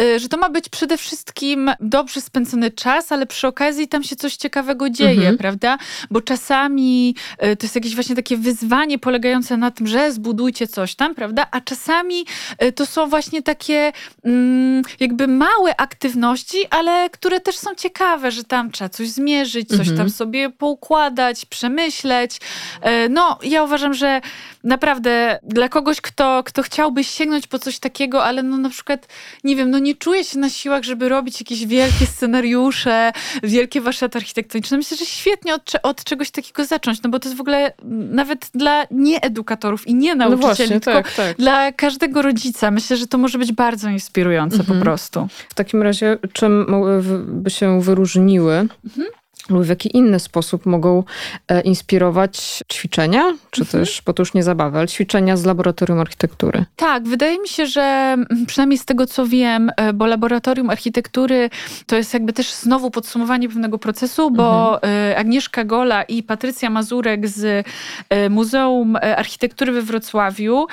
y, 0.00 0.18
że 0.18 0.28
to 0.28 0.36
ma 0.36 0.48
być 0.48 0.68
przede 0.68 0.96
wszystkim 0.98 1.70
dobrze 1.80 2.20
spędzony 2.20 2.70
czas, 2.70 3.12
ale 3.12 3.26
przy 3.26 3.46
okazji 3.46 3.88
tam 3.88 4.02
się 4.02 4.16
coś 4.16 4.36
ciekawego 4.36 4.90
dzieje, 4.90 5.18
mhm. 5.18 5.38
prawda? 5.38 5.78
Bo 6.10 6.20
czasami 6.20 7.14
y, 7.44 7.56
to 7.56 7.66
jest 7.66 7.74
jakieś 7.74 7.94
właśnie 7.94 8.16
takie 8.16 8.36
wyzwanie 8.36 8.98
polegające 8.98 9.45
polegające 9.46 9.56
na 9.56 9.70
tym, 9.70 9.86
że 9.86 10.12
zbudujcie 10.12 10.66
coś 10.66 10.94
tam, 10.94 11.14
prawda? 11.14 11.46
A 11.50 11.60
czasami 11.60 12.26
y, 12.62 12.72
to 12.72 12.86
są 12.86 13.08
właśnie 13.08 13.42
takie 13.42 13.92
mm, 14.24 14.82
jakby 15.00 15.28
małe 15.28 15.76
aktywności, 15.76 16.58
ale 16.70 17.10
które 17.10 17.40
też 17.40 17.56
są 17.56 17.74
ciekawe, 17.74 18.30
że 18.30 18.44
tam 18.44 18.70
trzeba 18.70 18.88
coś 18.88 19.08
zmierzyć, 19.08 19.68
coś 19.68 19.80
mhm. 19.80 19.96
tam 19.96 20.10
sobie 20.10 20.50
poukładać, 20.50 21.46
przemyśleć. 21.46 22.36
Y, 22.36 23.08
no, 23.08 23.38
ja 23.42 23.62
uważam, 23.62 23.94
że 23.94 24.20
naprawdę 24.64 25.38
dla 25.42 25.68
kogoś, 25.68 26.00
kto, 26.00 26.42
kto 26.44 26.62
chciałby 26.62 27.04
sięgnąć 27.04 27.46
po 27.46 27.58
coś 27.58 27.78
takiego, 27.78 28.24
ale 28.24 28.42
no 28.42 28.56
na 28.56 28.70
przykład, 28.70 29.08
nie 29.44 29.56
wiem, 29.56 29.70
no 29.70 29.78
nie 29.78 29.94
czuje 29.94 30.24
się 30.24 30.38
na 30.38 30.50
siłach, 30.50 30.82
żeby 30.82 31.08
robić 31.08 31.40
jakieś 31.40 31.66
wielkie 31.66 32.06
scenariusze, 32.06 33.12
wielkie 33.42 33.80
warsztaty 33.80 34.18
architektoniczne. 34.18 34.76
Myślę, 34.76 34.96
że 34.96 35.06
świetnie 35.06 35.54
od, 35.54 35.72
od 35.82 36.04
czegoś 36.04 36.30
takiego 36.30 36.64
zacząć, 36.64 37.02
no 37.02 37.10
bo 37.10 37.18
to 37.18 37.28
jest 37.28 37.36
w 37.36 37.40
ogóle 37.40 37.72
nawet 38.10 38.50
dla 38.54 38.86
nieedukatorów 39.36 39.86
i 39.86 39.94
nie 39.94 40.14
no 40.14 40.28
nauczycieli, 40.28 40.40
no 40.42 40.56
właśnie, 40.56 40.80
tylko 40.80 41.02
tak, 41.02 41.14
tak. 41.14 41.36
dla 41.36 41.72
każdego 41.72 42.22
rodzica. 42.22 42.70
Myślę, 42.70 42.96
że 42.96 43.06
to 43.06 43.18
może 43.18 43.38
być 43.38 43.52
bardzo 43.52 43.88
inspirujące 43.88 44.56
mhm. 44.56 44.78
po 44.78 44.84
prostu. 44.84 45.28
W 45.48 45.54
takim 45.54 45.82
razie, 45.82 46.18
czym 46.32 46.66
by 47.26 47.50
się 47.50 47.80
wyróżniły 47.80 48.54
mhm 48.54 49.06
lub 49.50 49.62
w 49.62 49.68
jaki 49.68 49.96
inny 49.96 50.20
sposób 50.20 50.66
mogą 50.66 51.04
e, 51.48 51.60
inspirować 51.60 52.62
ćwiczenia, 52.72 53.22
czy 53.50 53.62
mhm. 53.62 53.84
też, 53.84 54.02
bo 54.06 54.12
to 54.12 54.22
już 54.22 54.34
nie 54.34 54.42
zabawy, 54.42 54.78
ale 54.78 54.88
ćwiczenia 54.88 55.36
z 55.36 55.44
laboratorium 55.44 56.00
architektury. 56.00 56.64
Tak, 56.76 57.08
wydaje 57.08 57.38
mi 57.38 57.48
się, 57.48 57.66
że 57.66 58.16
przynajmniej 58.46 58.78
z 58.78 58.84
tego 58.84 59.06
co 59.06 59.26
wiem, 59.26 59.70
e, 59.76 59.92
bo 59.92 60.06
laboratorium 60.06 60.70
architektury 60.70 61.50
to 61.86 61.96
jest 61.96 62.14
jakby 62.14 62.32
też 62.32 62.52
znowu 62.52 62.90
podsumowanie 62.90 63.48
pewnego 63.48 63.78
procesu, 63.78 64.30
bo 64.30 64.74
mhm. 64.74 65.10
E, 65.10 65.16
Agnieszka 65.16 65.64
Gola 65.64 66.02
i 66.02 66.22
Patrycja 66.22 66.70
Mazurek 66.70 67.28
z 67.28 67.66
Muzeum 68.30 68.96
Architektury 68.96 69.72
we 69.72 69.82
Wrocławiu 69.82 70.66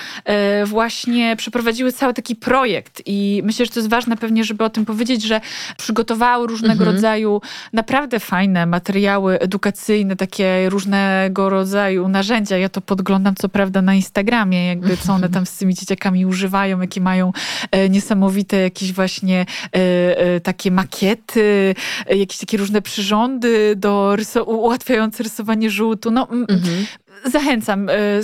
właśnie 0.65 1.36
przeprowadziły 1.36 1.91
cały 1.91 2.13
taki 2.13 2.36
projekt 2.36 3.01
i 3.05 3.41
myślę, 3.45 3.65
że 3.65 3.71
to 3.71 3.80
jest 3.80 3.89
ważne 3.89 4.17
pewnie, 4.17 4.43
żeby 4.43 4.63
o 4.63 4.69
tym 4.69 4.86
powiedzieć, 4.86 5.24
że 5.24 5.41
przygotowały 5.78 6.47
różnego 6.47 6.74
mhm. 6.74 6.95
rodzaju 6.95 7.41
naprawdę 7.74 8.19
fajne 8.19 8.62
materiały 8.66 9.39
edukacyjne, 9.39 10.16
takie 10.16 10.70
różnego 10.70 11.49
rodzaju 11.49 12.07
narzędzia. 12.07 12.57
Ja 12.57 12.70
to 12.70 12.82
podglądam 12.82 13.36
co 13.36 13.49
prawda 13.49 13.82
na 13.82 13.95
Instagramie, 13.95 14.68
jakby 14.68 14.97
co 14.97 15.14
one 15.14 15.30
tam 15.30 15.45
z 15.45 15.57
tymi 15.57 15.74
dzieciakami 15.74 16.26
używają, 16.26 16.82
jakie 16.82 17.01
mają 17.01 17.32
e, 17.72 17.89
niesamowite 17.89 18.57
jakieś 18.57 18.93
właśnie 18.93 19.45
e, 19.76 19.78
e, 20.18 20.39
takie 20.39 20.72
makiety, 20.72 21.76
jakieś 22.09 22.38
takie 22.38 22.57
różne 22.57 22.82
przyrządy 22.82 23.76
do 23.76 24.16
ryso 24.16 24.43
ułatwiające 24.43 25.24
rysowanie 25.24 25.70
żółtu. 25.70 26.11
No, 26.11 26.30
mhm 26.30 26.86
zachęcam 27.26 27.89
y, 27.89 28.22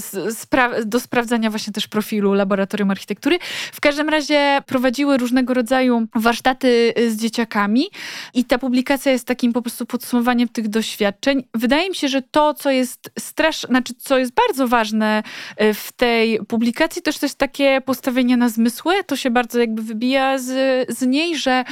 do 0.86 1.00
sprawdzania 1.00 1.50
właśnie 1.50 1.74
też 1.74 1.88
profilu 1.88 2.34
Laboratorium 2.34 2.92
Architektury. 2.92 3.40
W 3.74 3.82
każdym 3.82 4.10
razie 4.10 4.62
prowadziły 4.66 5.18
różnego 5.18 5.54
rodzaju 5.54 6.08
warsztaty 6.16 6.94
y, 7.00 7.12
z 7.12 7.18
dzieciakami 7.18 7.86
i 8.34 8.46
ta 8.46 8.58
publikacja 8.58 9.12
jest 9.12 9.28
takim 9.28 9.54
po 9.54 9.62
prostu 9.62 9.86
podsumowaniem 9.86 10.50
tych 10.50 10.68
doświadczeń. 10.68 11.44
Wydaje 11.54 11.90
mi 11.90 11.96
się, 11.96 12.08
że 12.08 12.22
to, 12.22 12.54
co 12.54 12.72
jest 12.72 13.12
straszne, 13.20 13.68
znaczy 13.70 13.94
co 13.98 14.18
jest 14.18 14.34
bardzo 14.34 14.68
ważne 14.68 15.24
y, 15.62 15.74
w 15.74 15.92
tej 15.92 16.40
publikacji, 16.48 17.02
też 17.02 17.18
to 17.18 17.26
jest 17.26 17.38
takie 17.38 17.82
postawienie 17.82 18.38
na 18.38 18.50
zmysły. 18.50 18.94
To 19.04 19.16
się 19.16 19.30
bardzo 19.32 19.60
jakby 19.60 19.82
wybija 19.82 20.38
z, 20.38 20.50
z 20.98 21.02
niej, 21.02 21.38
że 21.38 21.64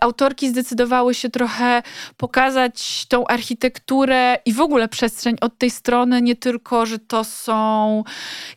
autorki 0.00 0.48
zdecydowały 0.48 1.14
się 1.14 1.30
trochę 1.30 1.82
pokazać 2.16 3.06
tą 3.08 3.26
architekturę 3.26 4.38
i 4.44 4.52
w 4.52 4.60
ogóle 4.60 4.88
przestrzeń 4.88 5.36
od 5.40 5.58
tej 5.58 5.70
strony 5.70 6.22
nie 6.26 6.36
tylko, 6.36 6.86
że 6.86 6.98
to 6.98 7.24
są 7.24 8.04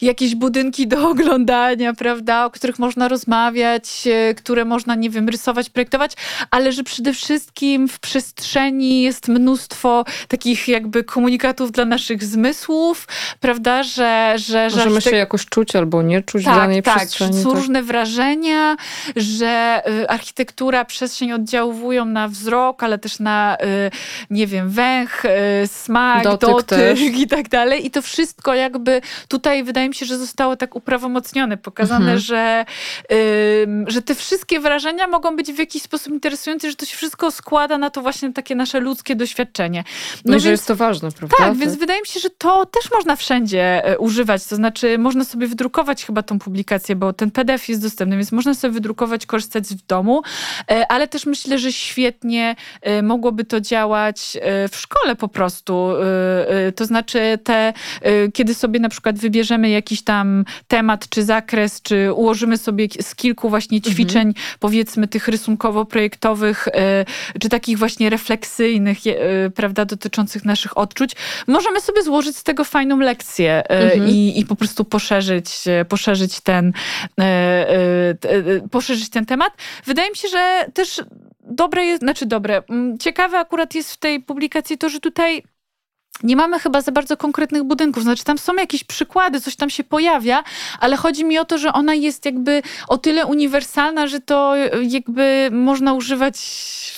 jakieś 0.02 0.36
budynki 0.36 0.88
do 0.88 1.10
oglądania, 1.12 1.94
prawda, 1.94 2.46
o 2.46 2.50
których 2.50 2.80
można 2.80 3.08
rozmawiać, 3.08 4.08
e, 4.08 4.34
które 4.34 4.66
można, 4.66 4.96
nie 4.96 5.10
wiem, 5.10 5.30
rysować, 5.30 5.70
projektować, 5.70 6.14
ale 6.52 6.72
że 6.72 6.84
przede 6.84 7.14
wszystkim 7.14 7.88
w 7.88 8.00
przestrzeni 8.00 9.02
jest 9.02 9.28
mnóstwo 9.28 10.06
takich 10.28 10.68
jakby 10.68 11.04
komunikatów 11.04 11.72
dla 11.72 11.86
naszych 11.86 12.24
zmysłów, 12.24 13.08
prawda, 13.40 13.84
że... 13.84 14.34
że 14.38 14.70
Możemy 14.70 15.02
się 15.02 15.16
jakoś 15.16 15.46
czuć 15.46 15.76
albo 15.76 16.02
nie 16.02 16.22
czuć 16.22 16.46
tak, 16.46 16.54
w 16.54 16.58
danej 16.58 16.84
tak, 16.84 16.98
przestrzeni. 16.98 17.44
Są 17.44 17.50
tak, 17.50 17.60
różne 17.60 17.84
wrażenia, 17.84 18.76
że 19.16 19.82
y, 20.04 20.10
architektura, 20.10 20.86
przestrzeń 20.86 21.32
oddziałują 21.32 22.06
na 22.06 22.28
wzrok, 22.28 22.84
ale 22.84 22.98
też 22.98 23.20
na, 23.20 23.58
y, 23.88 23.92
nie 24.30 24.48
wiem, 24.48 24.70
węch, 24.70 25.26
y, 25.26 25.68
smak, 25.68 26.24
dotyk, 26.24 26.50
dotyk 26.50 27.00
i 27.00 27.28
tak 27.28 27.50
dalej 27.50 27.59
dalej. 27.60 27.86
I 27.86 27.91
to 27.91 28.01
wszystko 28.01 28.53
jakby 28.53 29.01
tutaj 29.28 29.64
wydaje 29.64 29.89
mi 29.89 29.95
się, 29.95 30.05
że 30.05 30.18
zostało 30.18 30.55
tak 30.55 30.76
uprawomocnione, 30.76 31.57
pokazane, 31.57 31.99
mhm. 31.99 32.20
że, 32.20 32.66
że 33.88 34.01
te 34.01 34.16
wszystkie 34.16 34.60
wrażenia 34.60 35.07
mogą 35.07 35.36
być 35.36 35.51
w 35.51 35.60
jakiś 35.60 35.82
sposób 35.82 36.14
interesujące, 36.14 36.70
że 36.70 36.76
to 36.76 36.86
się 36.86 36.97
wszystko 36.97 37.32
składa 37.32 37.78
na 37.78 37.89
to 37.89 38.01
właśnie 38.01 38.34
takie 38.34 38.55
nasze 38.55 38.80
ludzkie 38.80 39.16
doświadczenie. 39.16 39.84
No, 40.16 40.22
no 40.26 40.32
więc, 40.32 40.43
że 40.43 40.51
jest 40.51 40.68
to 40.68 40.76
ważne, 40.76 41.12
prawda? 41.12 41.38
Tak, 41.38 41.47
tak, 41.47 41.57
więc 41.57 41.76
wydaje 41.76 42.01
mi 42.01 42.07
się, 42.07 42.20
że 42.20 42.30
to 42.30 42.66
też 42.66 42.91
można 42.91 43.16
wszędzie 43.16 43.86
e, 43.86 43.97
używać. 43.97 44.45
To 44.45 44.55
znaczy, 44.55 44.97
można 44.97 45.26
sobie 45.26 45.47
wydrukować 45.47 46.05
chyba 46.05 46.24
tą 46.24 46.39
publikację, 46.39 46.95
bo 46.95 47.14
ten 47.14 47.32
PDF 47.32 47.70
jest 47.70 47.82
dostępny, 47.82 48.18
więc 48.18 48.32
można 48.32 48.53
sobie 48.53 48.74
wydrukować, 48.74 49.26
korzystać 49.26 49.64
w 49.64 49.86
domu, 49.88 50.22
e, 50.72 50.91
ale 50.91 51.07
też 51.07 51.26
myślę, 51.26 51.57
że 51.57 51.72
świetnie 51.72 52.55
e, 52.82 53.01
mogłoby 53.01 53.45
to 53.45 53.62
działać 53.62 54.38
w 54.72 54.76
szkole 54.76 55.16
po 55.16 55.28
prostu. 55.28 55.89
To 56.76 56.86
znaczy, 56.86 57.39
te, 57.50 57.74
kiedy 58.34 58.54
sobie 58.54 58.80
na 58.80 58.89
przykład 58.89 59.20
wybierzemy 59.20 59.70
jakiś 59.70 60.02
tam 60.02 60.45
temat, 60.68 61.10
czy 61.10 61.24
zakres, 61.24 61.82
czy 61.82 62.14
ułożymy 62.14 62.58
sobie 62.58 62.88
z 63.02 63.16
kilku 63.16 63.50
właśnie 63.50 63.78
mhm. 63.78 63.95
ćwiczeń, 63.95 64.28
mhm. 64.28 64.45
powiedzmy 64.60 65.08
tych 65.08 65.28
rysunkowo-projektowych, 65.28 66.68
czy 67.39 67.50
takich 67.50 67.78
właśnie 67.78 68.10
refleksyjnych, 68.10 68.97
prawda, 69.56 69.86
dotyczących 69.86 70.45
naszych 70.45 70.78
odczuć, 70.78 71.16
możemy 71.47 71.82
sobie 71.82 72.04
złożyć 72.04 72.38
z 72.38 72.43
tego 72.43 72.64
fajną 72.64 73.00
lekcję 73.00 73.68
mhm. 73.68 74.10
i, 74.10 74.39
i 74.39 74.45
po 74.45 74.56
prostu 74.56 74.86
poszerzyć, 74.86 75.50
poszerzyć 75.89 76.39
ten, 76.39 76.74
poszerzyć 78.72 79.10
ten 79.10 79.26
temat. 79.26 79.54
Wydaje 79.86 80.10
mi 80.10 80.16
się, 80.16 80.28
że 80.28 80.66
też 80.74 81.02
dobre 81.43 81.86
jest, 81.86 82.02
znaczy 82.02 82.26
dobre, 82.26 82.62
ciekawe 83.00 83.39
akurat 83.39 83.76
jest 83.76 83.93
w 83.93 83.97
tej 83.97 84.20
publikacji 84.20 84.78
to, 84.78 84.89
że 84.89 85.00
tutaj 85.00 85.43
nie 86.24 86.36
mamy 86.36 86.60
chyba 86.60 86.82
za 86.82 86.92
bardzo 86.92 87.18
konkretnych 87.18 87.64
budynków. 87.64 88.04
Znaczy, 88.04 88.24
tam 88.24 88.38
są 88.38 88.56
jakieś 88.56 88.84
przykłady, 88.84 89.42
coś 89.42 89.56
tam 89.56 89.70
się 89.70 89.84
pojawia, 89.84 90.44
ale 90.80 90.98
chodzi 90.98 91.26
mi 91.26 91.40
o 91.40 91.46
to, 91.46 91.58
że 91.58 91.74
ona 91.74 91.94
jest 91.94 92.26
jakby 92.26 92.62
o 92.88 92.98
tyle 92.98 93.26
uniwersalna, 93.26 94.08
że 94.08 94.20
to 94.20 94.56
jakby 94.82 95.50
można 95.52 95.94
używać 95.94 96.38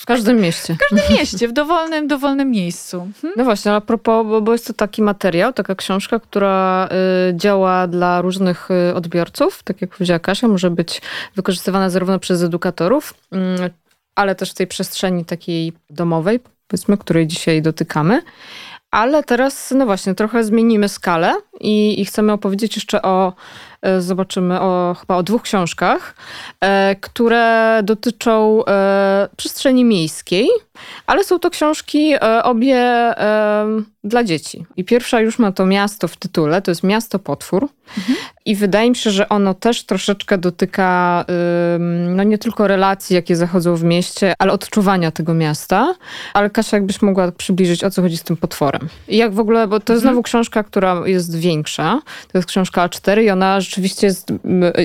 w 0.00 0.06
każdym 0.06 0.40
mieście. 0.40 0.74
W 0.74 0.78
każdym 0.78 1.16
mieście, 1.16 1.48
w 1.48 1.52
dowolnym, 1.52 2.08
dowolnym 2.08 2.50
miejscu. 2.50 3.08
Hm? 3.22 3.34
No 3.36 3.44
właśnie, 3.44 3.72
a 3.72 3.80
propos, 3.80 4.26
bo, 4.26 4.40
bo 4.40 4.52
jest 4.52 4.66
to 4.66 4.72
taki 4.72 5.02
materiał, 5.02 5.52
taka 5.52 5.74
książka, 5.74 6.20
która 6.20 6.88
y, 7.30 7.36
działa 7.36 7.86
dla 7.86 8.20
różnych 8.20 8.68
y, 8.90 8.94
odbiorców. 8.94 9.62
Tak 9.62 9.80
jak 9.80 9.90
powiedziała 9.90 10.18
Kasia, 10.18 10.48
może 10.48 10.70
być 10.70 11.02
wykorzystywana 11.36 11.90
zarówno 11.90 12.18
przez 12.18 12.42
edukatorów, 12.42 13.14
y, 13.34 13.36
ale 14.14 14.34
też 14.34 14.50
w 14.50 14.54
tej 14.54 14.66
przestrzeni 14.66 15.24
takiej 15.24 15.72
domowej, 15.90 16.40
powiedzmy, 16.68 16.98
której 16.98 17.26
dzisiaj 17.26 17.62
dotykamy. 17.62 18.22
Ale 18.92 19.22
teraz, 19.22 19.74
no 19.76 19.86
właśnie, 19.86 20.14
trochę 20.14 20.44
zmienimy 20.44 20.88
skalę 20.88 21.34
i, 21.62 22.00
i 22.00 22.04
chcemy 22.04 22.32
opowiedzieć 22.32 22.76
jeszcze 22.76 23.02
o 23.02 23.32
E, 23.82 24.00
zobaczymy 24.00 24.60
o, 24.60 24.96
chyba 25.00 25.16
o 25.16 25.22
dwóch 25.22 25.42
książkach, 25.42 26.14
e, 26.60 26.96
które 27.00 27.80
dotyczą 27.84 28.64
e, 28.64 29.28
przestrzeni 29.36 29.84
miejskiej, 29.84 30.48
ale 31.06 31.24
są 31.24 31.38
to 31.38 31.50
książki 31.50 32.14
obie 32.42 33.12
dla 34.04 34.24
dzieci. 34.24 34.66
I 34.76 34.84
pierwsza 34.84 35.20
już 35.20 35.38
ma 35.38 35.52
to 35.52 35.66
miasto 35.66 36.08
w 36.08 36.16
tytule, 36.16 36.62
to 36.62 36.70
jest 36.70 36.82
Miasto 36.82 37.18
Potwór. 37.18 37.68
Mhm. 37.98 38.18
I 38.44 38.56
wydaje 38.56 38.90
mi 38.90 38.96
się, 38.96 39.10
że 39.10 39.28
ono 39.28 39.54
też 39.54 39.84
troszeczkę 39.84 40.38
dotyka 40.38 41.24
no 42.08 42.22
nie 42.22 42.38
tylko 42.38 42.68
relacji, 42.68 43.16
jakie 43.16 43.36
zachodzą 43.36 43.76
w 43.76 43.84
mieście, 43.84 44.34
ale 44.38 44.52
odczuwania 44.52 45.10
tego 45.10 45.34
miasta. 45.34 45.94
Ale 46.34 46.50
Kasia, 46.50 46.76
jakbyś 46.76 47.02
mogła 47.02 47.32
przybliżyć, 47.32 47.84
o 47.84 47.90
co 47.90 48.02
chodzi 48.02 48.16
z 48.16 48.22
tym 48.22 48.36
potworem. 48.36 48.88
I 49.08 49.16
jak 49.16 49.34
w 49.34 49.40
ogóle, 49.40 49.66
bo 49.66 49.80
to 49.80 49.92
jest 49.92 50.02
mhm. 50.02 50.14
znowu 50.14 50.22
książka, 50.22 50.62
która 50.62 51.02
jest 51.04 51.38
większa. 51.38 51.51
To 52.32 52.38
jest 52.38 52.48
książka 52.48 52.88
A4 52.88 53.22
i 53.22 53.30
ona 53.30 53.60
rzeczywiście 53.60 54.06
jest 54.06 54.32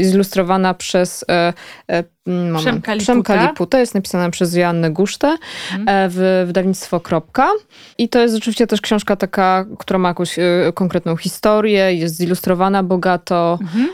zilustrowana 0.01 0.73
przez 0.73 1.25
e, 1.29 1.53
e, 1.87 2.03
moment, 2.27 2.59
Przemka 2.59 2.93
Liputa. 2.93 3.13
Przemka 3.13 3.47
Liputa. 3.47 3.79
Jest 3.79 3.95
napisana 3.95 4.29
przez 4.29 4.55
Joannę 4.55 4.91
Gusztę 4.91 5.37
mhm. 5.77 6.11
w 6.11 6.43
wydawnictwo 6.47 6.99
Kropka. 6.99 7.49
I 7.97 8.09
to 8.09 8.19
jest 8.19 8.35
rzeczywiście 8.35 8.67
też 8.67 8.81
książka 8.81 9.15
taka, 9.15 9.65
która 9.79 9.99
ma 9.99 10.07
jakąś 10.07 10.35
konkretną 10.73 11.17
historię, 11.17 11.93
jest 11.93 12.15
zilustrowana 12.15 12.83
bogato. 12.83 13.59
Mhm. 13.61 13.89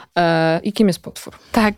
I 0.64 0.74
kim 0.74 0.88
jest 0.88 1.02
potwór? 1.02 1.34
Tak, 1.52 1.76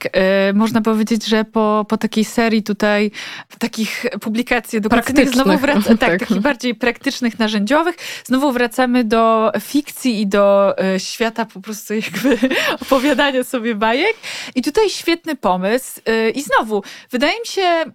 można 0.54 0.82
powiedzieć, 0.82 1.26
że 1.26 1.46
po, 1.46 1.86
po 1.90 1.98
takiej 1.98 2.26
serii 2.26 2.64
tutaj 2.64 3.12
takich 3.60 4.06
publikacji 4.22 4.78
edukacyjnych 4.78 5.30
znowu 5.30 5.58
wraca, 5.58 5.90
tak, 5.98 6.00
tak, 6.00 6.20
takich 6.20 6.40
bardziej 6.40 6.76
praktycznych, 6.76 7.40
narzędziowych, 7.40 7.96
znowu 8.26 8.52
wracamy 8.52 9.04
do 9.04 9.52
fikcji 9.62 10.22
i 10.22 10.28
do 10.28 10.76
świata 10.98 11.46
po 11.46 11.62
prostu 11.62 11.94
jakby 11.94 12.38
opowiadania 12.84 13.44
sobie 13.44 13.76
bajek. 13.76 14.14
I 14.56 14.62
tutaj 14.62 14.90
świetny 14.90 15.36
pomysł. 15.36 16.02
I 16.34 16.44
znowu, 16.46 16.84
wydaje 17.12 17.40
mi 17.40 17.48
się, 17.48 17.86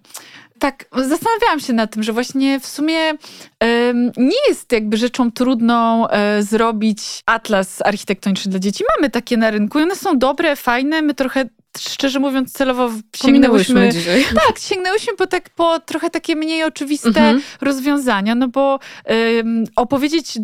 tak, 0.61 0.85
zastanawiałam 0.91 1.59
się 1.59 1.73
nad 1.73 1.93
tym, 1.93 2.03
że 2.03 2.13
właśnie 2.13 2.59
w 2.59 2.65
sumie 2.65 2.97
um, 3.09 4.11
nie 4.17 4.47
jest 4.49 4.71
jakby 4.71 4.97
rzeczą 4.97 5.31
trudną 5.31 6.01
um, 6.01 6.09
zrobić 6.43 7.23
atlas 7.25 7.81
architektoniczny 7.85 8.51
dla 8.51 8.59
dzieci. 8.59 8.83
Mamy 8.97 9.09
takie 9.09 9.37
na 9.37 9.51
rynku 9.51 9.79
i 9.79 9.83
one 9.83 9.95
są 9.95 10.19
dobre, 10.19 10.55
fajne. 10.55 11.01
My 11.01 11.13
trochę 11.13 11.45
szczerze 11.77 12.19
mówiąc, 12.19 12.53
celowo 12.53 12.89
sięgnęłyśmy. 13.15 13.89
Dzisiaj. 13.91 14.25
Tak, 14.47 14.59
sięgnęłyśmy 14.59 15.13
po, 15.13 15.27
tak, 15.27 15.49
po 15.49 15.79
trochę 15.79 16.09
takie 16.09 16.35
mniej 16.35 16.63
oczywiste 16.63 17.07
mhm. 17.07 17.41
rozwiązania, 17.61 18.35
no 18.35 18.47
bo 18.47 18.79
um, 19.05 19.63
opowiedzieć 19.75 20.37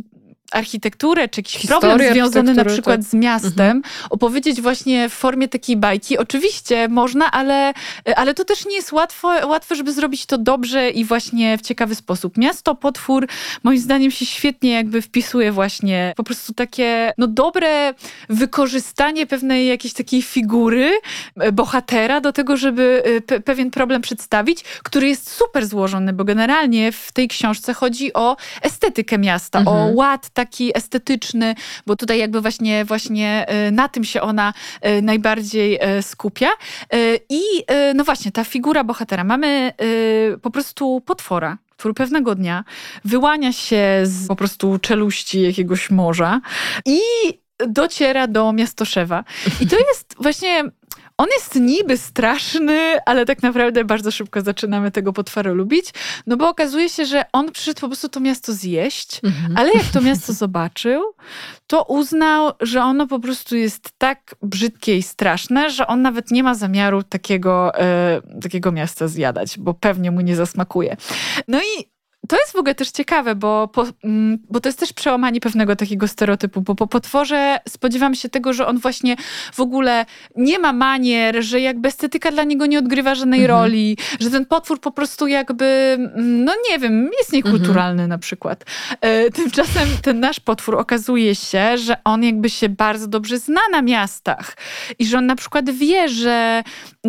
architekturę, 0.52 1.30
czy 1.30 1.40
jakiś 1.40 1.56
Historię 1.56 1.80
problem 1.80 2.14
związany 2.14 2.54
na 2.54 2.66
przykład 2.66 3.02
tak. 3.02 3.10
z 3.10 3.14
miastem, 3.14 3.78
mhm. 3.78 3.82
opowiedzieć 4.10 4.62
właśnie 4.62 5.10
w 5.10 5.14
formie 5.14 5.48
takiej 5.48 5.78
bajki. 5.78 6.18
Oczywiście 6.18 6.88
można, 6.88 7.32
ale, 7.32 7.74
ale 8.16 8.34
to 8.34 8.46
też 8.46 8.66
nie 8.66 8.76
jest 8.76 8.92
łatwo, 8.92 9.28
łatwe, 9.48 9.76
żeby 9.76 9.94
zrobić 9.94 10.26
to 10.26 10.38
dobrze 10.38 10.90
i 10.90 11.06
właśnie 11.06 11.58
w 11.58 11.62
ciekawy 11.62 11.96
sposób. 11.96 12.38
Miasto, 12.38 12.76
potwór, 12.76 13.28
moim 13.64 13.80
zdaniem 13.80 14.12
się 14.12 14.26
świetnie 14.26 14.72
jakby 14.72 15.02
wpisuje 15.02 15.52
właśnie 15.52 16.14
po 16.18 16.24
prostu 16.24 16.54
takie 16.54 17.14
no 17.18 17.28
dobre 17.28 17.94
wykorzystanie 18.30 19.28
pewnej 19.28 19.68
jakiejś 19.68 19.94
takiej 19.94 20.22
figury, 20.22 20.92
e, 21.40 21.52
bohatera 21.52 22.22
do 22.22 22.34
tego, 22.34 22.58
żeby 22.58 23.04
e, 23.06 23.22
pe 23.22 23.40
pewien 23.40 23.72
problem 23.72 24.02
przedstawić, 24.02 24.64
który 24.64 25.08
jest 25.08 25.32
super 25.32 25.66
złożony, 25.66 26.14
bo 26.14 26.24
generalnie 26.24 26.92
w 26.92 27.12
tej 27.12 27.28
książce 27.28 27.74
chodzi 27.74 28.14
o 28.14 28.38
estetykę 28.62 29.18
miasta, 29.18 29.60
mhm. 29.60 29.78
o 29.78 29.92
ład 29.94 30.30
taki 30.38 30.78
estetyczny, 30.78 31.56
bo 31.86 31.96
tutaj 31.96 32.20
jakby 32.20 32.42
właśnie, 32.42 32.86
właśnie 32.86 33.46
e, 33.48 33.72
na 33.72 33.88
tym 33.90 34.04
się 34.04 34.22
ona 34.22 34.54
e, 34.82 35.02
najbardziej 35.02 35.78
e, 35.82 36.04
skupia. 36.04 36.50
I 37.30 37.42
no 37.96 38.04
właśnie, 38.04 38.32
ta 38.32 38.44
figura 38.44 38.84
bohatera. 38.84 39.24
Mamy 39.24 39.74
po 40.42 40.52
prostu 40.52 41.02
potwora, 41.02 41.58
który 41.78 41.94
pewnego 41.94 42.36
dnia 42.36 42.64
wyłania 43.06 43.54
się 43.54 44.02
z 44.04 44.28
po 44.28 44.36
prostu 44.36 44.80
czeluści 44.80 45.42
jakiegoś 45.42 45.90
morza 45.90 46.42
i 46.86 47.00
dociera 47.68 48.28
do 48.28 48.54
miastoszewa. 48.54 49.24
I 49.62 49.68
to 49.68 49.76
jest 49.76 50.16
właśnie 50.20 50.64
on 51.18 51.28
jest 51.36 51.56
niby 51.56 51.98
straszny, 51.98 52.98
ale 53.06 53.26
tak 53.26 53.44
naprawdę 53.44 53.84
bardzo 53.84 54.12
szybko 54.12 54.42
zaczynamy 54.42 54.92
tego 54.92 55.14
potwora 55.14 55.52
lubić, 55.52 55.86
no 56.28 56.38
bo 56.38 56.50
okazuje 56.50 56.90
się, 56.90 57.06
że 57.06 57.26
on 57.34 57.52
przyszedł 57.52 57.82
po 57.82 57.88
prostu 57.88 58.10
to 58.10 58.20
miasto 58.20 58.54
zjeść, 58.54 59.20
mhm. 59.24 59.58
ale 59.58 59.72
jak 59.74 59.86
to 59.94 60.02
miasto 60.02 60.34
zobaczył, 60.44 61.04
to 61.68 61.84
uznał, 61.84 62.52
że 62.62 62.84
ono 62.84 63.08
po 63.08 63.20
prostu 63.20 63.56
jest 63.56 63.92
tak 63.98 64.36
brzydkie 64.42 64.98
i 64.98 65.04
straszne, 65.04 65.70
że 65.70 65.88
on 65.88 66.02
nawet 66.02 66.32
nie 66.32 66.44
ma 66.44 66.56
zamiaru 66.56 67.04
takiego, 67.04 67.80
e, 67.80 68.22
takiego 68.42 68.72
miasta 68.72 69.08
zjadać, 69.08 69.60
bo 69.60 69.74
pewnie 69.74 70.12
mu 70.12 70.22
nie 70.22 70.36
zasmakuje. 70.36 70.98
No 71.48 71.60
i 71.60 71.97
to 72.28 72.36
jest 72.36 72.52
w 72.52 72.56
ogóle 72.56 72.76
też 72.76 72.92
ciekawe, 72.92 73.36
bo, 73.36 73.68
po, 73.68 73.86
mm, 74.04 74.38
bo 74.50 74.60
to 74.60 74.70
jest 74.70 74.80
też 74.80 74.94
przełamanie 74.94 75.40
pewnego 75.40 75.76
takiego 75.76 76.08
stereotypu, 76.08 76.62
bo 76.62 76.76
po 76.76 76.88
potworze 76.88 77.60
spodziewam 77.70 78.16
się 78.16 78.30
tego, 78.30 78.54
że 78.54 78.68
on 78.68 78.78
właśnie 78.78 79.16
w 79.54 79.60
ogóle 79.60 80.06
nie 80.36 80.60
ma 80.60 80.74
manier, 80.74 81.44
że 81.44 81.62
jakby 81.62 81.88
estetyka 81.88 82.32
dla 82.32 82.44
niego 82.44 82.66
nie 82.66 82.80
odgrywa 82.80 83.16
żadnej 83.16 83.42
mhm. 83.42 83.60
roli, 83.60 83.98
że 84.20 84.30
ten 84.30 84.46
potwór 84.46 84.80
po 84.80 84.92
prostu 84.92 85.28
jakby, 85.28 85.66
mm, 86.00 86.44
no 86.44 86.54
nie 86.70 86.80
wiem, 86.80 87.10
jest 87.20 87.34
niekulturalny 87.34 88.04
mhm. 88.04 88.10
na 88.10 88.18
przykład. 88.18 88.66
E, 89.02 89.32
tymczasem 89.32 89.88
ten 90.02 90.20
nasz 90.20 90.40
potwór 90.40 90.76
okazuje 90.76 91.36
się, 91.36 91.78
że 91.78 91.98
on 92.04 92.24
jakby 92.24 92.50
się 92.50 92.70
bardzo 92.70 93.08
dobrze 93.08 93.40
zna 93.40 93.62
na 93.72 93.82
miastach 93.82 94.58
i 95.00 95.06
że 95.06 95.18
on 95.18 95.26
na 95.26 95.36
przykład 95.36 95.70
wie, 95.70 96.10
że 96.10 96.64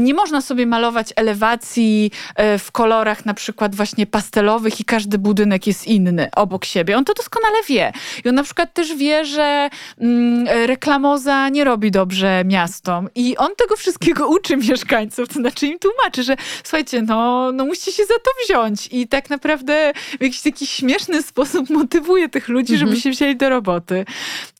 nie 0.05 0.14
można 0.14 0.40
sobie 0.40 0.66
malować 0.66 1.12
elewacji 1.16 2.11
e, 2.34 2.59
w 2.59 2.72
kolorach 2.72 3.26
na 3.26 3.34
przykład 3.34 3.74
właśnie 3.74 4.07
pastelowych 4.07 4.80
i 4.80 4.84
każdy 4.84 5.18
budynek 5.18 5.66
jest 5.66 5.86
inny 5.86 6.28
obok 6.36 6.64
siebie. 6.64 6.96
On 6.96 7.05
to 7.05 7.14
doskonale 7.14 7.57
wie. 7.68 7.92
I 8.24 8.28
on 8.28 8.34
na 8.34 8.42
przykład 8.42 8.74
też 8.74 8.94
wie, 8.94 9.24
że 9.24 9.70
mm, 10.01 10.46
reklamoza 10.66 11.49
nie 11.49 11.64
robi 11.64 11.90
dobrze 11.90 12.42
miastom. 12.44 13.09
I 13.14 13.36
on 13.36 13.49
tego 13.57 13.76
wszystkiego 13.76 14.28
uczy 14.36 14.57
mieszkańców, 14.57 15.28
to 15.28 15.34
znaczy 15.34 15.66
im 15.66 15.78
tłumaczy, 15.78 16.22
że 16.22 16.36
słuchajcie, 16.64 17.03
no, 17.03 17.53
no 17.53 17.64
musicie 17.64 17.92
się 17.92 18.03
za 18.05 18.14
to 18.14 18.30
wziąć. 18.44 18.88
I 18.92 19.09
tak 19.09 19.30
naprawdę 19.30 19.92
w 20.18 20.22
jakiś 20.22 20.42
taki 20.42 20.66
śmieszny 20.66 21.22
sposób 21.22 21.70
motywuje 21.70 22.28
tych 22.28 22.49
ludzi, 22.49 22.76
żeby 22.76 22.90
mhm. 22.90 23.01
się 23.01 23.11
wzięli 23.11 23.36
do 23.36 23.49
roboty. 23.49 24.05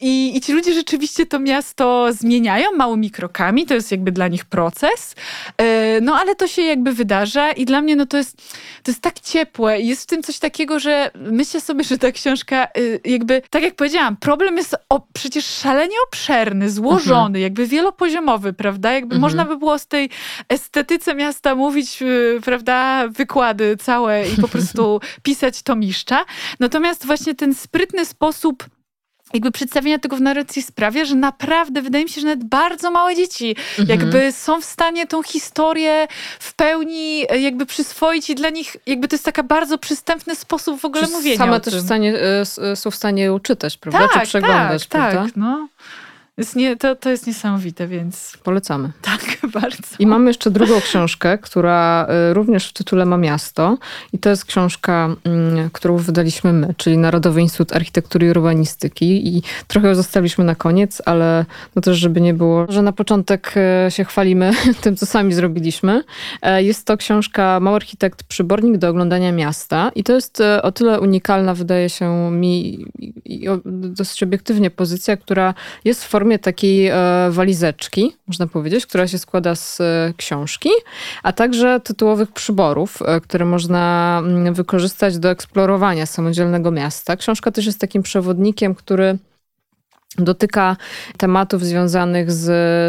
I, 0.01 0.37
I 0.37 0.41
ci 0.41 0.53
ludzie 0.53 0.75
rzeczywiście 0.75 1.27
to 1.27 1.39
miasto 1.39 2.09
zmieniają 2.13 2.73
małymi 2.73 3.11
krokami. 3.11 3.67
To 3.67 3.75
jest 3.75 3.91
jakby 3.91 4.13
dla 4.13 4.29
nich 4.29 4.45
proces. 4.45 5.15
E, 5.59 6.01
no 6.01 6.15
ale 6.15 6.35
to 6.35 6.49
się 6.49 6.63
jakby 6.63 6.93
wydarza 6.93 7.53
i 7.53 7.65
dla 7.65 7.83
mnie 7.83 7.97
no 7.97 8.07
to 8.07 8.17
jest, 8.17 8.37
to 8.83 8.91
jest 8.91 9.01
tak 9.01 9.21
ciepłe. 9.21 9.81
Jest 9.81 10.03
w 10.03 10.07
tym 10.07 10.23
coś 10.23 10.39
takiego, 10.39 10.79
że 10.79 11.11
myślę 11.15 11.61
sobie, 11.61 11.85
że 11.85 11.99
ta 11.99 12.13
książka 12.13 12.69
y, 12.79 13.01
jakby, 13.05 13.43
tak 13.51 13.63
jak 13.63 13.75
powiedziałam, 13.75 14.17
problem 14.17 14.57
jest 14.57 14.77
o, 14.89 15.07
przecież 15.13 15.47
szalenie 15.47 15.97
obszerny, 16.09 16.71
złożony, 16.71 17.27
mhm. 17.27 17.43
jakby 17.43 17.67
wielopoziomowy, 17.67 18.53
prawda? 18.53 18.93
Jakby 18.93 19.15
mhm. 19.15 19.21
można 19.21 19.45
by 19.45 19.57
było 19.57 19.79
z 19.79 19.87
tej 19.87 20.11
estetyce 20.49 21.15
miasta 21.15 21.55
mówić, 21.55 22.03
y, 22.03 22.41
prawda, 22.45 23.09
wykłady 23.09 23.77
całe 23.77 24.29
i 24.29 24.37
po 24.37 24.49
prostu 24.55 25.01
pisać 25.23 25.63
tomiszcza. 25.63 26.25
Natomiast 26.61 27.07
właśnie 27.07 27.35
ten 27.35 27.55
sprytny 27.55 28.05
sposób 28.05 28.65
jakby 29.35 29.51
przedstawienia 29.51 29.99
tego 29.99 30.17
w 30.17 30.21
narracji 30.21 30.63
sprawia, 30.63 31.05
że 31.05 31.15
naprawdę 31.15 31.83
wydaje 31.83 32.05
mi 32.05 32.11
się, 32.11 32.21
że 32.21 32.27
nawet 32.27 32.45
bardzo 32.45 32.91
małe 32.91 33.17
dzieci 33.17 33.57
mhm. 33.79 34.01
jakby 34.01 34.33
są 34.33 34.61
w 34.61 34.65
stanie 34.65 35.07
tą 35.07 35.23
historię 35.23 36.09
w 36.41 36.55
pełni 36.55 37.25
e, 37.29 37.41
jakby 37.41 37.67
przyswoić 37.67 38.31
i 38.31 38.35
dla 38.35 38.51
nich 38.51 38.77
jakby 38.87 39.09
to 39.09 39.15
jest 39.15 39.25
taka 39.25 39.43
bardzo 39.43 39.79
przystępny 39.79 40.35
sposób 40.35 40.81
w 40.81 40.85
ogóle 40.85 41.07
Czy 41.07 41.13
mówienia 41.13 41.39
Same 41.39 41.61
też 41.61 41.77
w 41.77 41.85
stanie, 41.85 42.15
e, 42.73 42.77
są 42.77 42.91
w 42.91 42.95
stanie 42.95 43.33
uczytać, 43.33 43.77
prawda? 43.77 44.09
Tak, 44.09 44.23
Czy 44.23 44.29
przeglądać, 44.29 44.87
tak, 44.87 45.01
prawda? 45.01 45.23
Tak, 45.23 45.37
no. 45.37 45.69
Jest 46.39 46.57
nie, 46.57 46.77
to, 46.77 46.97
to 46.97 47.11
jest 47.11 47.27
niesamowite, 47.27 47.87
więc. 47.87 48.37
Polecamy. 48.43 48.91
Tak, 49.03 49.39
bardzo. 49.61 49.97
I 49.99 50.07
mamy 50.07 50.31
jeszcze 50.31 50.51
drugą 50.51 50.81
książkę, 50.81 51.39
która 51.39 52.07
y, 52.31 52.35
również 52.35 52.69
w 52.69 52.73
tytule 52.73 53.05
ma 53.05 53.17
miasto. 53.17 53.79
I 54.13 54.19
to 54.19 54.31
jest 54.31 54.45
książka, 54.45 55.09
mm, 55.25 55.71
którą 55.71 55.97
wydaliśmy 55.97 56.53
my, 56.53 56.75
czyli 56.77 56.99
Narodowy 56.99 57.41
Instytut 57.41 57.77
Architektury 57.77 58.27
i 58.27 58.31
Urbanistyki. 58.31 59.37
I 59.37 59.43
trochę 59.67 59.89
ją 59.89 59.95
zostawiliśmy 59.95 60.45
na 60.45 60.55
koniec, 60.55 61.03
ale 61.05 61.45
no 61.77 61.83
też, 61.83 61.99
żeby 61.99 62.21
nie 62.21 62.35
było, 62.35 62.67
że 62.69 62.83
na 62.83 62.93
początek 62.93 63.55
y, 63.87 63.91
się 63.91 64.05
chwalimy 64.05 64.53
tym, 64.83 64.97
co 64.97 65.07
sami 65.07 65.35
zrobiliśmy. 65.35 66.05
E, 66.43 66.63
jest 66.63 66.87
to 66.87 66.97
książka 66.97 67.61
Mały 67.61 67.77
Architekt 67.77 68.23
Przybornik 68.23 68.77
do 68.77 68.89
oglądania 68.89 69.33
miasta. 69.33 69.91
I 69.95 70.05
to 70.05 70.13
jest 70.13 70.41
y, 70.41 70.63
o 70.63 70.73
tyle 70.73 71.01
unikalna, 71.01 71.55
wydaje 71.55 71.91
się 71.91 72.31
mi, 72.31 72.87
i 73.25 73.49
dosyć 73.65 74.23
obiektywnie 74.23 74.71
pozycja, 74.71 75.17
która 75.17 75.55
jest 75.85 76.05
w 76.05 76.09
formie 76.09 76.28
formie 76.29 76.39
takiej 76.39 76.87
e, 76.87 76.95
walizeczki, 77.31 78.17
można 78.27 78.47
powiedzieć, 78.47 78.87
która 78.87 79.09
się 79.09 79.19
składa 79.19 79.55
z 79.55 79.81
e, 79.81 80.13
książki, 80.17 80.69
a 81.23 81.33
także 81.33 81.81
tytułowych 81.81 82.33
przyborów, 82.33 82.99
e, 83.03 83.21
które 83.21 83.45
można 83.45 84.19
mm, 84.25 84.55
wykorzystać 84.55 85.19
do 85.19 85.31
eksplorowania 85.31 86.07
samodzielnego 86.07 86.71
miasta. 86.71 87.17
Książka 87.17 87.51
też 87.51 87.67
jest 87.67 87.81
takim 87.81 88.03
przewodnikiem, 88.03 88.75
który 88.75 89.19
dotyka 90.19 90.77
tematów 91.17 91.65
związanych 91.65 92.33
z, 92.33 92.45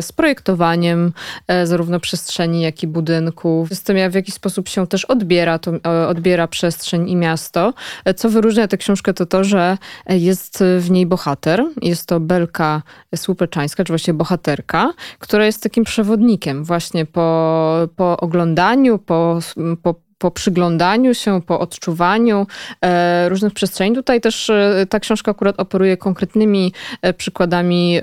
z 0.06 0.12
projektowaniem 0.12 1.12
e, 1.48 1.68
zarówno 1.68 2.00
przestrzeni, 2.00 2.62
jak 2.62 2.84
i 2.84 2.88
budynków. 2.88 3.70
Z 3.70 3.84
tym, 3.84 3.98
jak 3.98 4.12
w 4.12 4.16
jaki 4.16 4.32
sposób 4.32 4.68
się 4.68 4.88
też 4.88 5.06
odbiera, 5.06 5.60
to, 5.60 5.72
e, 5.86 6.08
odbiera 6.08 6.48
przestrzeń 6.48 7.10
i 7.10 7.16
miasto. 7.16 7.74
E, 8.06 8.14
co 8.14 8.30
wyróżnia 8.30 8.68
tę 8.68 8.78
książkę, 8.78 9.14
to 9.14 9.26
to, 9.26 9.44
że 9.44 9.78
jest 10.10 10.64
w 10.80 10.92
niej 10.92 11.06
bohater. 11.06 11.66
Jest 11.82 12.06
to 12.06 12.20
Belka 12.20 12.82
Słupeczańska, 13.16 13.84
czy 13.84 13.92
właściwie 13.94 14.18
bohaterka, 14.18 14.94
która 15.20 15.46
jest 15.46 15.64
takim 15.64 15.84
przewodnikiem 15.84 16.64
właśnie 16.64 17.06
po, 17.06 17.88
po 17.96 18.18
oglądaniu, 18.18 19.00
po, 19.00 19.40
po 19.84 20.09
po 20.20 20.32
przyglądaniu 20.32 21.14
się, 21.14 21.42
po 21.42 21.60
odczuwaniu 21.60 22.48
e, 22.82 23.30
różnych 23.30 23.54
przestrzeni. 23.54 23.96
Tutaj 23.96 24.22
też 24.22 24.50
e, 24.50 24.86
ta 24.90 25.00
książka 25.00 25.32
akurat 25.32 25.60
operuje 25.60 25.98
konkretnymi 25.98 26.74
e, 27.02 27.14
przykładami 27.14 28.00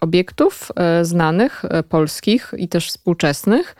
obiektów 0.00 0.72
znanych, 1.02 1.62
polskich 1.88 2.54
i 2.56 2.68
też 2.68 2.88
współczesnych, 2.88 3.76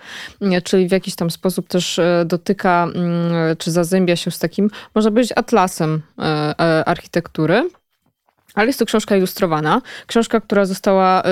czyli 0.64 0.89
w 0.89 0.93
jakiś 0.93 1.14
tam 1.14 1.31
sposób 1.31 1.68
też 1.68 2.01
dotyka, 2.25 2.89
mm, 2.95 3.57
czy 3.57 3.70
zazębia 3.70 4.16
się 4.16 4.31
z 4.31 4.39
takim, 4.39 4.70
można 4.95 5.11
powiedzieć, 5.11 5.33
atlasem 5.37 6.03
architektury. 6.87 7.70
Ale 8.55 8.66
jest 8.66 8.78
to 8.78 8.86
książka 8.86 9.16
ilustrowana. 9.16 9.82
Książka, 10.07 10.40
która 10.40 10.64
została 10.64 11.22
e, 11.22 11.28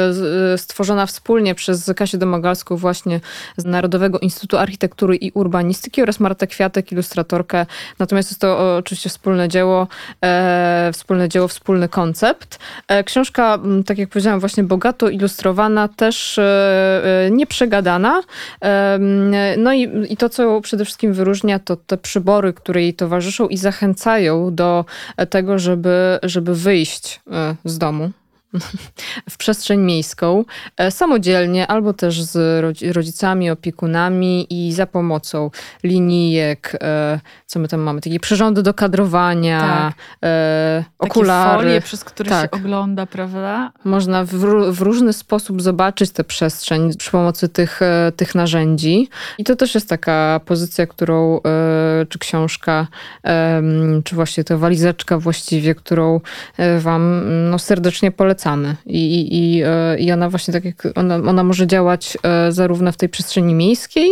e, 0.54 0.58
stworzona 0.58 1.06
wspólnie 1.06 1.54
przez 1.54 1.92
Kasię 1.96 2.18
Domagalską 2.18 2.76
właśnie 2.76 3.20
z 3.56 3.64
Narodowego 3.64 4.18
Instytutu 4.18 4.58
Architektury 4.58 5.16
i 5.16 5.30
Urbanistyki 5.32 6.02
oraz 6.02 6.20
Martę 6.20 6.46
Kwiatek, 6.46 6.92
ilustratorkę. 6.92 7.66
Natomiast 7.98 8.30
jest 8.30 8.40
to 8.40 8.76
oczywiście 8.76 9.08
wspólne 9.10 9.48
dzieło, 9.48 9.88
e, 10.24 10.90
wspólne 10.92 11.28
dzieło, 11.28 11.48
wspólny 11.48 11.88
koncept. 11.88 12.58
E, 12.88 13.04
książka, 13.04 13.58
tak 13.86 13.98
jak 13.98 14.08
powiedziałam, 14.08 14.40
właśnie 14.40 14.64
bogato 14.64 15.08
ilustrowana, 15.08 15.88
też 15.88 16.38
e, 16.38 17.24
e, 17.26 17.30
nieprzegadana. 17.30 18.22
no 19.58 19.72
i, 19.72 20.12
i 20.12 20.16
to, 20.16 20.28
co 20.28 20.60
przede 20.60 20.84
wszystkim 20.84 21.12
wyróżnia, 21.12 21.58
to 21.58 21.76
te 21.76 21.96
przybory, 21.96 22.52
które 22.52 22.82
jej 22.82 22.94
towarzyszą 22.94 23.48
i 23.48 23.56
zachęcają 23.56 24.54
do 24.54 24.84
tego, 25.30 25.58
żeby, 25.58 26.18
żeby 26.22 26.54
wyjść 26.54 27.09
E, 27.32 27.56
z 27.64 27.78
domu 27.78 28.12
w 29.30 29.36
przestrzeń 29.36 29.80
miejską 29.80 30.44
e, 30.76 30.90
samodzielnie 30.90 31.66
albo 31.66 31.92
też 31.92 32.22
z 32.22 32.62
rodzicami, 32.92 33.50
opiekunami 33.50 34.46
i 34.50 34.72
za 34.72 34.86
pomocą 34.86 35.50
linijek, 35.84 36.76
e, 36.82 37.20
co 37.46 37.58
my 37.58 37.68
tam 37.68 37.80
mamy, 37.80 38.00
takie 38.00 38.20
przyrządy 38.20 38.62
do 38.62 38.74
kadrowania, 38.74 39.92
tak. 40.20 40.84
okulary. 40.98 41.50
Takie 41.50 41.64
folie, 41.64 41.80
przez 41.80 42.04
które 42.04 42.30
tak. 42.30 42.54
się 42.54 42.60
ogląda, 42.60 43.06
prawda? 43.06 43.72
Można 43.84 44.24
w, 44.24 44.30
w, 44.72 44.80
różny 44.80 45.12
sposób 45.12 45.62
zobaczyć 45.62 46.10
tę 46.10 46.24
przestrzeń 46.24 46.96
przy 46.98 47.10
pomocy 47.10 47.48
tych, 47.48 47.80
tych 48.16 48.34
narzędzi. 48.34 49.08
I 49.38 49.44
to 49.44 49.56
też 49.56 49.74
jest 49.74 49.88
taka 49.88 50.40
pozycja, 50.44 50.86
którą, 50.86 51.40
czy 52.08 52.18
książka, 52.18 52.86
czy 54.04 54.14
właśnie 54.14 54.44
ta 54.44 54.56
walizeczka 54.56 55.18
właściwie, 55.18 55.74
którą 55.74 56.20
wam 56.78 57.22
no, 57.50 57.58
serdecznie 57.58 58.10
polecam 58.10 58.39
polecamy. 58.40 58.76
I, 58.86 59.36
i, 59.38 59.62
i 60.04 60.12
ona 60.12 60.30
właśnie 60.30 60.54
tak 60.54 60.64
jak 60.64 60.88
ona, 60.94 61.14
ona 61.14 61.44
może 61.44 61.66
działać 61.66 62.18
e, 62.22 62.52
zarówno 62.52 62.92
w 62.92 62.96
tej 62.96 63.08
przestrzeni 63.08 63.54
miejskiej, 63.54 64.10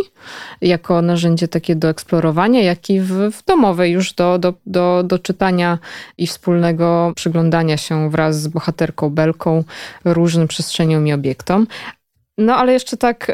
jako 0.60 1.02
narzędzie 1.02 1.48
takie 1.48 1.76
do 1.76 1.88
eksplorowania, 1.88 2.62
jak 2.62 2.90
i 2.90 3.00
w, 3.00 3.12
w 3.12 3.44
domowej 3.44 3.92
już 3.92 4.12
do, 4.12 4.38
do, 4.38 4.54
do, 4.66 5.02
do 5.02 5.18
czytania 5.18 5.78
i 6.18 6.26
wspólnego 6.26 7.12
przyglądania 7.16 7.76
się 7.76 8.10
wraz 8.10 8.42
z 8.42 8.48
bohaterką 8.48 9.10
Belką 9.10 9.64
różnym 10.04 10.48
przestrzeniom 10.48 11.06
i 11.06 11.12
obiektom. 11.12 11.66
No 12.38 12.56
ale 12.56 12.72
jeszcze 12.72 12.96
tak 12.96 13.32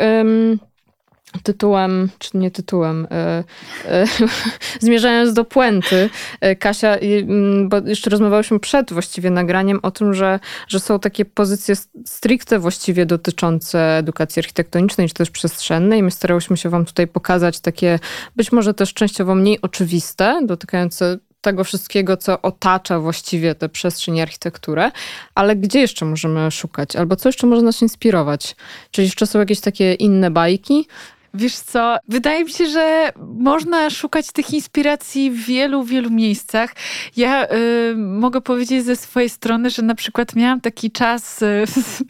tytułem, 1.43 2.09
czy 2.19 2.39
nie 2.39 2.51
tytułem, 2.51 3.07
e, 3.11 3.45
e, 3.85 4.07
zmierzając 4.81 5.33
do 5.33 5.45
puenty, 5.45 6.11
e, 6.41 6.57
Kasia, 6.57 6.97
mm, 6.97 7.69
bo 7.69 7.77
jeszcze 7.85 8.11
rozmawiałyśmy 8.11 8.61
przed 8.61 8.93
właściwie 8.93 9.31
nagraniem 9.31 9.81
o 9.83 9.91
tym, 9.91 10.15
że, 10.15 10.41
że 10.69 10.81
są 10.81 10.99
takie 10.99 11.25
pozycje 11.25 11.75
stricte 12.07 12.59
właściwie 12.59 13.07
dotyczące 13.07 13.97
edukacji 13.99 14.41
architektonicznej, 14.41 15.09
czy 15.09 15.15
też 15.15 15.31
przestrzennej. 15.31 16.03
My 16.03 16.11
starałyśmy 16.11 16.57
się 16.57 16.69
wam 16.69 16.85
tutaj 16.85 17.07
pokazać 17.07 17.61
takie 17.61 17.99
być 18.37 18.53
może 18.53 18.75
też 18.75 18.95
częściowo 18.95 19.35
mniej 19.35 19.59
oczywiste, 19.63 20.41
dotykające 20.47 21.19
tego 21.45 21.65
wszystkiego, 21.65 22.17
co 22.17 22.43
otacza 22.43 23.01
właściwie 23.01 23.55
tę 23.55 23.69
przestrzeń 23.69 24.17
i 24.17 24.21
architekturę, 24.21 24.91
ale 25.35 25.57
gdzie 25.57 25.81
jeszcze 25.81 26.05
możemy 26.05 26.51
szukać? 26.51 26.97
Albo 26.97 27.17
co 27.17 27.29
jeszcze 27.29 27.47
może 27.47 27.63
nas 27.63 27.83
inspirować? 27.83 28.57
Czy 28.91 29.03
jeszcze 29.03 29.27
są 29.27 29.39
jakieś 29.39 29.61
takie 29.61 29.95
inne 29.95 30.31
bajki, 30.31 30.87
Wiesz 31.35 31.55
co, 31.57 31.97
wydaje 32.09 32.45
mi 32.45 32.51
się, 32.51 32.67
że 32.67 33.13
można 33.39 33.91
szukać 33.91 34.33
tych 34.33 34.55
inspiracji 34.55 35.31
w 35.31 35.45
wielu, 35.45 35.85
wielu 35.85 36.11
miejscach. 36.11 36.75
Ja 37.17 37.45
y, 37.45 37.95
mogę 37.97 38.41
powiedzieć 38.41 38.85
ze 38.85 38.97
swojej 38.97 39.29
strony, 39.29 39.71
że 39.71 39.83
na 39.83 39.95
przykład 39.95 40.37
miałam 40.37 40.61
taki 40.61 40.91
czas, 40.91 41.43
y, 41.43 41.65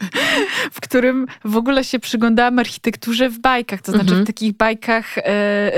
w 0.71 0.81
którym 0.81 1.25
w 1.45 1.57
ogóle 1.57 1.83
się 1.83 1.99
przyglądałam 1.99 2.59
architekturze 2.59 3.29
w 3.29 3.39
bajkach, 3.39 3.81
to 3.81 3.91
znaczy 3.91 4.05
w 4.05 4.09
mhm. 4.09 4.25
takich 4.25 4.57
bajkach 4.57 5.17
y, 5.17 5.21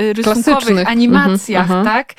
y 0.01 0.13
rysunkowych, 0.13 0.87
animacjach, 0.87 1.61
mhm, 1.71 1.85
tak? 1.85 2.13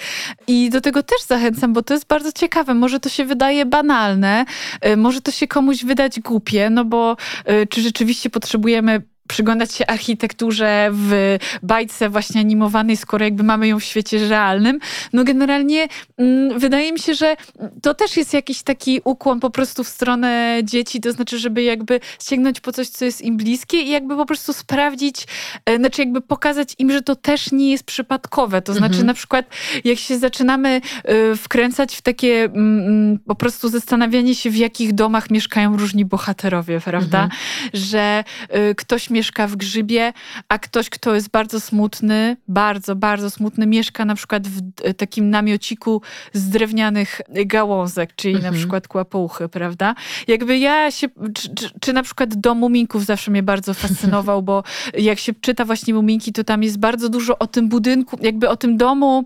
I 0.46 0.70
do 0.70 0.80
tego 0.80 1.02
też 1.02 1.22
zachęcam, 1.26 1.72
bo 1.72 1.82
to 1.82 1.94
jest 1.94 2.06
bardzo 2.06 2.32
ciekawe. 2.32 2.74
Może 2.74 3.00
to 3.00 3.08
się 3.08 3.24
wydaje 3.24 3.66
banalne, 3.66 4.44
y, 4.86 4.96
może 4.96 5.20
to 5.20 5.30
się 5.30 5.46
komuś 5.46 5.84
wydać 5.84 6.20
głupie, 6.20 6.70
no 6.70 6.84
bo 6.84 7.16
y, 7.50 7.66
czy 7.66 7.82
rzeczywiście 7.82 8.30
potrzebujemy 8.30 9.02
przyglądać 9.28 9.74
się 9.74 9.86
architekturze 9.86 10.90
w 10.92 11.36
bajce 11.62 12.08
właśnie 12.08 12.40
animowanej, 12.40 12.96
skoro 12.96 13.24
jakby 13.24 13.42
mamy 13.42 13.68
ją 13.68 13.80
w 13.80 13.84
świecie 13.84 14.28
realnym. 14.28 14.78
No 15.12 15.24
generalnie 15.24 15.88
mm, 16.18 16.58
wydaje 16.58 16.92
mi 16.92 16.98
się, 16.98 17.14
że 17.14 17.36
to 17.82 17.94
też 17.94 18.16
jest 18.16 18.34
jakiś 18.34 18.62
taki 18.62 19.00
ukłon 19.04 19.40
po 19.40 19.50
prostu 19.50 19.84
w 19.84 19.88
stronę 19.88 20.60
dzieci, 20.64 21.00
to 21.00 21.12
znaczy, 21.12 21.38
żeby 21.38 21.62
jakby 21.62 22.00
sięgnąć 22.22 22.60
po 22.60 22.72
coś, 22.72 22.88
co 22.88 23.04
jest 23.04 23.22
im 23.22 23.36
bliskie 23.36 23.76
i 23.82 23.90
jakby 23.90 24.16
po 24.16 24.26
prostu 24.26 24.52
sprawdzić, 24.52 25.26
e, 25.66 25.76
znaczy 25.76 26.02
jakby 26.02 26.20
pokazać 26.20 26.74
im, 26.78 26.92
że 26.92 27.02
to 27.02 27.16
też 27.16 27.52
nie 27.52 27.70
jest 27.70 27.84
przypadkowe. 27.84 28.62
To 28.62 28.72
znaczy 28.72 28.92
mhm. 28.92 29.06
na 29.06 29.14
przykład 29.14 29.46
jak 29.84 29.98
się 29.98 30.18
zaczynamy 30.18 30.80
e, 31.04 31.36
wkręcać 31.36 31.96
w 31.96 32.02
takie 32.02 32.44
mm, 32.44 32.80
mm, 32.80 33.18
po 33.18 33.34
prostu 33.34 33.68
zastanawianie 33.68 34.34
się, 34.34 34.50
w 34.50 34.56
jakich 34.56 34.94
domach 34.94 35.30
mieszkają 35.30 35.76
różni 35.76 36.04
bohaterowie, 36.04 36.80
prawda? 36.80 37.22
Mhm. 37.22 37.40
Że 37.74 38.24
e, 38.48 38.74
ktoś 38.74 39.10
mieszka 39.18 39.46
w 39.46 39.56
grzybie, 39.56 40.12
a 40.48 40.58
ktoś, 40.58 40.90
kto 40.90 41.14
jest 41.14 41.30
bardzo 41.30 41.60
smutny, 41.60 42.36
bardzo, 42.48 42.96
bardzo 42.96 43.30
smutny, 43.30 43.66
mieszka 43.66 44.04
na 44.04 44.14
przykład 44.14 44.48
w 44.48 44.60
takim 44.96 45.30
namiociku 45.30 46.02
z 46.32 46.48
drewnianych 46.48 47.20
gałązek, 47.28 48.14
czyli 48.16 48.34
mhm. 48.34 48.54
na 48.54 48.58
przykład 48.58 48.88
kłapouchy, 48.88 49.48
prawda? 49.48 49.94
Jakby 50.28 50.58
ja 50.58 50.90
się, 50.90 51.08
czy, 51.34 51.54
czy, 51.54 51.70
czy 51.80 51.92
na 51.92 52.02
przykład 52.02 52.34
dom 52.34 52.58
muminków 52.58 53.04
zawsze 53.04 53.30
mnie 53.30 53.42
bardzo 53.42 53.74
fascynował, 53.84 54.42
bo 54.42 54.62
jak 54.94 55.18
się 55.18 55.32
czyta 55.40 55.64
właśnie 55.64 55.94
muminki, 55.94 56.32
to 56.32 56.44
tam 56.44 56.62
jest 56.62 56.78
bardzo 56.78 57.08
dużo 57.08 57.38
o 57.38 57.46
tym 57.46 57.68
budynku, 57.68 58.18
jakby 58.22 58.48
o 58.48 58.56
tym 58.56 58.76
domu, 58.76 59.24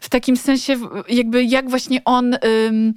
w 0.00 0.08
takim 0.08 0.36
sensie 0.36 0.76
jakby 1.08 1.44
jak 1.44 1.70
właśnie 1.70 2.04
on... 2.04 2.34
Ym, 2.34 2.94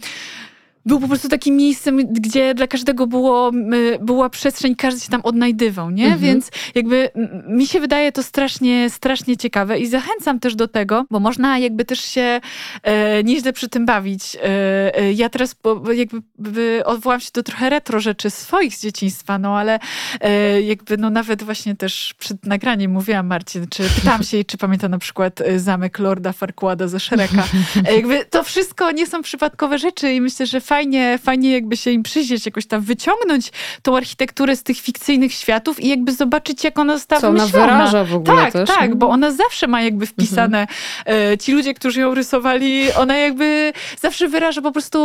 był 0.88 1.00
po 1.00 1.08
prostu 1.08 1.30
takim 1.30 1.56
miejscem, 1.56 1.98
gdzie 2.14 2.54
dla 2.54 2.68
każdego 2.68 3.08
było, 3.08 3.52
była 4.00 4.30
przestrzeń, 4.30 4.76
każdy 4.76 5.02
się 5.02 5.10
tam 5.10 5.22
odnajdywał, 5.22 5.92
nie? 5.92 6.04
Mhm. 6.04 6.22
Więc 6.22 6.52
jakby 6.76 7.10
mi 7.48 7.68
się 7.68 7.80
wydaje 7.80 8.12
to 8.12 8.24
strasznie, 8.24 8.90
strasznie 8.90 9.38
ciekawe 9.38 9.80
i 9.80 9.88
zachęcam 9.88 10.40
też 10.40 10.56
do 10.56 10.68
tego, 10.68 11.06
bo 11.12 11.20
można 11.20 11.60
jakby 11.60 11.86
też 11.86 12.00
się 12.00 12.42
e, 12.84 13.24
nieźle 13.24 13.54
przy 13.54 13.70
tym 13.70 13.86
bawić. 13.86 14.36
E, 14.36 15.00
e, 15.00 15.14
ja 15.14 15.30
teraz 15.30 15.56
jakby 15.94 16.86
odwołam 16.86 17.20
się 17.20 17.30
do 17.34 17.44
trochę 17.44 17.70
retro 17.70 18.00
rzeczy 18.00 18.30
swoich 18.30 18.76
z 18.76 18.82
dzieciństwa, 18.82 19.38
no 19.38 19.58
ale 19.58 19.80
e, 20.22 20.62
jakby 20.62 20.98
no 20.98 21.10
nawet 21.10 21.44
właśnie 21.44 21.76
też 21.76 22.16
przed 22.20 22.46
nagraniem 22.46 22.92
mówiłam 22.92 23.28
Marcin, 23.28 23.68
czy 23.70 23.84
pytałam 23.90 24.24
się 24.24 24.44
czy 24.44 24.58
pamięta 24.58 24.90
na 24.90 24.98
przykład 24.98 25.42
e, 25.42 25.60
zamek 25.60 26.00
Lorda 26.00 26.34
Farquada 26.34 26.88
ze 26.88 27.00
Szereka. 27.00 27.44
E, 27.88 27.96
jakby 27.96 28.26
to 28.26 28.44
wszystko 28.44 28.92
nie 28.92 29.08
są 29.08 29.22
przypadkowe 29.22 29.78
rzeczy 29.78 30.14
i 30.14 30.22
myślę, 30.22 30.46
że 30.46 30.62
fajnie 30.62 30.77
fajnie, 30.78 31.20
fajnie 31.24 31.52
jakby 31.52 31.78
się 31.78 31.92
im 31.92 32.04
przyjrzeć, 32.04 32.46
jakoś 32.46 32.66
tam 32.66 32.82
wyciągnąć 32.82 33.52
tą 33.82 33.98
architekturę 33.98 34.56
z 34.56 34.64
tych 34.64 34.78
fikcyjnych 34.78 35.34
światów 35.34 35.80
i 35.80 35.88
jakby 35.88 36.14
zobaczyć, 36.14 36.64
jak 36.64 36.80
ona 36.80 36.94
została 36.94 37.22
Co 37.22 37.30
ona 37.30 37.48
wyraża 37.48 38.04
w 38.04 38.16
ogóle 38.16 38.38
tak, 38.38 38.54
też. 38.54 38.70
Tak, 38.70 38.96
bo 38.96 39.10
ona 39.10 39.32
zawsze 39.32 39.68
ma 39.68 39.82
jakby 39.82 40.06
wpisane, 40.06 40.68
mhm. 41.06 41.38
ci 41.38 41.52
ludzie, 41.52 41.74
którzy 41.74 42.00
ją 42.00 42.14
rysowali, 42.14 42.94
ona 42.94 43.18
jakby 43.18 43.74
zawsze 44.02 44.28
wyraża 44.28 44.62
po 44.62 44.72
prostu 44.72 45.00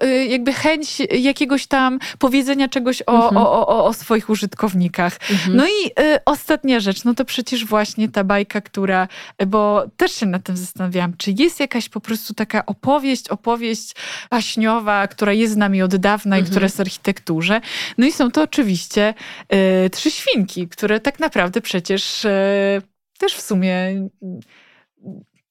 e, 0.00 0.24
jakby 0.24 0.52
chęć 0.52 1.02
jakiegoś 1.18 1.66
tam 1.66 1.98
powiedzenia 2.18 2.68
czegoś 2.68 3.02
o, 3.06 3.14
mhm. 3.14 3.36
o, 3.36 3.68
o, 3.68 3.84
o 3.84 3.92
swoich 3.92 4.30
użytkownikach. 4.30 5.18
Mhm. 5.30 5.56
No 5.56 5.66
i 5.66 5.86
y, 5.86 6.18
ostatnia 6.24 6.80
rzecz, 6.80 7.04
no 7.04 7.14
to 7.14 7.24
przecież 7.24 7.64
właśnie 7.64 8.08
ta 8.08 8.24
bajka, 8.24 8.60
która, 8.60 9.08
bo 9.46 9.84
też 9.96 10.12
się 10.12 10.26
nad 10.26 10.42
tym 10.42 10.56
zastanawiałam, 10.56 11.12
czy 11.16 11.34
jest 11.38 11.60
jakaś 11.60 11.88
po 11.88 12.00
prostu 12.00 12.34
taka 12.34 12.66
opowieść, 12.66 13.28
opowieść 13.28 13.94
baśniowa, 14.30 15.06
która 15.18 15.32
jest 15.32 15.54
z 15.54 15.56
nami 15.56 15.82
od 15.82 15.96
dawna 15.96 16.36
mhm. 16.36 16.46
i 16.46 16.50
która 16.50 16.64
jest 16.64 16.76
w 16.76 16.80
architekturze. 16.80 17.60
No 17.98 18.06
i 18.06 18.12
są 18.12 18.30
to 18.30 18.42
oczywiście 18.42 19.14
e, 19.48 19.90
trzy 19.90 20.10
świnki, 20.10 20.68
które 20.68 21.00
tak 21.00 21.20
naprawdę 21.20 21.60
przecież 21.60 22.24
e, 22.24 22.82
też 23.18 23.34
w 23.34 23.40
sumie 23.40 24.08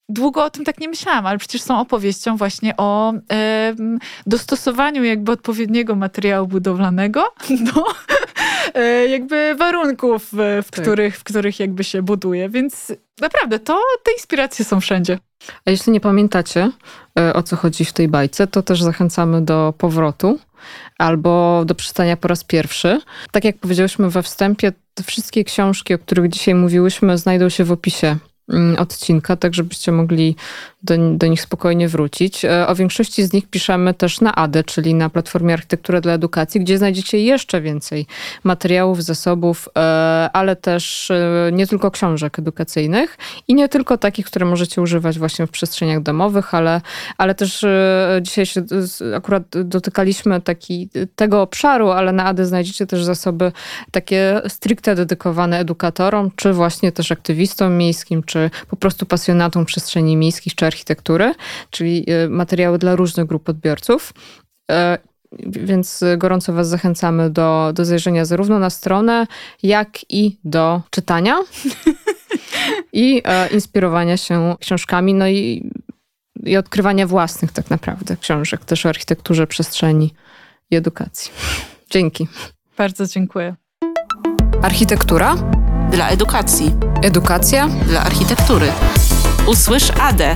długo 0.09 0.43
o 0.43 0.49
tym 0.49 0.65
tak 0.65 0.80
nie 0.80 0.89
myślałam, 0.89 1.26
ale 1.26 1.38
przecież 1.38 1.61
są 1.61 1.80
opowieścią 1.80 2.38
właśnie 2.38 2.74
o 2.78 3.13
e, 3.32 3.76
dostosowaniu 4.26 5.03
jakby 5.03 5.32
odpowiedniego 5.32 5.95
materiału 5.95 6.47
budowlanego 6.47 7.34
do 7.74 7.86
jakby 9.09 9.55
warunków, 9.55 10.30
w, 10.32 10.65
tak. 10.72 10.82
których, 10.82 11.18
w 11.18 11.24
których 11.24 11.59
jakby 11.59 11.84
się 11.84 12.01
buduje. 12.01 12.49
Więc 12.49 12.91
naprawdę 13.22 13.59
to 13.59 13.82
te 14.03 14.11
inspiracje 14.11 14.65
są 14.65 14.82
wszędzie. 14.82 15.20
A 15.65 15.72
jeśli 15.72 15.93
nie 15.93 15.99
pamiętacie, 15.99 16.72
e, 17.20 17.34
o 17.34 17.43
co 17.43 17.55
chodzi 17.55 17.86
w 17.86 17.93
tej 17.93 18.07
bajce, 18.07 18.47
to 18.47 18.61
też 18.61 18.84
zachęcamy 18.84 19.41
do 19.41 19.74
powrotu 19.78 20.39
albo 20.97 21.63
do 21.65 21.76
przeczytania 21.76 22.18
po 22.18 22.28
raz 22.28 22.43
pierwszy. 22.43 23.01
Tak 23.32 23.43
jak 23.43 23.57
powiedziałyśmy 23.57 24.09
we 24.09 24.24
wstępie, 24.24 24.72
wszystkie 25.05 25.43
książki, 25.43 25.93
o 25.93 25.99
których 25.99 26.30
dzisiaj 26.30 26.55
mówiłyśmy, 26.55 27.18
znajdą 27.18 27.49
się 27.49 27.63
w 27.63 27.72
opisie 27.72 28.15
odcinka, 28.77 29.35
tak 29.35 29.53
żebyście 29.53 29.91
mogli 29.91 30.35
do, 30.83 31.17
do 31.17 31.27
nich 31.27 31.41
spokojnie 31.41 31.87
wrócić. 31.87 32.45
E, 32.45 32.67
o 32.67 32.75
większości 32.75 33.23
z 33.23 33.33
nich 33.33 33.47
piszemy 33.47 33.93
też 33.93 34.21
na 34.21 34.35
ADE, 34.35 34.63
czyli 34.63 34.93
na 34.93 35.09
Platformie 35.09 35.53
Architektura 35.53 36.01
dla 36.01 36.13
Edukacji, 36.13 36.61
gdzie 36.61 36.77
znajdziecie 36.77 37.19
jeszcze 37.19 37.61
więcej 37.61 38.05
materiałów, 38.43 39.03
zasobów, 39.03 39.69
e, 39.77 39.79
ale 40.33 40.55
też 40.55 41.11
e, 41.11 41.49
nie 41.53 41.67
tylko 41.67 41.91
książek 41.91 42.39
edukacyjnych 42.39 43.17
i 43.47 43.53
nie 43.53 43.69
tylko 43.69 43.97
takich, 43.97 44.25
które 44.25 44.45
możecie 44.45 44.81
używać 44.81 45.19
właśnie 45.19 45.47
w 45.47 45.51
przestrzeniach 45.51 46.01
domowych, 46.01 46.53
ale, 46.53 46.81
ale 47.17 47.35
też 47.35 47.65
dzisiaj 48.21 48.45
się 48.45 48.63
akurat 49.15 49.43
dotykaliśmy 49.63 50.41
taki, 50.41 50.89
tego 51.15 51.41
obszaru, 51.41 51.89
ale 51.89 52.11
na 52.11 52.25
ADE 52.25 52.45
znajdziecie 52.45 52.87
też 52.87 53.03
zasoby 53.03 53.51
takie 53.91 54.41
stricte 54.47 54.95
dedykowane 54.95 55.59
edukatorom, 55.59 56.31
czy 56.35 56.53
właśnie 56.53 56.91
też 56.91 57.11
aktywistom 57.11 57.77
miejskim, 57.77 58.23
czy 58.23 58.36
po 58.69 58.75
prostu 58.75 59.05
pasjonatom 59.05 59.65
przestrzeni 59.65 60.17
miejskich, 60.17 60.55
czy 60.55 60.65
architektury, 60.65 61.33
czyli 61.69 62.05
e, 62.07 62.29
materiały 62.29 62.77
dla 62.77 62.95
różnych 62.95 63.25
grup 63.25 63.49
odbiorców. 63.49 64.13
E, 64.71 64.97
więc 65.41 66.03
gorąco 66.17 66.53
Was 66.53 66.69
zachęcamy 66.69 67.29
do, 67.29 67.71
do 67.73 67.85
zajrzenia 67.85 68.25
zarówno 68.25 68.59
na 68.59 68.69
stronę, 68.69 69.27
jak 69.63 69.89
i 70.09 70.38
do 70.43 70.81
czytania 70.89 71.38
i 72.93 73.21
e, 73.25 73.47
inspirowania 73.47 74.17
się 74.17 74.55
książkami, 74.59 75.13
no 75.13 75.27
i, 75.27 75.71
i 76.43 76.57
odkrywania 76.57 77.07
własnych 77.07 77.51
tak 77.51 77.69
naprawdę 77.69 78.17
książek 78.17 78.65
też 78.65 78.85
o 78.85 78.89
architekturze 78.89 79.47
przestrzeni 79.47 80.13
i 80.71 80.75
edukacji. 80.75 81.31
Dzięki. 81.89 82.27
Bardzo 82.77 83.05
dziękuję. 83.05 83.55
Architektura 84.61 85.35
dla 85.91 86.09
edukacji. 86.09 86.86
Edukacja 87.01 87.67
dla 87.67 88.01
architektury. 88.03 88.67
Usłysz 89.47 89.91
ADE. 90.01 90.35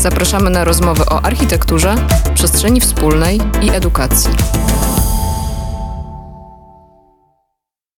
Zapraszamy 0.00 0.50
na 0.50 0.64
rozmowy 0.64 1.04
o 1.06 1.22
architekturze, 1.22 1.94
przestrzeni 2.34 2.80
wspólnej 2.80 3.40
i 3.62 3.70
edukacji. 3.70 4.30